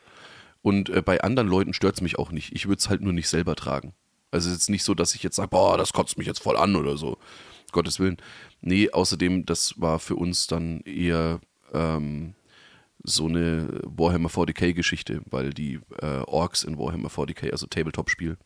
[0.61, 2.53] Und äh, bei anderen Leuten stört es mich auch nicht.
[2.55, 3.93] Ich würde es halt nur nicht selber tragen.
[4.31, 6.57] Also es ist nicht so, dass ich jetzt sage, boah, das kotzt mich jetzt voll
[6.57, 7.17] an oder so.
[7.71, 8.17] Gottes Willen.
[8.61, 11.39] Nee, außerdem, das war für uns dann eher
[11.73, 12.33] ähm,
[13.07, 18.37] so eine Warhammer 40k-Geschichte, weil die äh, Orks in Warhammer 40k, also Tabletop-Spiel,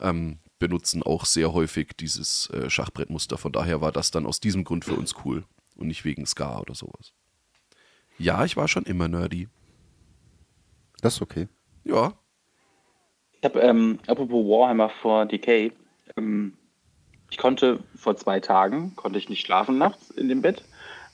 [0.00, 3.36] ähm, benutzen auch sehr häufig dieses äh, Schachbrettmuster.
[3.36, 5.44] Von daher war das dann aus diesem Grund für uns cool.
[5.76, 7.12] und nicht wegen Ska oder sowas.
[8.18, 9.48] Ja, ich war schon immer nerdy.
[11.02, 11.48] Das ist okay.
[11.84, 12.14] Ja.
[13.32, 15.72] Ich habe, ähm, apropos Warhammer 4DK,
[16.16, 16.54] ähm,
[17.30, 20.64] ich konnte vor zwei Tagen, konnte ich nicht schlafen nachts in dem Bett,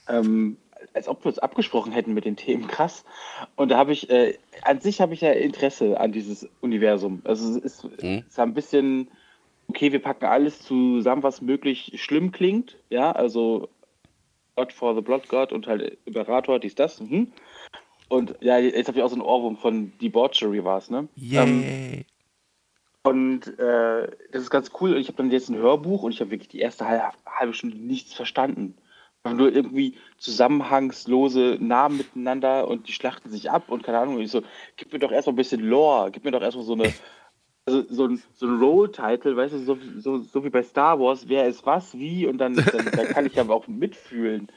[0.08, 0.56] ähm,
[0.96, 3.04] als ob wir uns abgesprochen hätten mit den Themen, krass.
[3.54, 7.20] Und da habe ich, äh, an sich habe ich ja Interesse an dieses Universum.
[7.24, 8.24] Also es ist, Mhm.
[8.26, 9.08] es ist ein bisschen,
[9.68, 13.68] okay, wir packen alles zusammen, was möglich schlimm klingt, ja, also
[14.56, 17.30] God for the Blood God und halt Imperator, dies, das, mhm.
[18.08, 21.08] Und ja, jetzt habe ich auch so einen Ohrwurm von Debauchery war es, ne?
[21.32, 22.06] Ähm, Yay.
[23.02, 24.94] und äh, das ist ganz cool.
[24.94, 27.52] Und ich habe dann jetzt ein Hörbuch und ich habe wirklich die erste halbe, halbe
[27.52, 28.76] Stunde nichts verstanden.
[29.34, 34.16] Nur irgendwie zusammenhangslose Namen miteinander und die schlachten sich ab und keine Ahnung.
[34.16, 34.42] Und ich so,
[34.76, 36.92] gib mir doch erstmal ein bisschen Lore, gib mir doch erstmal so eine,
[37.66, 41.28] also so ein, so ein Role-Title, weißt du, so, so, so wie bei Star Wars,
[41.28, 44.48] wer ist was, wie und dann, dann, dann kann ich aber auch mitfühlen.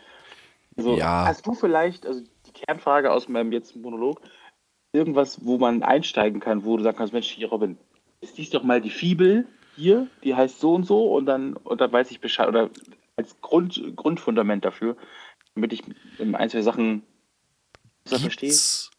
[0.77, 1.25] Also, Ja.
[1.25, 4.21] Hast du vielleicht, also die Kernfrage aus meinem jetzt Monolog,
[4.93, 7.77] irgendwas, wo man einsteigen kann, wo du sagen kannst, Mensch, hier Robin,
[8.21, 11.79] ist dies doch mal die Fibel hier, die heißt so und so und dann, und
[11.79, 12.69] dann weiß ich Bescheid oder
[13.19, 14.95] als Grund, Grundfundament dafür,
[15.53, 15.83] damit ich
[16.19, 17.03] in ein, zwei Sachen
[18.05, 18.53] besser verstehe.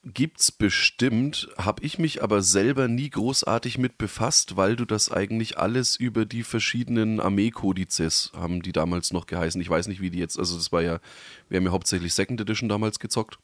[0.05, 5.57] Gibt's, bestimmt, habe ich mich aber selber nie großartig mit befasst, weil du das eigentlich
[5.57, 9.61] alles über die verschiedenen Armeekodizes haben die damals noch geheißen.
[9.61, 11.01] Ich weiß nicht, wie die jetzt, also das war ja,
[11.49, 13.39] wir haben ja hauptsächlich Second Edition damals gezockt.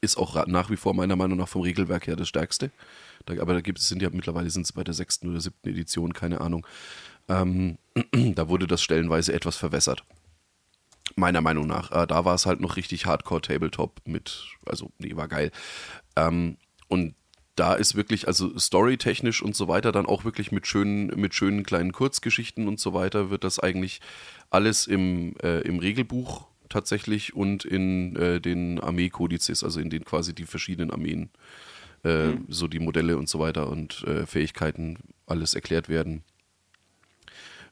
[0.00, 2.70] Ist auch nach wie vor meiner Meinung nach vom Regelwerk her das stärkste.
[3.24, 5.68] Da, aber da gibt es, sind ja mittlerweile sind es bei der sechsten oder siebten
[5.68, 6.66] Edition, keine Ahnung.
[7.28, 7.78] Ähm,
[8.34, 10.04] da wurde das stellenweise etwas verwässert.
[11.14, 11.92] Meiner Meinung nach.
[11.92, 15.50] Äh, da war es halt noch richtig Hardcore-Tabletop mit, also, nee, war geil.
[16.16, 16.56] Ähm,
[16.88, 17.14] und
[17.54, 21.62] da ist wirklich, also storytechnisch und so weiter, dann auch wirklich mit schönen, mit schönen
[21.62, 24.00] kleinen Kurzgeschichten und so weiter, wird das eigentlich
[24.50, 30.34] alles im, äh, im Regelbuch tatsächlich und in äh, den Armeekodizes, also in den quasi
[30.34, 31.30] die verschiedenen Armeen,
[32.02, 36.24] äh, so die Modelle und so weiter und äh, Fähigkeiten alles erklärt werden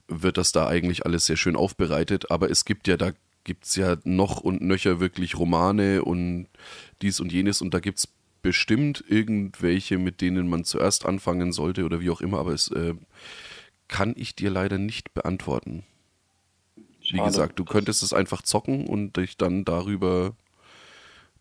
[0.08, 3.12] wird das da eigentlich alles sehr schön aufbereitet, aber es gibt ja, da
[3.44, 6.48] gibt es ja noch und nöcher wirklich Romane und
[7.02, 8.08] dies und jenes und da gibt es
[8.42, 12.94] bestimmt irgendwelche, mit denen man zuerst anfangen sollte oder wie auch immer, aber es äh,
[13.88, 15.84] kann ich dir leider nicht beantworten.
[17.00, 17.24] Wie Schade.
[17.24, 20.34] gesagt, du könntest es einfach zocken und dich dann darüber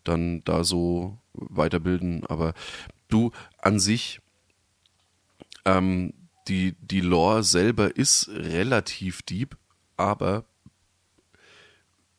[0.02, 2.52] dann da so weiterbilden, aber
[3.08, 4.20] du an sich
[5.64, 6.12] ähm,
[6.48, 9.56] die, die Lore selber ist relativ deep,
[9.96, 10.44] aber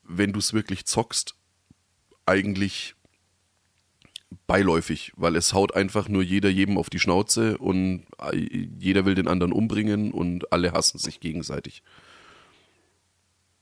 [0.04, 1.36] wenn du es wirklich zockst,
[2.26, 2.96] eigentlich
[4.48, 8.36] beiläufig, weil es haut einfach nur jeder jedem auf die Schnauze und äh,
[8.80, 11.84] jeder will den anderen umbringen und alle hassen sich gegenseitig.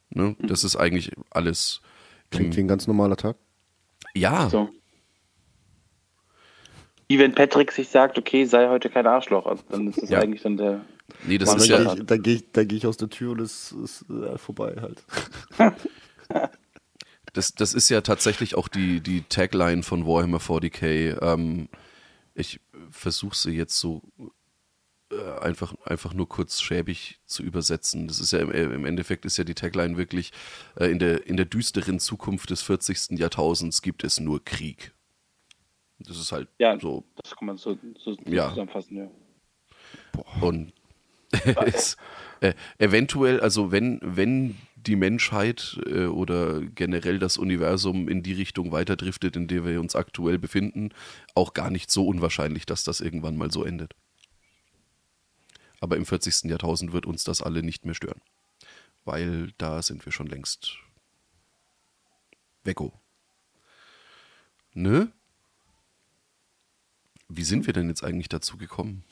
[0.09, 0.35] Ne?
[0.39, 1.81] Das ist eigentlich alles.
[2.31, 3.37] Klingt wie ein ganz normaler Tag.
[4.13, 4.69] Ja, So.
[7.07, 9.45] Wie wenn Patrick sich sagt, okay, sei heute kein Arschloch.
[9.45, 10.19] Also dann ist das Ja.
[10.19, 10.81] eigentlich dann der.
[11.25, 13.71] nee, das Mann, ist ja- Da gehe ich, geh ich aus der Tür und es
[13.71, 15.03] ist äh, vorbei halt.
[17.33, 21.19] Das, das ist ja tatsächlich auch die, die Tagline von Warhammer 40k.
[21.21, 21.67] Ähm,
[22.35, 22.59] ich
[22.91, 24.03] versuche sie jetzt so
[25.11, 28.07] äh, einfach, einfach nur kurz schäbig zu übersetzen.
[28.07, 30.31] Das ist ja im, äh, im Endeffekt ist ja die Tagline wirklich,
[30.75, 33.17] äh, in, der, in der düsteren Zukunft des 40.
[33.17, 34.93] Jahrtausends gibt es nur Krieg.
[35.99, 37.03] Das ist halt Ja, so.
[37.23, 38.49] das kann man so, so Ja.
[38.49, 39.11] zusammenfassen, ja.
[40.41, 40.73] Und
[41.65, 41.97] es,
[42.41, 48.71] äh, eventuell, also wenn, wenn die Menschheit äh, oder generell das Universum in die Richtung
[48.71, 50.89] weiterdriftet, in der wir uns aktuell befinden,
[51.35, 53.95] auch gar nicht so unwahrscheinlich, dass das irgendwann mal so endet.
[55.79, 56.49] Aber im 40.
[56.49, 58.21] Jahrtausend wird uns das alle nicht mehr stören.
[59.05, 60.77] Weil da sind wir schon längst
[62.63, 62.93] weggo.
[64.73, 65.11] Ne?
[67.35, 69.03] Wie sind wir denn jetzt eigentlich dazu gekommen?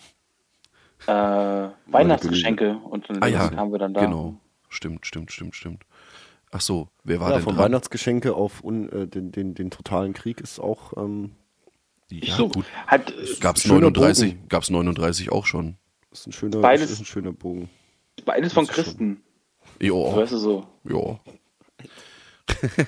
[1.08, 1.12] Äh,
[1.88, 4.02] Weihnachtsgeschenke und dann Ah ja, haben wir dann da.
[4.06, 4.36] genau.
[4.70, 5.84] Stimmt, stimmt, stimmt, stimmt.
[6.52, 7.66] Ach so, wer war Ja, denn von dran?
[7.66, 11.32] Weihnachtsgeschenke auf un, äh, den, den, den totalen Krieg ist auch ähm,
[12.12, 12.66] Ja, so, gut.
[12.88, 14.50] hat Gab's schöner 39, Bogen.
[14.50, 15.78] gab's 39 auch schon.
[16.12, 17.70] ist ein schöner, Beides- ist ein schöner Bogen.
[18.26, 19.22] beides von Das Christen.
[19.82, 20.68] Ja, Weißt du so.
[20.84, 21.20] ja.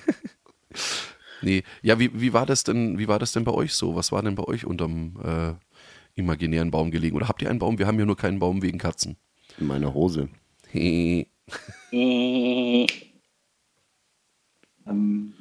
[1.44, 3.96] nee, ja, wie, wie war das denn, wie war das denn bei euch so?
[3.96, 5.54] Was war denn bei euch unterm äh,
[6.16, 7.16] imaginären Baum gelegen?
[7.16, 7.78] Oder habt ihr einen Baum?
[7.80, 9.18] Wir haben ja nur keinen Baum wegen Katzen.
[9.60, 10.30] In meiner Hose.
[10.70, 11.28] Hey.
[14.86, 15.34] Ähm,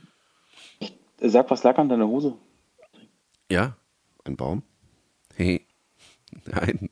[1.21, 2.37] sag, was lag an deiner Hose?
[3.51, 3.77] Ja?
[4.25, 4.63] Ein Baum?
[5.35, 5.67] Hey.
[6.45, 6.91] Nein.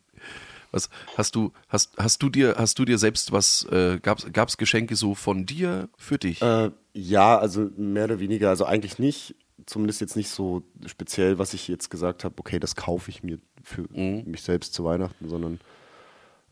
[0.73, 4.57] Was hast du, hast, hast du dir, hast du dir selbst was, äh, gab es
[4.57, 6.41] Geschenke so von dir für dich?
[6.43, 9.35] Äh, ja, also mehr oder weniger, also eigentlich nicht,
[9.67, 13.39] zumindest jetzt nicht so speziell, was ich jetzt gesagt habe, okay, das kaufe ich mir
[13.63, 14.25] für Mhm.
[14.27, 15.61] mich selbst zu Weihnachten, sondern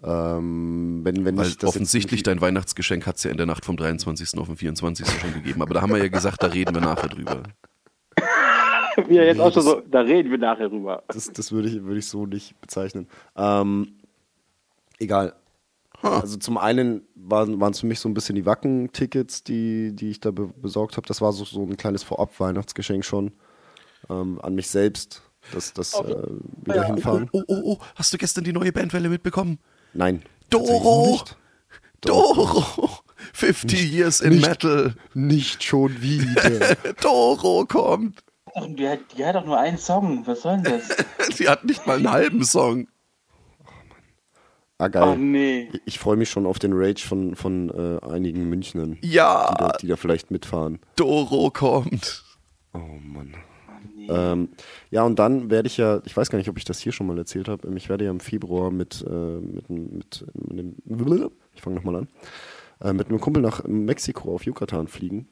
[0.02, 3.64] ähm, wenn, wenn Weil ich das offensichtlich dein Weihnachtsgeschenk hat es ja in der Nacht
[3.64, 4.38] vom 23.
[4.38, 5.06] auf den 24.
[5.08, 5.60] schon gegeben.
[5.62, 7.42] Aber da haben wir ja gesagt, da reden wir nachher drüber.
[9.08, 11.02] Wie er jetzt Nee, auch schon das- so, da reden wir nachher drüber.
[11.08, 13.08] Das, das würde ich, würde ich so nicht bezeichnen.
[13.36, 13.97] Ähm,
[14.98, 15.34] egal.
[16.00, 20.20] Also zum einen waren es für mich so ein bisschen die Wacken-Tickets, die, die ich
[20.20, 21.08] da be besorgt habe.
[21.08, 23.32] Das war so, so ein kleines Vorab-Weihnachtsgeschenk schon
[24.08, 25.22] ähm, an mich selbst,
[25.52, 26.22] das, das äh,
[26.64, 27.28] wieder hinfahren.
[27.32, 29.58] Oh, oh, oh, hast du gestern die neue Bandwelle mitbekommen?
[29.92, 30.22] Nein.
[30.50, 31.12] Doro!
[31.12, 31.36] Nicht.
[32.02, 32.90] Doro!
[33.32, 34.48] 50 Years in nicht.
[34.48, 34.94] Metal.
[35.14, 36.76] nicht schon wieder.
[37.00, 38.22] Doro kommt.
[38.68, 40.26] Die hat, die hat doch nur einen Song.
[40.26, 41.36] Was soll denn das?
[41.38, 42.88] Die hat nicht mal einen halben Song.
[44.78, 45.18] Ah, oh geil.
[45.18, 45.68] nee.
[45.84, 49.72] Ich freue mich schon auf den Rage von, von äh, einigen Münchnern, die, Ja, da,
[49.72, 50.78] die da vielleicht mitfahren.
[50.96, 52.24] Doro kommt.
[52.72, 53.34] Oh Mann.
[54.08, 54.48] Ähm,
[54.90, 57.06] ja, und dann werde ich ja, ich weiß gar nicht, ob ich das hier schon
[57.06, 61.60] mal erzählt habe, ich werde ja im Februar mit, äh, mit, mit, mit dem, ich
[61.60, 62.08] fange nochmal an,
[62.80, 65.28] äh, mit einem Kumpel nach Mexiko auf Yucatan fliegen.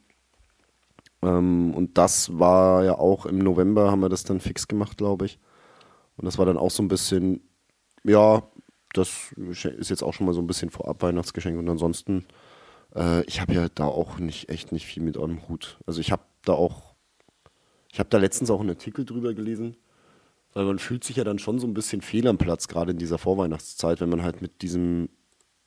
[1.23, 5.25] Ähm, und das war ja auch im November, haben wir das dann fix gemacht, glaube
[5.27, 5.39] ich.
[6.19, 7.41] Und das war dann auch so ein bisschen,
[8.05, 8.43] ja,
[8.97, 11.59] das ist jetzt auch schon mal so ein bisschen vorab Weihnachtsgeschenk.
[11.59, 12.27] Und ansonsten,
[12.95, 15.79] äh, ich habe ja da auch nicht, echt nicht viel mit am Hut.
[15.87, 16.97] Also ich habe da auch
[17.97, 19.75] ich habe da letztens auch einen Artikel drüber gelesen,
[20.53, 22.99] weil man fühlt sich ja dann schon so ein bisschen fehl am Platz, gerade in
[22.99, 25.09] dieser Vorweihnachtszeit, wenn man halt mit diesem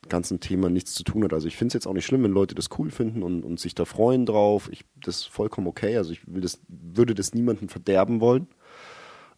[0.08, 1.32] ganzen Thema nichts zu tun hat.
[1.32, 3.58] Also ich finde es jetzt auch nicht schlimm, wenn Leute das cool finden und, und
[3.58, 4.68] sich da freuen drauf.
[4.70, 5.96] Ich, das ist vollkommen okay.
[5.96, 8.46] Also ich will das, würde das niemandem verderben wollen.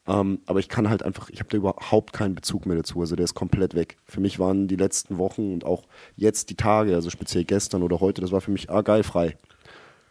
[0.07, 3.01] Ähm, aber ich kann halt einfach, ich habe da überhaupt keinen Bezug mehr dazu.
[3.01, 3.99] Also der ist komplett weg.
[4.05, 5.85] Für mich waren die letzten Wochen und auch
[6.17, 9.37] jetzt die Tage, also speziell gestern oder heute, das war für mich, ah geil, frei.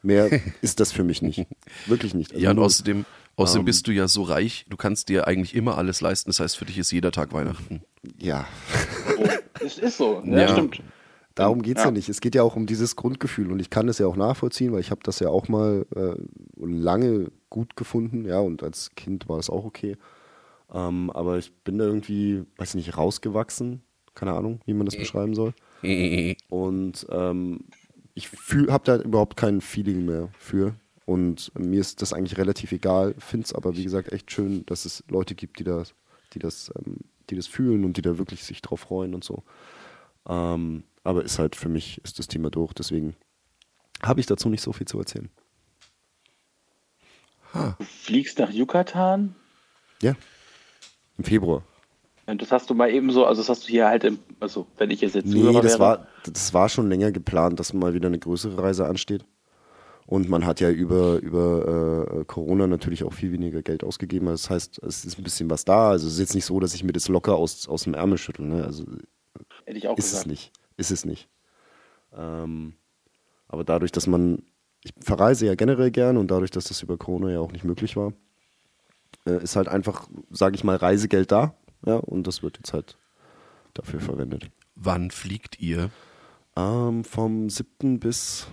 [0.01, 0.29] Mehr
[0.61, 1.45] ist das für mich nicht.
[1.87, 2.31] Wirklich nicht.
[2.31, 3.65] Also Ja, und nur- außerdem, außerdem Ähm.
[3.65, 6.29] bist du ja so reich, du kannst dir eigentlich immer alles leisten.
[6.29, 7.81] Das heißt, für dich ist jeder Tag Weihnachten.
[8.17, 8.45] ja,
[9.19, 9.25] Oh,
[9.65, 10.23] es ist so.
[10.25, 10.47] Ja, Ja.
[10.53, 10.81] stimmt.
[11.35, 11.89] darum geht es ja.
[11.89, 11.91] Ja.
[11.91, 12.07] nicht.
[12.09, 14.79] Es geht ja auch um dieses Grundgefühl und ich kann das ja auch nachvollziehen, weil
[14.79, 16.13] ich habe das ja auch mal äh,
[16.57, 19.97] lange gut gefunden, ja, und als Kind war das auch okay.
[20.73, 23.83] Ähm, aber ich bin da irgendwie, weiß ich nicht, rausgewachsen.
[24.15, 25.53] Keine Ahnung, wie man das beschreiben soll.
[26.49, 27.65] Und ähm,
[28.13, 28.29] ich
[28.69, 30.75] habe da überhaupt kein Feeling mehr für.
[31.05, 34.85] Und mir ist das eigentlich relativ egal, finde es aber wie gesagt echt schön, dass
[34.85, 35.93] es Leute gibt, die das,
[36.33, 36.97] die das, ähm,
[37.29, 39.43] die das fühlen und die da wirklich sich drauf freuen und so.
[40.27, 43.15] Ähm, aber ist halt für mich ist das Thema durch, deswegen
[44.03, 45.29] habe ich dazu nicht so viel zu erzählen.
[47.53, 49.35] Du fliegst nach Yucatan?
[50.01, 50.15] Ja.
[51.17, 51.63] Im Februar.
[52.25, 54.67] Und das hast du mal eben so, also das hast du hier halt im, also
[54.77, 57.73] wenn ich jetzt jetzt Nee, Zuhörer das wäre, war, das war schon länger geplant, dass
[57.73, 59.25] mal wieder eine größere Reise ansteht.
[60.05, 64.27] Und man hat ja über, über äh, Corona natürlich auch viel weniger Geld ausgegeben.
[64.27, 65.89] Das heißt, es ist ein bisschen was da.
[65.89, 68.17] Also es ist jetzt nicht so, dass ich mir das locker aus, aus dem Ärmel
[68.17, 68.45] schüttel.
[68.45, 68.63] Ne?
[68.63, 68.85] Also
[69.65, 70.27] hätte ich auch ist es gesagt.
[70.27, 70.51] nicht.
[70.77, 71.29] Ist es nicht.
[72.15, 72.73] Ähm,
[73.47, 74.43] aber dadurch, dass man,
[74.83, 77.95] ich verreise ja generell gern und dadurch, dass das über Corona ja auch nicht möglich
[77.95, 78.13] war,
[79.25, 81.53] äh, ist halt einfach, sage ich mal, Reisegeld da.
[81.85, 82.97] Ja, und das wird jetzt halt
[83.73, 84.49] dafür verwendet.
[84.75, 85.89] Wann fliegt ihr?
[86.55, 87.99] Ähm, vom 7.
[87.99, 88.47] bis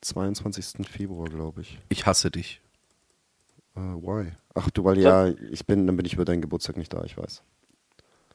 [0.00, 0.86] 22.
[0.88, 1.78] Februar, glaube ich.
[1.88, 2.60] Ich hasse dich.
[3.76, 4.32] Äh, why?
[4.54, 7.16] Ach du, weil ja, ich bin, dann bin ich über deinen Geburtstag nicht da, ich
[7.18, 7.42] weiß.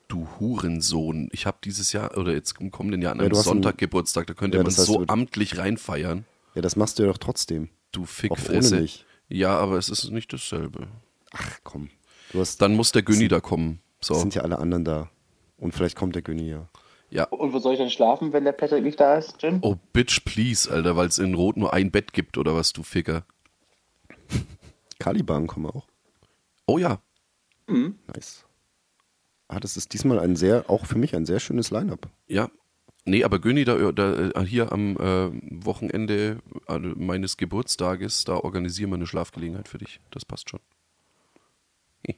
[0.08, 1.30] Du Hurensohn.
[1.32, 3.78] Ich habe dieses Jahr oder jetzt im kommenden Jahr an Ja, einem hast Sonntag einen-
[3.78, 4.28] Geburtstag.
[4.28, 6.26] Da könnte Ja, man das heißt, so amtlich reinfeiern.
[6.56, 7.70] Ja, das machst du ja doch trotzdem.
[7.92, 8.88] Du Auch Fickfresse.
[9.30, 10.88] Ja, aber es ist nicht dasselbe.
[11.32, 11.90] Ach komm.
[12.32, 13.82] Du hast, Dann muss der Günni da kommen.
[14.02, 14.16] So.
[14.16, 15.10] sind ja alle anderen da.
[15.58, 16.68] Und vielleicht kommt der Günni ja.
[17.10, 17.26] Ja.
[17.26, 19.60] Und wo soll ich dann schlafen, wenn der Patrick nicht da ist, Jin?
[19.62, 22.84] Oh, bitch, please, Alter, weil es in Rot nur ein Bett gibt oder was, du
[22.84, 23.26] Ficker.
[24.98, 25.88] Caliban kommen auch.
[26.66, 27.02] Oh ja.
[27.68, 28.46] Nice.
[29.48, 32.10] Ah, das ist diesmal ein sehr, auch für mich ein sehr schönes Line-Up.
[32.28, 32.50] Ja.
[33.06, 35.32] Nee, aber Göni, da, da äh, hier am äh,
[35.66, 40.00] Wochenende äh, meines Geburtstages, da organisieren wir eine Schlafgelegenheit für dich.
[40.12, 40.60] Das passt schon.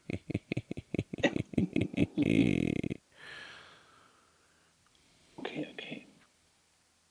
[5.36, 6.08] Okay, okay.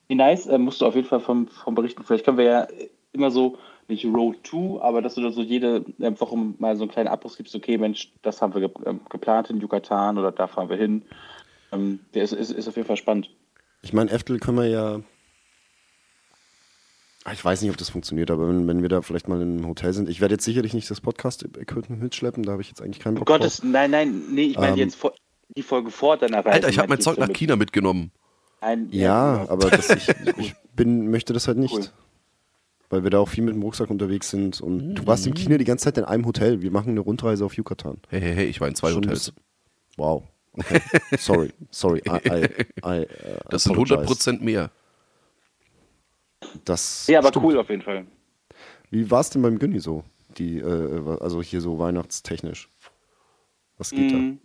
[0.07, 2.03] Wie nice, äh, musst du auf jeden Fall vom, vom berichten.
[2.03, 2.67] Vielleicht können wir ja
[3.13, 3.57] immer so,
[3.87, 7.09] nicht Road 2, aber dass du da so jede äh, Woche mal so einen kleinen
[7.09, 10.69] Abriss gibst, okay, Mensch, das haben wir ge ähm, geplant in Yucatan oder da fahren
[10.69, 11.03] wir hin.
[11.71, 13.29] Ähm, der ist, ist, ist auf jeden Fall spannend.
[13.83, 15.01] Ich meine, Eftel können wir ja.
[17.25, 19.57] Ah, Ich weiß nicht, ob das funktioniert, aber wenn, wenn wir da vielleicht mal in
[19.57, 20.09] einem Hotel sind.
[20.09, 23.19] Ich werde jetzt sicherlich nicht das Podcast-Equipment mitschleppen, da habe ich jetzt eigentlich keinen Um
[23.19, 23.37] Bock drauf.
[23.39, 25.13] Gottes, nein, nein, nee, ich meine Ähm, jetzt vor,
[25.55, 26.49] die Folge vor deiner Reise.
[26.55, 28.11] Alter, ich habe mein Zeug nach mit- China mitgenommen.
[28.61, 29.51] Nein, Ja, genau.
[29.51, 30.07] aber das, ich,
[30.37, 31.73] ich bin, möchte das halt nicht.
[31.73, 31.85] Cool.
[32.89, 34.61] Weil wir da auch viel mit dem Rucksack unterwegs sind.
[34.61, 36.61] Und du warst in China die ganze Zeit in einem Hotel.
[36.61, 37.97] Wir machen eine Rundreise auf Yucatan.
[38.09, 39.31] Hey, hey, hey, ich war in zwei Schon ein Hotels.
[39.31, 39.43] bisschen-
[39.97, 40.23] Wow.
[40.55, 40.81] Okay.
[41.17, 42.01] Sorry, sorry.
[42.07, 42.47] I, I,
[42.83, 43.05] I, uh,
[43.49, 43.95] Das sind apologize.
[43.99, 44.71] 100 Prozent mehr.
[46.65, 47.45] Das Ja, aber stimmt.
[47.45, 48.05] cool auf jeden Fall.
[48.91, 50.03] Wie war es denn beim Günni so?
[50.37, 52.69] Die, äh, also hier so weihnachtstechnisch.
[53.77, 54.39] Was geht Mhm.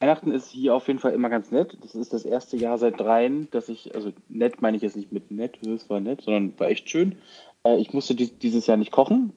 [0.00, 1.76] Weihnachten ist hier auf jeden Fall immer ganz nett.
[1.82, 5.10] Das ist das erste Jahr seit dreien, dass ich, also nett meine ich jetzt nicht
[5.10, 7.16] mit nett, es war nett, sondern war echt schön.
[7.64, 9.32] Äh, ich musste dies, dieses Jahr nicht kochen.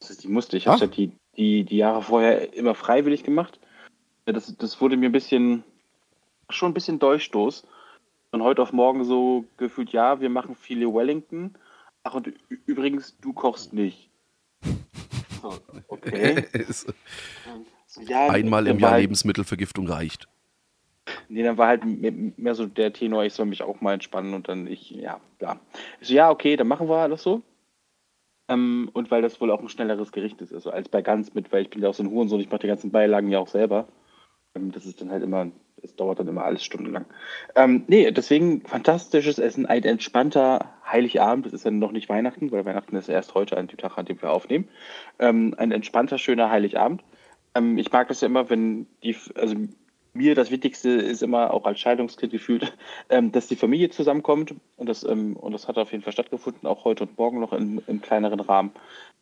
[0.00, 0.56] Das ist, die musste.
[0.56, 0.80] Ich habe Ach.
[0.82, 3.58] ja die, die, die Jahre vorher immer freiwillig gemacht.
[4.26, 5.64] Ja, Das, das wurde mir ein bisschen,
[6.50, 7.66] schon ein bisschen Durchstoß.
[8.30, 11.54] Von heute auf morgen so gefühlt, ja, wir machen viele Wellington.
[12.02, 12.32] Ach, und
[12.66, 14.10] übrigens, du kochst nicht.
[15.42, 15.52] So,
[15.88, 16.44] okay.
[17.86, 20.26] So, ja, Einmal im Jahr halt- Lebensmittelvergiftung reicht.
[21.28, 24.34] Nee, dann war halt mehr, mehr so der Tenor, ich soll mich auch mal entspannen
[24.34, 25.60] und dann ich, ja, ja.
[26.00, 27.42] Ich so, ja, okay, dann machen wir alles so.
[28.48, 31.52] Ähm, und weil das wohl auch ein schnelleres Gericht ist, also als bei Gans mit,
[31.52, 33.48] weil ich bin ja auch so ein Hurensohn, ich mache die ganzen Beilagen ja auch
[33.48, 33.86] selber.
[34.56, 35.50] Ähm, das ist dann halt immer,
[35.82, 37.04] es dauert dann immer alles stundenlang.
[37.54, 41.46] Ähm, nee, deswegen fantastisches Essen, ein entspannter Heiligabend.
[41.46, 44.06] Das ist ja noch nicht Weihnachten, weil Weihnachten ist erst heute an dem Tag, an
[44.06, 44.68] dem wir aufnehmen.
[45.18, 47.02] Ähm, ein entspannter, schöner Heiligabend.
[47.54, 49.54] Ähm, ich mag das ja immer, wenn die, also
[50.14, 52.76] mir das Wichtigste ist immer auch als Scheidungskind gefühlt,
[53.10, 56.66] ähm, dass die Familie zusammenkommt und das, ähm, und das hat auf jeden Fall stattgefunden,
[56.66, 58.72] auch heute und morgen noch im kleineren Rahmen.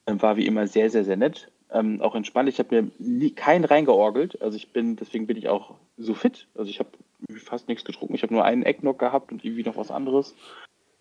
[0.07, 1.51] Ähm, war wie immer sehr, sehr, sehr nett.
[1.71, 2.49] Ähm, auch entspannt.
[2.49, 4.41] Ich habe mir nie, keinen reingeorgelt.
[4.41, 6.47] Also ich bin, deswegen bin ich auch so fit.
[6.55, 6.91] Also ich habe
[7.37, 8.15] fast nichts getrunken.
[8.15, 10.35] Ich habe nur einen Eggnog gehabt und irgendwie noch was anderes.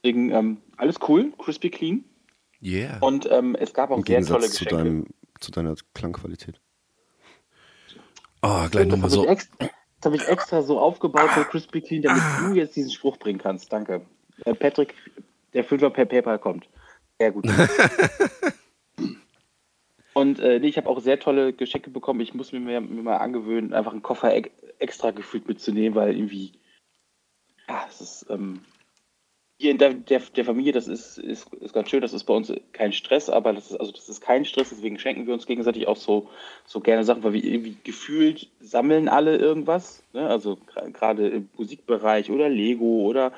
[0.04, 2.04] Deswegen ähm, alles cool, crispy clean.
[2.62, 2.98] Yeah.
[3.02, 4.84] Und ähm, es gab auch Im sehr tolle Gegensatz zu, Geschenke.
[4.84, 5.06] deinem,
[5.40, 6.60] zu deiner Klangqualität.
[8.42, 9.28] Oh, gleich nochmal habe so.
[9.28, 9.70] extra-
[10.02, 13.40] das hab ich extra so aufgebaut für Crispy Clean, damit du jetzt diesen Spruch bringen
[13.40, 13.72] kannst.
[13.72, 14.02] Danke.
[14.46, 14.96] Äh, Patrick,
[15.54, 16.68] der Fünfer per PayPal kommt.
[17.20, 17.46] Sehr gut.
[20.14, 22.22] Und äh, nee, ich habe auch sehr tolle Geschenke bekommen.
[22.22, 24.32] Ich muss mir, mir, mal angewöhnen, einfach einen Koffer
[24.80, 26.54] extra gefühlt mitzunehmen, weil irgendwie,
[27.68, 28.62] ja, es ist ähm,
[29.60, 32.34] hier in der, der, der Familie, das ist, ist, ist ganz schön, das ist bei
[32.34, 35.46] uns kein Stress, aber das ist, also das ist kein Stress, deswegen schenken wir uns
[35.46, 36.30] gegenseitig auch so,
[36.66, 40.04] so gerne Sachen, weil wir irgendwie gefühlt sammeln alle irgendwas.
[40.14, 40.28] Ne?
[40.28, 40.58] Also
[40.92, 43.32] gerade im Musikbereich oder Lego oder,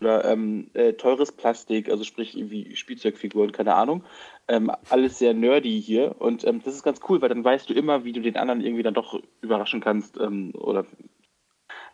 [0.00, 4.04] oder ähm, äh, teures Plastik, also sprich irgendwie Spielzeugfiguren, keine Ahnung.
[4.46, 7.74] Ähm, alles sehr nerdy hier und ähm, das ist ganz cool, weil dann weißt du
[7.74, 10.86] immer, wie du den anderen irgendwie dann doch überraschen kannst ähm, oder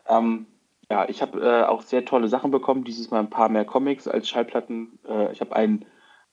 [0.07, 0.47] ähm,
[0.89, 2.83] ja, ich habe äh, auch sehr tolle Sachen bekommen.
[2.83, 4.99] Dieses Mal ein paar mehr Comics als Schallplatten.
[5.07, 5.85] Äh, ich habe ein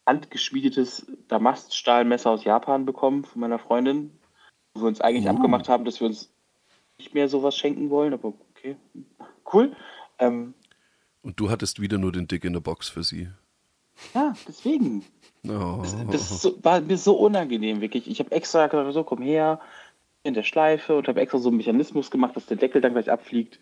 [0.07, 4.19] handgeschmiedetes Damaststahlmesser aus Japan bekommen von meiner Freundin,
[4.75, 6.33] wo wir uns eigentlich abgemacht haben, dass wir uns
[6.99, 8.77] nicht mehr sowas schenken wollen, aber okay,
[9.53, 9.75] cool.
[10.19, 10.55] Ähm,
[11.23, 13.29] Und du hattest wieder nur den Dick in der Box für sie.
[14.15, 15.05] ja, deswegen.
[15.49, 15.81] Oh.
[15.83, 18.09] Das, das so, war mir so unangenehm, wirklich.
[18.09, 19.61] Ich habe extra gesagt, so komm her,
[20.25, 23.11] in der Schleife und habe extra so einen Mechanismus gemacht, dass der Deckel dann gleich
[23.11, 23.59] abfliegt.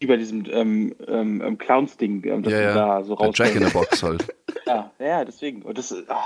[0.00, 2.74] Wie bei diesem ähm, ähm, ähm, Clowns-Ding, ähm, das ja, ja.
[2.74, 3.70] da so Der Jack in der.
[3.70, 4.26] Box halt.
[4.66, 5.62] Ja, ja, deswegen.
[5.62, 6.22] Und das, ah,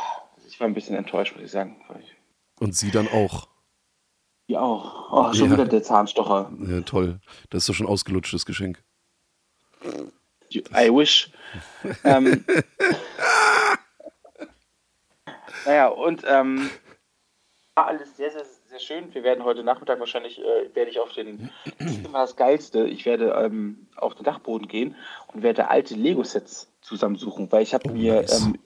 [0.48, 1.76] ich war ein bisschen enttäuscht, muss ich sagen.
[2.58, 3.46] Und sie dann auch.
[4.48, 5.12] Die auch.
[5.12, 5.52] Oh, schon Ja.
[5.52, 6.50] wieder der Zahnstocher.
[6.66, 7.20] Ja, toll.
[7.50, 8.82] Das ist doch schon ausgelutschtes Geschenk.
[10.56, 11.30] I wish.
[12.04, 12.44] ähm,
[15.66, 16.70] naja, und ähm,
[17.74, 19.14] war alles sehr, sehr, sehr schön.
[19.14, 22.86] Wir werden heute Nachmittag wahrscheinlich, äh, werde ich auf den, das ist immer das Geilste,
[22.86, 24.96] ich werde ähm, auf den Dachboden gehen
[25.32, 28.42] und werde alte Lego-Sets zusammensuchen, weil ich habe Oh, mir nice.
[28.42, 28.58] ähm,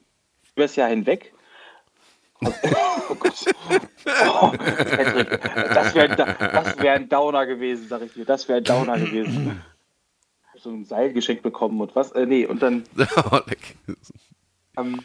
[0.55, 1.32] über das Jahr hinweg
[3.09, 3.32] Oh Gott.
[4.28, 5.41] Oh, Patrick,
[5.72, 8.26] das wäre das wär ein Downer gewesen, sag ich dir.
[8.26, 9.62] Das wäre ein Downer gewesen.
[10.67, 12.11] So ein Seil geschenkt bekommen und was?
[12.11, 12.83] Äh, nee, und dann.
[13.31, 13.39] Oh.
[14.79, 15.01] Ähm,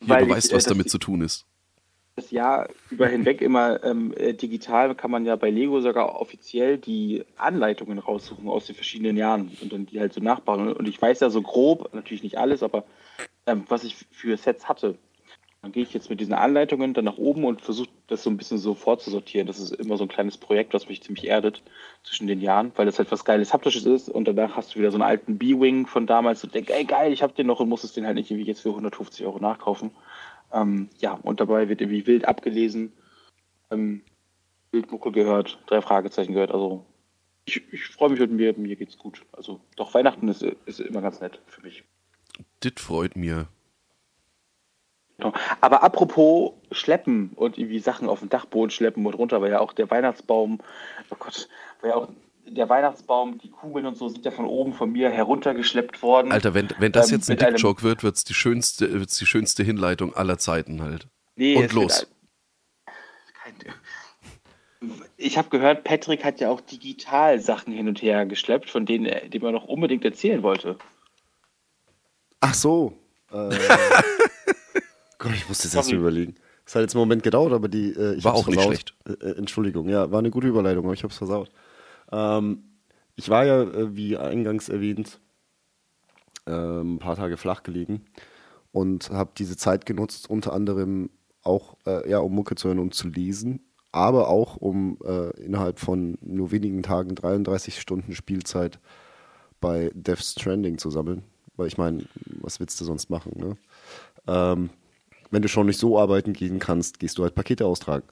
[0.00, 1.44] Hier, du ich, weißt, äh, was damit zu tun ist.
[2.14, 6.78] das Jahr über hinweg immer ähm, äh, digital kann man ja bei Lego sogar offiziell
[6.78, 10.72] die Anleitungen raussuchen aus den verschiedenen Jahren und dann die halt so nachbauen.
[10.72, 12.84] Und ich weiß ja so grob, natürlich nicht alles, aber
[13.46, 14.96] ähm, was ich für Sets hatte.
[15.62, 18.36] Dann gehe ich jetzt mit diesen Anleitungen dann nach oben und versuche das so ein
[18.36, 19.46] bisschen so vorzusortieren.
[19.46, 21.62] Das ist immer so ein kleines Projekt, was mich ziemlich erdet
[22.02, 24.90] zwischen den Jahren, weil das halt was Geiles Haptisches ist und danach hast du wieder
[24.90, 27.68] so einen alten B-Wing von damals und denkst, ey geil, ich hab den noch und
[27.68, 29.92] musstest den halt nicht irgendwie jetzt für 150 Euro nachkaufen.
[30.52, 32.92] Ähm, ja, und dabei wird irgendwie wild abgelesen,
[33.70, 34.02] ähm,
[34.72, 36.50] Wildmuckel gehört, drei Fragezeichen gehört.
[36.50, 36.84] Also
[37.44, 39.24] ich, ich freue mich und mir, mir geht's gut.
[39.30, 41.84] Also doch Weihnachten ist, ist immer ganz nett für mich.
[42.64, 43.46] Dit freut mir.
[45.22, 45.34] Genau.
[45.60, 49.72] Aber apropos Schleppen und irgendwie Sachen auf den Dachboden schleppen und runter, weil ja auch
[49.72, 50.58] der Weihnachtsbaum,
[51.10, 51.48] oh Gott,
[51.84, 52.08] Ja, auch
[52.46, 56.32] der Weihnachtsbaum, die Kugeln und so sind ja von oben von mir heruntergeschleppt worden.
[56.32, 59.26] Alter, wenn, wenn das Ähm, jetzt ein Dick-Joke wird, wird es die, schönste- wird's die
[59.26, 61.06] schönste Hinleitung aller Zeiten halt.
[61.36, 62.06] Nee, Und los.
[62.84, 62.92] ein-
[64.80, 68.86] Kein- Ich habe gehört, Patrick hat ja auch digital Sachen hin und her geschleppt, von
[68.86, 70.76] denen er, die man noch unbedingt erzählen wollte.
[72.40, 72.98] Ach so.
[73.32, 73.50] Äh,
[75.22, 76.34] Gott, ich musste es erst überlegen.
[76.66, 77.92] Es hat jetzt einen Moment gedauert, aber die.
[77.92, 78.94] Äh, ich War auch nicht versaut.
[79.06, 81.48] Äh, äh, Entschuldigung, ja, war eine gute Überleitung, aber ich habe es versaut.
[82.10, 82.64] Ähm,
[83.14, 85.20] ich war ja, äh, wie eingangs erwähnt,
[86.46, 88.04] ähm, ein paar Tage flach gelegen
[88.72, 91.10] und habe diese Zeit genutzt, unter anderem
[91.44, 93.60] auch, äh, ja, um Mucke zu hören und zu lesen,
[93.92, 98.80] aber auch um äh, innerhalb von nur wenigen Tagen 33 Stunden Spielzeit
[99.60, 101.22] bei Death Stranding zu sammeln.
[101.54, 102.06] Weil ich meine,
[102.40, 103.34] was willst du sonst machen?
[103.36, 103.56] Ne?
[104.26, 104.70] Ähm,
[105.32, 108.04] wenn du schon nicht so arbeiten gehen kannst, gehst du halt Pakete austragen.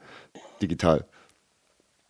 [0.60, 1.06] Digital.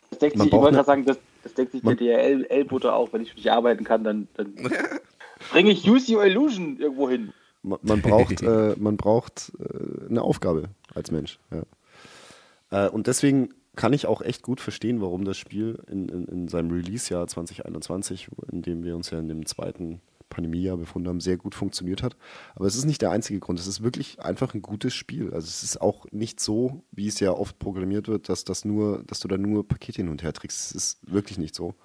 [0.09, 1.97] Das denkt Man sich, ich braucht wollte eine- gerade sagen, das, das denkt sich Man-
[1.97, 4.53] der DRL-Butter auch, wenn ich nicht arbeiten kann, dann, dann
[5.51, 7.33] bringe ich Use Your Illusion irgendwo hin.
[7.63, 11.39] Man, man braucht, äh, man braucht äh, eine Aufgabe als Mensch.
[11.51, 12.87] Ja.
[12.87, 16.47] Äh, und deswegen kann ich auch echt gut verstehen, warum das Spiel in, in, in
[16.47, 20.01] seinem Release-Jahr 2021, in dem wir uns ja in dem zweiten
[20.31, 22.15] Pandemiejahr befunden haben, sehr gut funktioniert hat.
[22.55, 23.59] Aber es ist nicht der einzige Grund.
[23.59, 25.31] Es ist wirklich einfach ein gutes Spiel.
[25.33, 29.03] Also es ist auch nicht so, wie es ja oft programmiert wird, dass das nur,
[29.05, 30.59] dass du da nur Pakete hin und her trägst.
[30.59, 31.75] Es ist wirklich nicht so.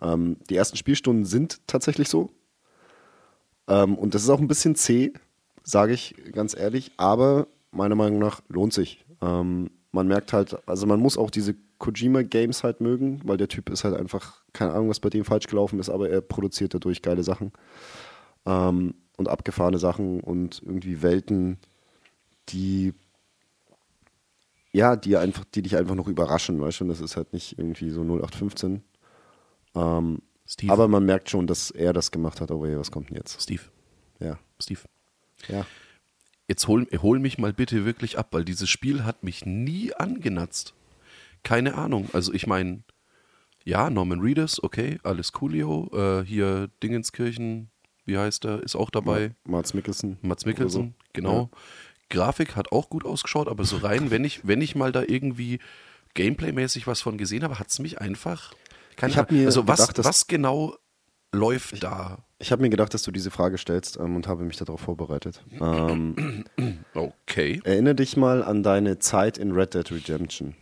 [0.00, 2.30] Ähm, die ersten Spielstunden sind tatsächlich so.
[3.68, 5.12] Ähm, und das ist auch ein bisschen zäh,
[5.62, 9.04] sage ich ganz ehrlich, aber meiner Meinung nach lohnt sich.
[9.20, 13.68] Ähm, man merkt halt, also man muss auch diese Kojima-Games halt mögen, weil der Typ
[13.68, 17.02] ist halt einfach, keine Ahnung, was bei dem falsch gelaufen ist, aber er produziert dadurch
[17.02, 17.52] geile Sachen
[18.46, 21.58] ähm, und abgefahrene Sachen und irgendwie Welten,
[22.48, 22.94] die
[24.74, 27.58] ja, die einfach, die dich einfach noch überraschen, weißt du, und das ist halt nicht
[27.58, 28.82] irgendwie so 0815.
[29.74, 32.50] Ähm, Steve, aber man merkt schon, dass er das gemacht hat.
[32.50, 33.42] Oh, was kommt denn jetzt?
[33.42, 33.62] Steve,
[34.18, 34.38] Ja.
[34.58, 34.80] Steve.
[35.48, 35.66] Ja.
[36.48, 40.74] Jetzt hol, hol mich mal bitte wirklich ab, weil dieses Spiel hat mich nie angenatzt.
[41.42, 42.08] Keine Ahnung.
[42.12, 42.82] Also ich meine,
[43.64, 45.90] ja, Norman Reedus, okay, alles coolio.
[45.92, 47.70] Äh, hier Dingenskirchen,
[48.04, 49.34] wie heißt er, ist auch dabei.
[49.44, 50.18] Mats Mikkelsen.
[50.22, 51.50] Mats Mikkelsen, genau.
[52.10, 55.58] Grafik hat auch gut ausgeschaut, aber so rein, wenn ich, wenn ich mal da irgendwie
[56.14, 58.52] Gameplay-mäßig was von gesehen habe, hat es mich einfach.
[58.96, 59.40] Keine Ich hab Ahnung.
[59.42, 60.76] mir also was, gedacht, dass- was genau
[61.32, 62.24] läuft da?
[62.38, 65.42] Ich habe mir gedacht, dass du diese Frage stellst ähm, und habe mich darauf vorbereitet.
[65.60, 66.44] Ähm,
[66.94, 67.60] Okay.
[67.64, 70.54] erinnere dich mal an deine Zeit in Red Dead Redemption.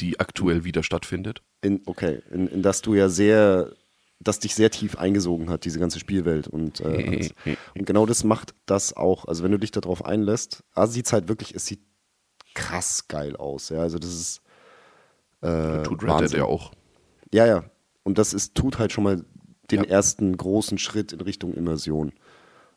[0.00, 1.42] Die aktuell wieder stattfindet.
[1.62, 3.72] in, okay, in, in das du ja sehr,
[4.18, 6.48] das dich sehr tief eingesogen hat, diese ganze Spielwelt.
[6.48, 7.28] Und, äh,
[7.76, 9.26] und genau das macht das auch.
[9.26, 11.80] Also wenn du dich darauf einlässt, also sieht es halt wirklich, es sieht
[12.54, 13.68] krass geil aus.
[13.68, 14.40] Ja, also das ist
[15.42, 16.72] äh, Tut Red Dead ja auch.
[17.32, 17.64] Ja, ja.
[18.02, 19.24] Und das ist, tut halt schon mal
[19.70, 19.90] den Ja.
[19.90, 22.12] ersten großen Schritt in Richtung Immersion.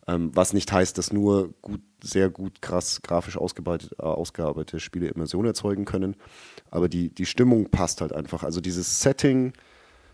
[0.08, 5.08] Ähm, was nicht heißt, dass nur gut, sehr gut, krass grafisch ausgearbeitet, äh, ausgearbeitete Spiele
[5.08, 6.16] Immersion erzeugen können.
[6.72, 8.44] Aber die, die Stimmung passt halt einfach.
[8.44, 9.54] Also dieses Setting,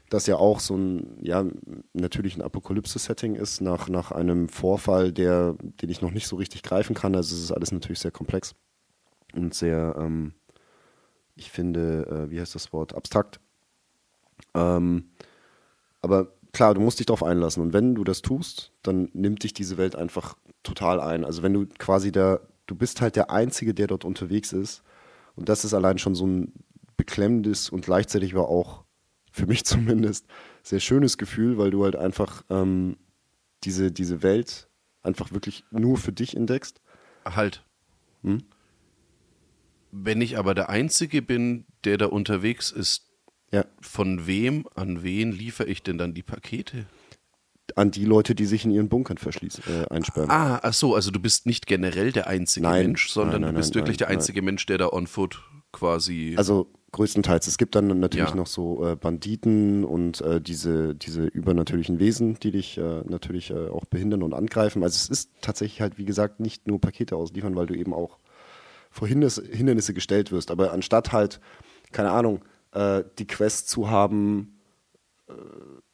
[0.10, 1.45] das ja auch so ein, ja,
[1.94, 6.61] natürlich ein Apokalypse-Setting ist, nach, nach einem Vorfall, der, den ich noch nicht so richtig
[6.64, 7.16] greifen kann.
[7.16, 8.56] Also es ist alles natürlich sehr komplex
[9.34, 10.34] und sehr, ähm,
[11.36, 13.40] ich finde, äh, wie heißt das Wort, abstrakt.
[14.53, 15.11] Ähm,
[16.02, 17.62] aber klar, du musst dich darauf einlassen.
[17.62, 21.26] Und wenn du das tust, dann nimmt dich diese Welt einfach total ein.
[21.26, 24.84] Also wenn du quasi da, du bist halt der Einzige, der dort unterwegs ist.
[25.36, 26.54] Und das ist allein schon so ein
[26.98, 28.84] beklemmendes und gleichzeitig aber auch,
[29.32, 30.26] für mich zumindest,
[30.64, 32.98] sehr schönes Gefühl, weil du halt einfach ähm,
[33.64, 34.68] diese, diese Welt
[35.02, 36.82] einfach wirklich nur für dich entdeckst.
[37.26, 37.66] Halt.
[38.24, 38.44] Hm?
[39.92, 43.09] Wenn ich aber der Einzige bin, der da unterwegs ist,
[43.52, 46.86] Ja, von wem, an wen liefere ich denn dann die Pakete?
[47.76, 50.30] an die Leute, die sich in ihren Bunkern verschließen, äh, einsperren.
[50.32, 52.88] Ah, ach so, also du bist nicht generell der einzige Nein.
[52.88, 55.40] Mensch, sondern Nein, nein, du bist wirklich der einzige Mensch, der da on foot
[55.72, 56.34] quasi.
[56.38, 57.46] Also größtenteils.
[57.48, 58.36] Es gibt dann natürlich Ja.
[58.36, 63.68] noch so äh, Banditen und äh, diese, diese übernatürlichen Wesen, die dich äh, natürlich äh,
[63.70, 64.82] auch behindern und angreifen.
[64.84, 68.18] Also es ist tatsächlich halt, wie gesagt, nicht nur Pakete ausliefern, weil du eben auch
[68.90, 70.50] vor Hindernisse, Hindernisse gestellt wirst.
[70.50, 71.40] Aber anstatt halt,
[71.92, 74.60] keine Ahnung, äh, die Quest zu haben,
[75.28, 75.34] äh,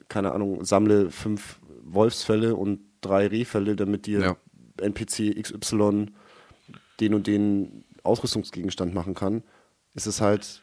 [0.07, 4.37] keine Ahnung, sammle fünf Wolfsfälle und drei Rehfälle, damit dir Ja.
[4.81, 6.07] NPC XY
[6.99, 9.43] den und den Ausrüstungsgegenstand machen kann,
[9.93, 10.61] ist es halt,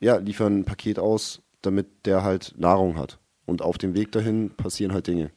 [0.00, 3.18] ja, liefern ein Paket aus, damit der halt Nahrung hat.
[3.46, 5.30] Und auf dem Weg dahin passieren halt Dinge.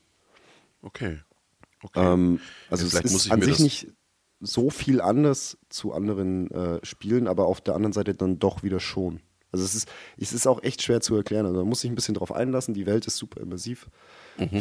[0.81, 1.19] okay.
[1.83, 2.13] Okay.
[2.13, 2.39] Ähm,
[2.69, 3.87] also Ja, es ist an sich nicht
[4.39, 8.79] so viel anders zu anderen äh, Spielen, aber auf der anderen Seite dann doch wieder
[8.79, 9.21] schon.
[9.55, 11.45] Also es ist, es ist auch echt schwer zu erklären.
[11.45, 12.73] Also man muss sich ein bisschen drauf einlassen.
[12.73, 13.87] Die Welt ist super immersiv,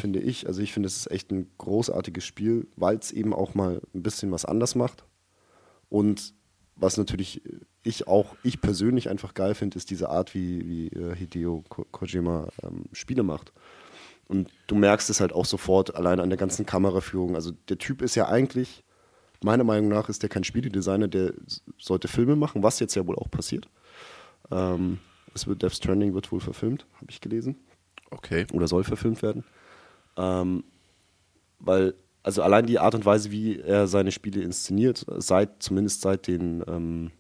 [0.01, 0.47] finde ich.
[0.47, 4.03] Also ich finde, es ist echt ein großartiges Spiel, weil es eben auch mal ein
[4.03, 5.05] bisschen was anders macht.
[5.89, 6.35] Und
[6.77, 7.43] was natürlich
[7.83, 11.87] ich auch, ich persönlich einfach geil finde, ist diese Art, wie, wie äh, Hideo Ko
[11.93, 13.53] Kojima ähm, Spiele macht.
[14.27, 17.35] Und du merkst es halt auch sofort allein an der ganzen Kameraführung.
[17.35, 18.85] Also der Typ ist ja eigentlich,
[19.43, 21.35] meiner Meinung nach, ist der kein Spieledesigner, der
[21.79, 23.69] sollte Filme machen, was jetzt ja wohl auch passiert.
[24.51, 24.99] Ähm,
[25.35, 27.57] es wird Death Stranding wird wohl verfilmt, habe ich gelesen
[28.11, 28.47] Okay.
[28.53, 29.45] oder soll verfilmt werden.
[30.17, 30.65] Ähm,
[31.59, 36.27] weil, also allein die Art und Weise, wie er seine Spiele inszeniert, seit, zumindest seit
[36.27, 37.11] den ähm,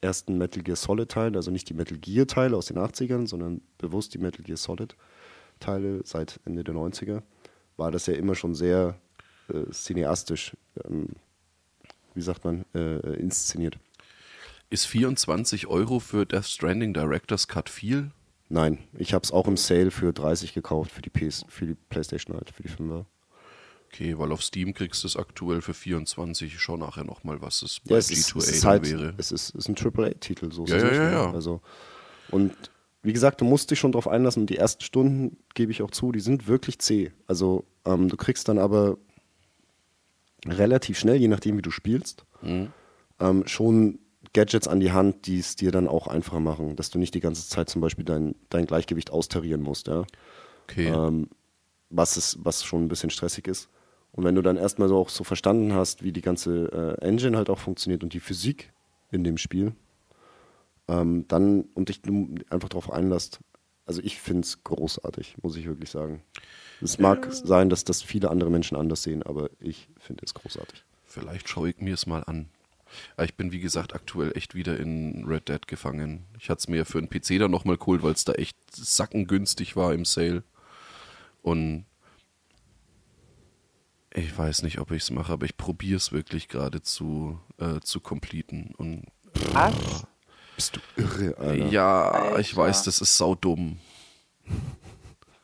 [0.00, 3.60] ersten Metal Gear Solid Teilen, also nicht die Metal Gear Teile aus den 80ern, sondern
[3.78, 4.96] bewusst die Metal Gear Solid
[5.60, 7.22] Teile seit Ende der 90er,
[7.76, 8.98] war das ja immer schon sehr
[9.48, 11.08] äh, cineastisch, ähm,
[12.14, 13.78] wie sagt man, äh, inszeniert.
[14.68, 18.10] Ist 24 Euro für Death Stranding Director's Cut viel?
[18.48, 21.74] Nein, ich habe es auch im Sale für 30 gekauft, für die, PS, für die
[21.74, 23.04] Playstation halt, für die 5er.
[23.92, 26.52] Okay, weil auf Steam kriegst du es aktuell für 24.
[26.54, 29.14] Ich schau nachher nochmal, was es bei Ja, es ist, G2A es ist halt, wäre.
[29.16, 31.12] es ist, es ist ein AAA-Titel, so ist Ja, es ja, ja, ne?
[31.12, 31.30] ja.
[31.32, 31.60] Also,
[32.30, 32.52] und
[33.02, 35.92] wie gesagt, du musst dich schon drauf einlassen und die ersten Stunden, gebe ich auch
[35.92, 37.12] zu, die sind wirklich zäh.
[37.28, 38.98] Also ähm, du kriegst dann aber
[40.46, 42.72] relativ schnell, je nachdem wie du spielst, Mhm.
[43.20, 43.98] ähm, schon
[44.32, 47.20] Gadgets an die Hand, die es dir dann auch einfacher machen, dass du nicht die
[47.20, 50.04] ganze Zeit zum Beispiel dein, dein Gleichgewicht austarieren musst, ja
[50.68, 50.88] Okay.
[50.88, 51.28] ähm,
[51.90, 53.68] was, ist, was schon ein bisschen stressig ist.
[54.12, 57.36] Und wenn du dann erstmal so auch so verstanden hast, wie die ganze äh, Engine
[57.36, 58.72] halt auch funktioniert und die Physik
[59.10, 59.74] in dem Spiel,
[60.88, 62.00] ähm, dann und dich
[62.50, 63.40] einfach darauf einlässt,
[63.84, 66.22] also ich finde es großartig, muss ich wirklich sagen.
[66.82, 70.84] Es mag sein, dass das viele andere Menschen anders sehen, aber ich finde es großartig.
[71.04, 72.48] Vielleicht schaue ich mir es mal an.
[73.22, 76.24] Ich bin, wie gesagt, aktuell echt wieder in Red Dead gefangen.
[76.38, 79.76] Ich hatte es mir für einen PC dann nochmal geholt, weil es da echt sackengünstig
[79.76, 80.42] war im Sale.
[81.42, 81.84] Und
[84.12, 87.80] ich weiß nicht, ob ich es mache, aber ich probiere es wirklich gerade zu, äh,
[87.80, 88.72] zu completen.
[88.76, 89.04] Und
[89.52, 90.06] Was?
[90.54, 91.66] Bist du irre, Alter?
[91.66, 92.56] ja, ich Alter.
[92.56, 93.78] weiß, das ist saudumm.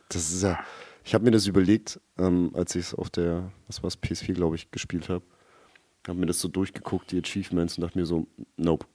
[0.09, 0.59] Das ist ja.
[1.05, 4.33] Ich habe mir das überlegt, ähm, als ich es auf der, was war es, PS4,
[4.33, 5.23] glaube ich, gespielt habe.
[6.07, 8.27] Habe mir das so durchgeguckt, die Achievements, und dachte mir so,
[8.57, 8.85] nope.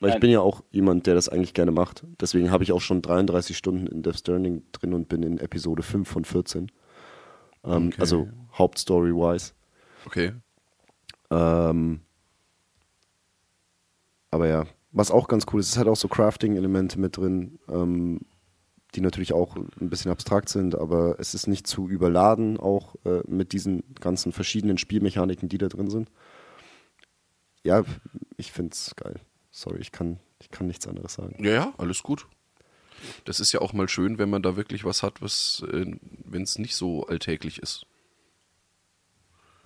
[0.00, 2.04] Weil ich bin ja auch jemand, der das eigentlich gerne macht.
[2.20, 5.82] Deswegen habe ich auch schon 33 Stunden in Death Stranding drin und bin in Episode
[5.82, 6.70] 5 von 14.
[7.64, 8.00] Ähm, Okay.
[8.00, 8.28] Also
[8.58, 9.52] Hauptstory-wise.
[10.04, 10.32] Okay.
[11.30, 12.00] Ähm,
[14.30, 18.20] aber ja, was auch ganz cool ist, es hat auch so Crafting-Elemente mit drin, ähm,
[18.94, 23.22] die natürlich auch ein bisschen abstrakt sind, aber es ist nicht zu überladen, auch äh,
[23.26, 26.10] mit diesen ganzen verschiedenen Spielmechaniken, die da drin sind.
[27.64, 27.82] Ja,
[28.36, 29.20] ich finde es geil.
[29.50, 31.42] Sorry, ich kann, ich kann nichts anderes sagen.
[31.42, 32.26] Ja, ja, alles gut.
[33.24, 35.86] Das ist ja auch mal schön, wenn man da wirklich was hat, was, äh,
[36.24, 37.86] wenn es nicht so alltäglich ist.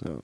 [0.04, 0.22] Ja.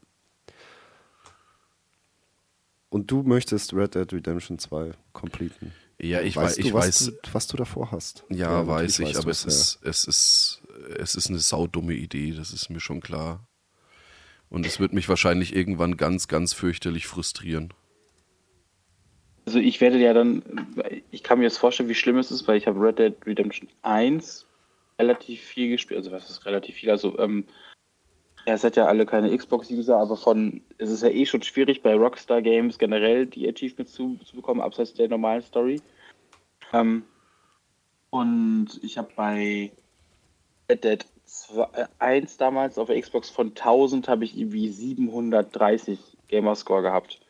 [2.88, 5.72] Und du möchtest Red Dead Redemption 2 completen.
[6.00, 7.12] Ja, ich, weißt wei du, ich was weiß.
[7.22, 8.24] Du, was du davor hast.
[8.28, 10.62] Ja, weiß natürlich ich, aber es ist, es ist,
[10.98, 13.46] es ist eine saudumme Idee, das ist mir schon klar.
[14.54, 17.74] Und es wird mich wahrscheinlich irgendwann ganz, ganz fürchterlich frustrieren.
[19.46, 20.44] Also ich werde ja dann,
[21.10, 23.68] ich kann mir jetzt vorstellen, wie schlimm es ist, weil ich habe Red Dead Redemption
[23.82, 24.46] 1
[25.00, 27.44] relativ viel gespielt, also was ist relativ viel, also ähm,
[28.46, 31.82] ja, es hat ja alle keine Xbox-User, aber von, es ist ja eh schon schwierig
[31.82, 35.82] bei Rockstar Games generell die Achievements zu, zu bekommen, abseits der normalen Story.
[36.72, 37.02] Ähm,
[38.10, 39.72] und ich habe bei
[40.70, 41.13] Red Dead 2,
[41.98, 45.98] 1 damals auf der Xbox von 1000 habe ich irgendwie 730
[46.28, 47.20] Gamerscore gehabt.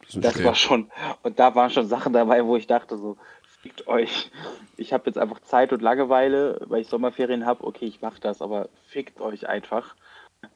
[0.00, 0.90] Das Das war schon,
[1.22, 3.16] und da waren schon Sachen dabei, wo ich dachte so,
[3.62, 4.30] fickt euch.
[4.76, 7.64] Ich habe jetzt einfach Zeit und Langeweile, weil ich Sommerferien habe.
[7.64, 9.94] Okay, ich mache das, aber fickt euch einfach.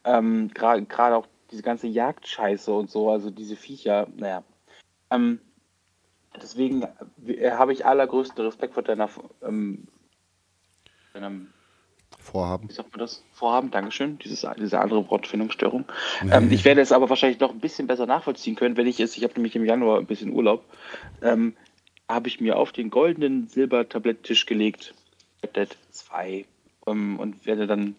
[0.05, 4.43] Ähm, Gerade gerade auch diese ganze Jagdscheiße und so, also diese Viecher, naja.
[5.11, 5.41] Ähm,
[6.43, 6.83] deswegen
[7.25, 9.09] äh, habe ich allergrößten Respekt vor deiner,
[9.43, 9.87] ähm,
[11.15, 11.53] deinem
[12.27, 12.69] Vorhaben.
[12.69, 13.23] wie sagt man das?
[13.33, 15.85] Vorhaben, Dankeschön, dieses, diese andere Wortfindungsstörung.
[16.31, 19.17] Ähm, ich werde es aber wahrscheinlich noch ein bisschen besser nachvollziehen können, wenn ich es,
[19.17, 20.65] ich habe nämlich im Januar ein bisschen Urlaub,
[21.23, 21.57] ähm,
[22.09, 24.95] habe ich mir auf den goldenen Silbertabletttisch gelegt,
[25.55, 26.45] Dead 2,
[26.87, 27.97] ähm, und werde dann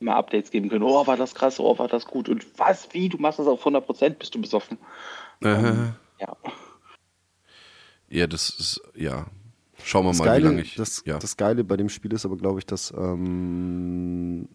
[0.00, 0.82] immer Updates geben können.
[0.82, 2.28] Oh, war das krass, oh, war das gut.
[2.28, 4.78] Und was, wie, du machst das auf 100%, bist du besoffen.
[5.42, 5.46] Äh,
[6.20, 6.36] Ja.
[8.08, 9.26] ja, das ist, ja.
[9.84, 10.74] Schauen wir Das mal, wie Geile, lange ich.
[10.76, 11.18] das, ja.
[11.18, 14.48] das Geile bei dem Spiel ist aber, glaube ich, dass ähm,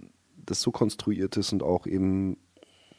[0.46, 2.38] das so konstruiert ist und auch eben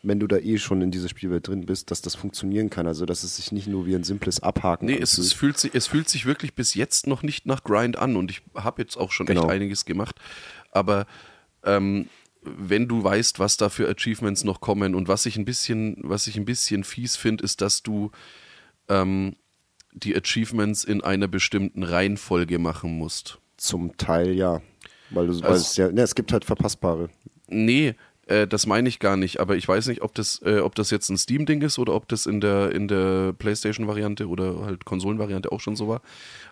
[0.03, 2.87] wenn du da eh schon in dieser Spielwelt drin bist, dass das funktionieren kann.
[2.87, 5.75] Also, dass es sich nicht nur wie ein simples Abhaken Nee, es, es, fühlt sich,
[5.75, 8.97] es fühlt sich wirklich bis jetzt noch nicht nach Grind an und ich habe jetzt
[8.97, 9.43] auch schon Genau.
[9.43, 10.17] echt einiges gemacht.
[10.73, 11.07] Aber
[11.65, 12.09] ähm,
[12.43, 16.27] wenn du weißt, was da für Achievements noch kommen und was ich ein bisschen, was
[16.27, 18.11] ich ein bisschen fies finde, ist, dass du
[18.89, 19.37] ähm,
[19.93, 23.39] die Achievements in einer bestimmten Reihenfolge machen musst.
[23.57, 24.61] Zum Teil ja.
[25.11, 27.11] Weil, du, weil Also- es ja, ne, es gibt halt verpassbare.
[27.49, 27.95] Nee,
[28.27, 30.91] äh, das meine ich gar nicht, aber ich weiß nicht, ob das, äh, ob das
[30.91, 35.51] jetzt ein Steam-Ding ist oder ob das in der, in der PlayStation-Variante oder halt Konsolenvariante
[35.51, 36.01] auch schon so war.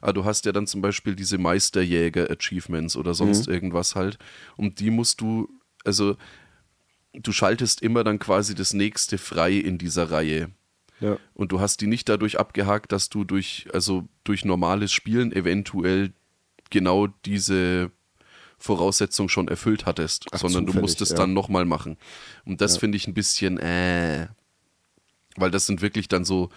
[0.01, 4.19] Aber du hast ja dann zum Beispiel diese Meisterjäger-Achievements oder sonst irgendwas halt.
[4.56, 5.48] Und die musst du,
[5.85, 6.16] also
[7.12, 10.51] du schaltest immer dann quasi das nächste frei in dieser Reihe.
[11.00, 11.18] Ja.
[11.34, 16.12] Und du hast die nicht dadurch abgehakt, dass du durch, also durch normales Spielen eventuell
[16.70, 17.90] genau diese
[18.58, 21.16] Voraussetzung schon erfüllt hattest, Ach, sondern du musst es ja.
[21.16, 21.96] dann nochmal machen.
[22.44, 24.26] Und das finde ich ein bisschen, äh,
[25.36, 26.50] weil das sind wirklich dann so,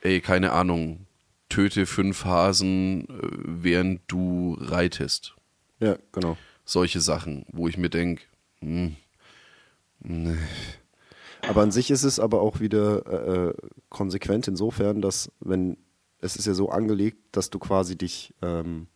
[0.00, 1.06] ey, keine Ahnung,
[1.48, 5.34] töte fünf Hasen, äh, während du reitest.
[5.80, 6.38] Ja, genau.
[6.64, 8.22] Solche Sachen, wo ich mir denke,
[11.48, 13.54] Aber an sich ist es aber auch wieder äh, äh,
[13.88, 15.76] konsequent insofern, dass wenn
[16.20, 18.88] es ist ja so angelegt, dass du quasi dich ähm,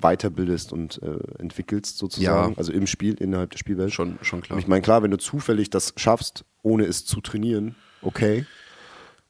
[0.00, 2.58] weiterbildest und äh, entwickelst sozusagen, Ja.
[2.58, 3.92] also im Spiel, innerhalb der Spielwelt.
[3.92, 4.56] schon, schon klar.
[4.56, 8.46] Und ich meine, klar, wenn du zufällig das schaffst, ohne es zu trainieren, okay.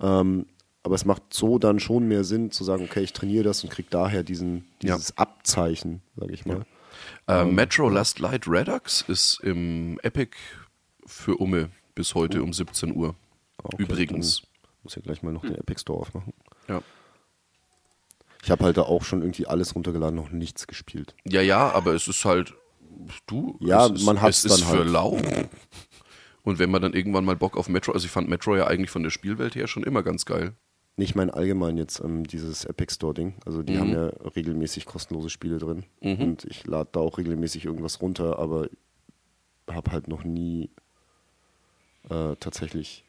[0.00, 0.46] Ähm,
[0.84, 3.70] aber es macht so dann schon mehr Sinn zu sagen, okay, ich trainiere das und
[3.70, 4.94] krieg daher diesen, Ja.
[4.96, 6.64] dieses Abzeichen, sage ich mal.
[7.28, 10.36] Äh, Metro Last Light Redux ist im Epic
[11.06, 13.14] für Umme bis heute um 17 Uhr.
[13.62, 14.42] Okay, Übrigens.
[14.82, 16.32] Muss ja gleich mal noch den Epic Store aufmachen.
[16.68, 16.82] Ja.
[18.42, 21.14] Ich habe halt da auch schon irgendwie alles runtergeladen, noch nichts gespielt.
[21.24, 22.54] ja, ja, aber es ist halt,
[23.26, 24.88] du, Ja, es ist, man hat's es ist dann für halt.
[24.90, 25.18] lau.
[26.42, 28.90] Und wenn man dann irgendwann mal Bock auf Metro, also ich fand Metro ja eigentlich
[28.90, 30.54] von der Spielwelt her schon immer ganz geil.
[30.96, 33.34] Nicht mein allgemein jetzt ähm, dieses Epic Store Ding.
[33.46, 33.78] Also die Mhm.
[33.80, 35.84] haben ja regelmäßig kostenlose Spiele drin.
[36.00, 38.66] Und ich lade da auch regelmäßig irgendwas runter, aber
[39.70, 40.68] habe halt noch nie
[42.10, 43.04] äh, tatsächlich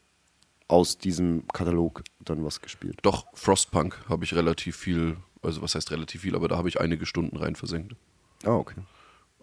[0.67, 2.99] aus diesem Katalog dann was gespielt.
[3.01, 6.79] Doch, Frostpunk habe ich relativ viel, also was heißt relativ viel, aber da habe ich
[6.79, 7.95] einige Stunden rein versenkt.
[8.43, 8.81] Ah, okay.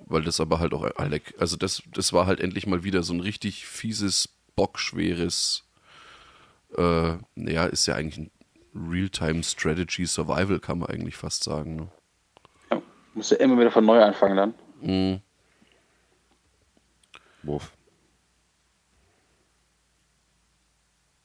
[0.06, 3.12] Weil das aber halt auch, Alec, also das, das war halt endlich mal wieder so
[3.12, 5.64] ein richtig fieses, bockschweres,
[6.76, 8.30] äh, naja, ist ja eigentlich ein
[8.74, 11.76] Real-Time-Strategy Survival, kann man eigentlich fast sagen.
[11.76, 11.88] Ne?
[12.70, 12.82] Ja,
[13.14, 14.36] musst du immer wieder von neu anfangen
[14.82, 15.22] dann.
[17.42, 17.72] Wurf.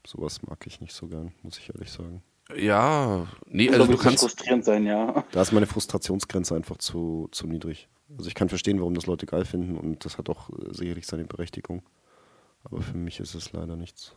[0.06, 2.24] Sowas mag ich nicht so gern, muss ich ehrlich sagen.
[2.56, 5.26] Ja, nee, Das also du kannst, frustrierend sein, ja.
[5.32, 7.88] Da ist meine Frustrationsgrenze einfach zu, zu niedrig.
[8.16, 11.08] Also ich kann verstehen, warum das Leute geil finden und das hat auch äh, sicherlich
[11.08, 11.82] seine Berechtigung.
[12.64, 14.16] Aber für mich ist es leider nichts.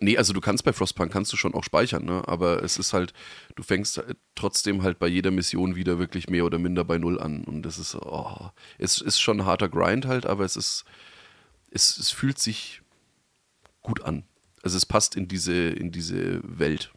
[0.00, 2.22] Nee, also du kannst bei Frostpunk kannst du schon auch speichern, ne?
[2.26, 3.12] Aber es ist halt,
[3.56, 7.20] du fängst halt trotzdem halt bei jeder Mission wieder wirklich mehr oder minder bei Null
[7.20, 7.44] an.
[7.44, 10.84] Und das ist, oh, es ist schon ein harter Grind halt, aber es ist,
[11.70, 12.81] es, es fühlt sich
[13.82, 14.24] gut an.
[14.62, 16.92] Also es passt in diese, in diese Welt.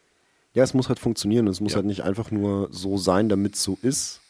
[0.53, 1.48] Ja, es muss halt funktionieren.
[1.48, 1.78] Es muss Ja.
[1.78, 4.22] halt nicht einfach nur so sein, damit es so ist,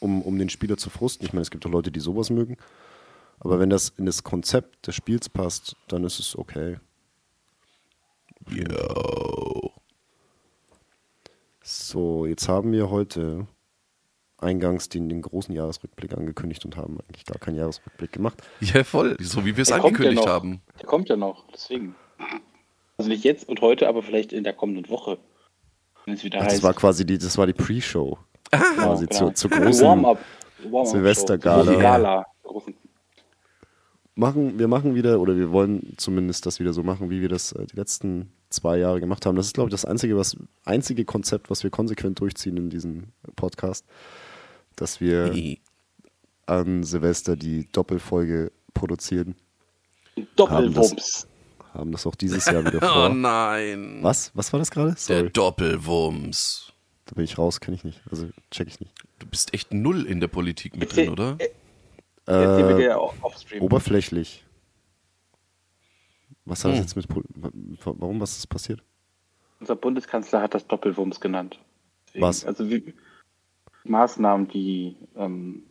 [0.00, 1.24] um, um den Spieler zu frusten.
[1.26, 2.56] Ich meine, es gibt auch Leute, die sowas mögen.
[3.40, 6.78] Aber wenn das in das Konzept des Spiels passt, dann ist es okay.
[8.50, 9.72] Yo.
[11.62, 13.46] So, jetzt haben wir heute
[14.44, 18.42] eingangs den, den großen Jahresrückblick angekündigt und haben eigentlich gar keinen Jahresrückblick gemacht.
[18.60, 19.16] Ja, voll.
[19.20, 20.62] So wie wir es ja angekündigt haben.
[20.80, 21.94] Der kommt ja noch, deswegen.
[22.96, 25.18] Also nicht jetzt und heute, aber vielleicht in der kommenden Woche.
[26.04, 26.56] Wenn es wieder heißt.
[26.56, 28.18] das war quasi die, das war die Pre-Show.
[28.50, 29.18] Quasi genau.
[29.18, 29.86] zur, zur großen.
[29.86, 30.18] Warm-up.
[30.64, 31.74] Warm-up Silvestergala.
[31.74, 32.26] Gala.
[34.16, 37.50] Machen, wir machen wieder, oder wir wollen zumindest das wieder so machen, wie wir das
[37.50, 39.34] äh, die letzten zwei Jahre gemacht haben.
[39.34, 43.08] Das ist, glaube ich, das einzige, was, einzige Konzept, was wir konsequent durchziehen in diesem
[43.34, 43.84] Podcast,
[44.76, 45.34] dass wir
[46.46, 49.34] an Silvester die Doppelfolge produzieren.
[50.36, 51.26] Doppelwumms.
[51.72, 53.08] Haben das auch dieses Jahr wieder Oh vor.
[53.08, 53.20] Hm.
[53.20, 53.98] nein.
[54.02, 54.30] Was?
[54.34, 54.94] Was war das gerade?
[55.08, 56.72] Der Doppelwumms.
[57.06, 58.00] da bin ich raus, kenne ich nicht.
[58.10, 58.92] Also check ich nicht.
[59.18, 61.36] Du bist echt null in der Politik mit drin, oder?
[62.26, 62.88] Äh,
[63.22, 63.62] offstream.
[63.62, 64.44] oberflächlich.
[66.44, 66.82] Was hat das Hm.
[66.84, 67.24] jetzt mit Pol
[67.84, 68.82] Warum was ist passiert?
[69.60, 71.58] Unser Bundeskanzler hat das Doppelwumms genannt.
[72.08, 72.44] Deswegen, Was?
[72.44, 72.94] Also wie,
[73.84, 75.62] Maßnahmen, die ähm,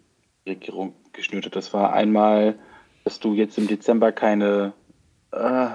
[0.46, 1.56] die Regierung geschnürt hat.
[1.56, 2.56] Das war einmal,
[3.04, 4.74] dass du jetzt im Dezember keine
[5.32, 5.68] äh,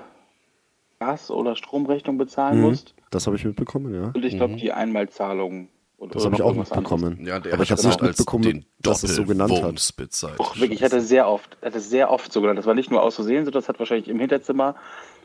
[1.00, 2.64] Gas- oder Stromrechnung bezahlen Mhm.
[2.68, 2.94] musst.
[3.10, 4.10] Das habe ich mitbekommen, ja.
[4.14, 7.24] Und ich glaube, die Einmalzahlung Und, Das oder habe ich auch mitbekommen.
[7.26, 9.96] Ja, der Aber ich habe das nicht mitbekommen, den dass es so genannt hat.
[9.96, 10.38] Bezeichnet.
[10.38, 12.56] Och, wirklich, hat er sehr oft, hat er sehr oft so genannt.
[12.58, 14.76] Das war nicht nur aus Versehen, so das hat wahrscheinlich im Hinterzimmer,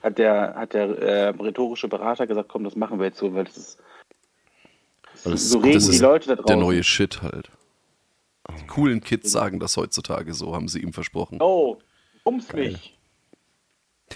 [0.01, 3.43] hat der, hat der äh, rhetorische Berater gesagt, komm, das machen wir jetzt so, weil
[3.43, 3.79] das ist,
[5.25, 6.47] Es so reden das die ist Leute da draußen.
[6.47, 7.49] Der neue Shit halt.
[8.59, 11.37] Die coolen Kids sagen das heutzutage so, haben sie ihm versprochen.
[11.41, 11.77] Oh,
[12.23, 12.97] wumms mich.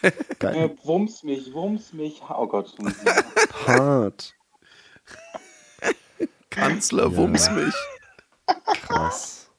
[0.39, 0.55] Geil.
[0.55, 2.21] Äh, wumms mich, wumms mich.
[2.29, 2.75] Oh Gott.
[3.65, 4.33] Hart.
[6.49, 7.73] Kanzler, wumms mich.
[8.81, 9.49] Krass.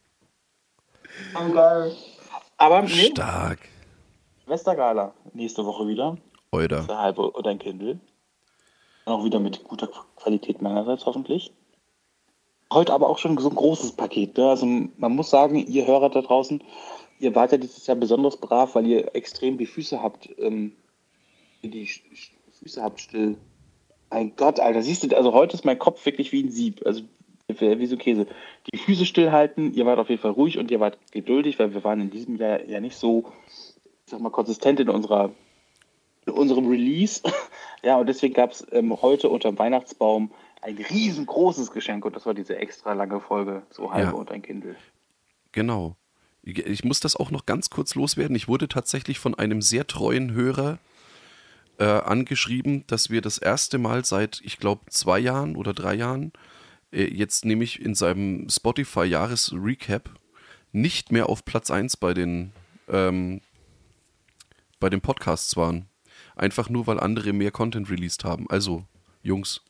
[2.57, 3.61] Aber nee, Stark.
[4.47, 6.17] Westergala nächste Woche wieder.
[6.53, 8.01] Halbe und ein Kindle.
[9.09, 11.51] Auch wieder mit guter Qualität meinerseits hoffentlich.
[12.71, 14.37] Heute aber auch schon so ein großes Paket.
[14.37, 14.51] Ne?
[14.51, 16.63] Also man muss sagen, ihr Hörer da draußen,
[17.19, 20.73] ihr wart ja dieses Jahr besonders brav, weil ihr extrem die Füße habt, ähm,
[21.63, 21.89] die
[22.53, 23.39] Füße habt still.
[24.11, 26.83] Mein Gott, Alter, siehst du, also heute ist mein Kopf wirklich wie ein Sieb.
[26.85, 27.03] Also
[27.49, 28.27] wie so Käse.
[28.71, 31.83] Die Füße stillhalten, ihr wart auf jeden Fall ruhig und ihr wart geduldig, weil wir
[31.83, 35.31] waren in diesem Jahr ja nicht so, ich sag mal, konsistent in unserer
[36.31, 37.23] unserem Release.
[37.83, 40.31] ja, und deswegen gab es ähm, heute unter dem Weihnachtsbaum
[40.61, 44.17] ein riesengroßes Geschenk und das war diese extra lange Folge, so halbe Ja.
[44.17, 44.77] und ein Kindle.
[45.53, 45.97] Genau.
[46.43, 48.35] Ich ich muss das auch noch ganz kurz loswerden.
[48.37, 50.79] Ich wurde tatsächlich von einem sehr treuen Hörer
[51.79, 56.33] äh, angeschrieben, dass wir das erste Mal seit, ich glaube, zwei Jahren oder drei Jahren,
[56.93, 60.11] äh, jetzt nämlich in seinem Spotify-Jahres-Recap
[60.73, 62.53] nicht mehr auf Platz 1 bei den,
[62.89, 63.41] ähm,
[64.81, 65.87] bei den Podcasts waren.
[66.39, 68.47] Einfach nur, weil andere mehr Content released haben.
[68.49, 68.85] Also,
[69.23, 69.61] Jungs,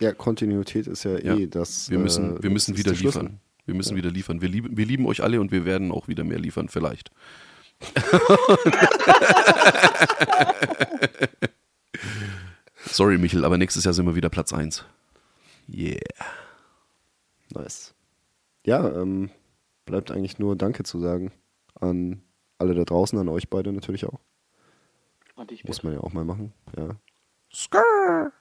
[0.00, 1.36] Ja, Kontinuität ist ja, Ja.
[1.36, 1.88] eh das.
[1.90, 3.40] wir müssen, äh, wir müssen wieder liefern.
[3.64, 4.40] Wir müssen wieder liefern.
[4.42, 7.10] Wir lieben, wir lieben euch alle und wir werden auch wieder mehr liefern, vielleicht.
[12.86, 14.84] Sorry, Michel, aber nächstes Jahr sind wir wieder Platz 1.
[15.72, 16.00] Yeah.
[17.54, 17.94] Nice.
[18.66, 19.30] Ja, ähm,
[19.86, 21.32] bleibt eigentlich nur Danke zu sagen
[21.80, 22.22] an
[22.58, 24.20] alle da draußen, an euch beide natürlich auch.
[25.34, 26.52] Und ich Muss man ja auch mal machen.
[26.76, 26.96] Ja.
[27.52, 28.32] Skrrr.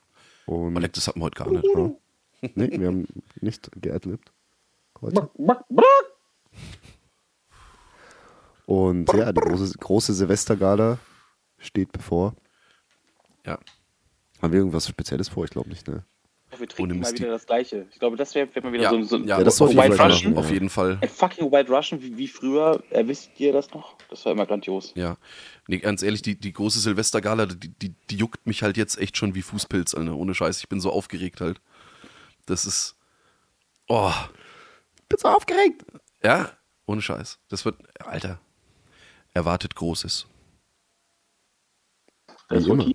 [0.46, 1.66] Und Alec, das hatten wir heute gar nicht.
[1.66, 1.92] ja.
[2.56, 3.08] nee, wir haben
[3.40, 4.32] nicht geadlibt.
[5.00, 5.30] Heute.
[8.66, 10.98] Und ja, die große, große Silvestergala
[11.58, 12.36] steht bevor.
[13.46, 13.60] Ja.
[14.42, 15.44] Haben wir irgendwas Spezielles vor?
[15.46, 16.04] Ich glaube nicht, ne?
[16.62, 17.88] Wir trinken mal wieder das Gleiche.
[17.92, 20.02] Ich glaube, das wäre wär mal wieder Ja, so, ein- so ja, das sollte White
[20.02, 20.38] Russian.
[20.38, 20.98] Auf jeden Fall.
[21.02, 22.82] Ein fucking White Russian wie, wie früher.
[22.92, 23.98] Äh, wisst ihr das noch?
[24.10, 24.94] Das war immer grandios.
[24.96, 25.18] Ja.
[25.68, 29.18] Nee, ganz ehrlich, die, die große Silvestergala, die, die, die juckt mich halt jetzt echt
[29.18, 30.16] schon wie Fußpilz, Alter.
[30.16, 31.60] Ohne Scheiß, ich bin so aufgeregt halt.
[32.46, 32.96] Das ist.
[33.90, 34.12] Oh.
[35.10, 35.84] Bin so aufgeregt.
[36.24, 36.52] Ja,
[36.86, 37.40] ohne Scheiß.
[37.50, 37.76] Das wird.
[38.00, 38.40] Alter.
[39.34, 40.28] Erwartet Großes.
[42.50, 42.86] Das Wie immer.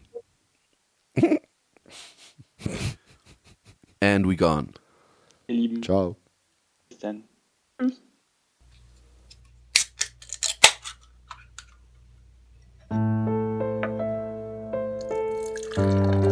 [4.02, 4.14] okay.
[4.14, 4.72] And we gone.
[5.48, 5.82] Ihr Lieben.
[5.82, 6.16] Ciao.
[6.88, 7.24] Bis dann.
[15.76, 16.25] Thank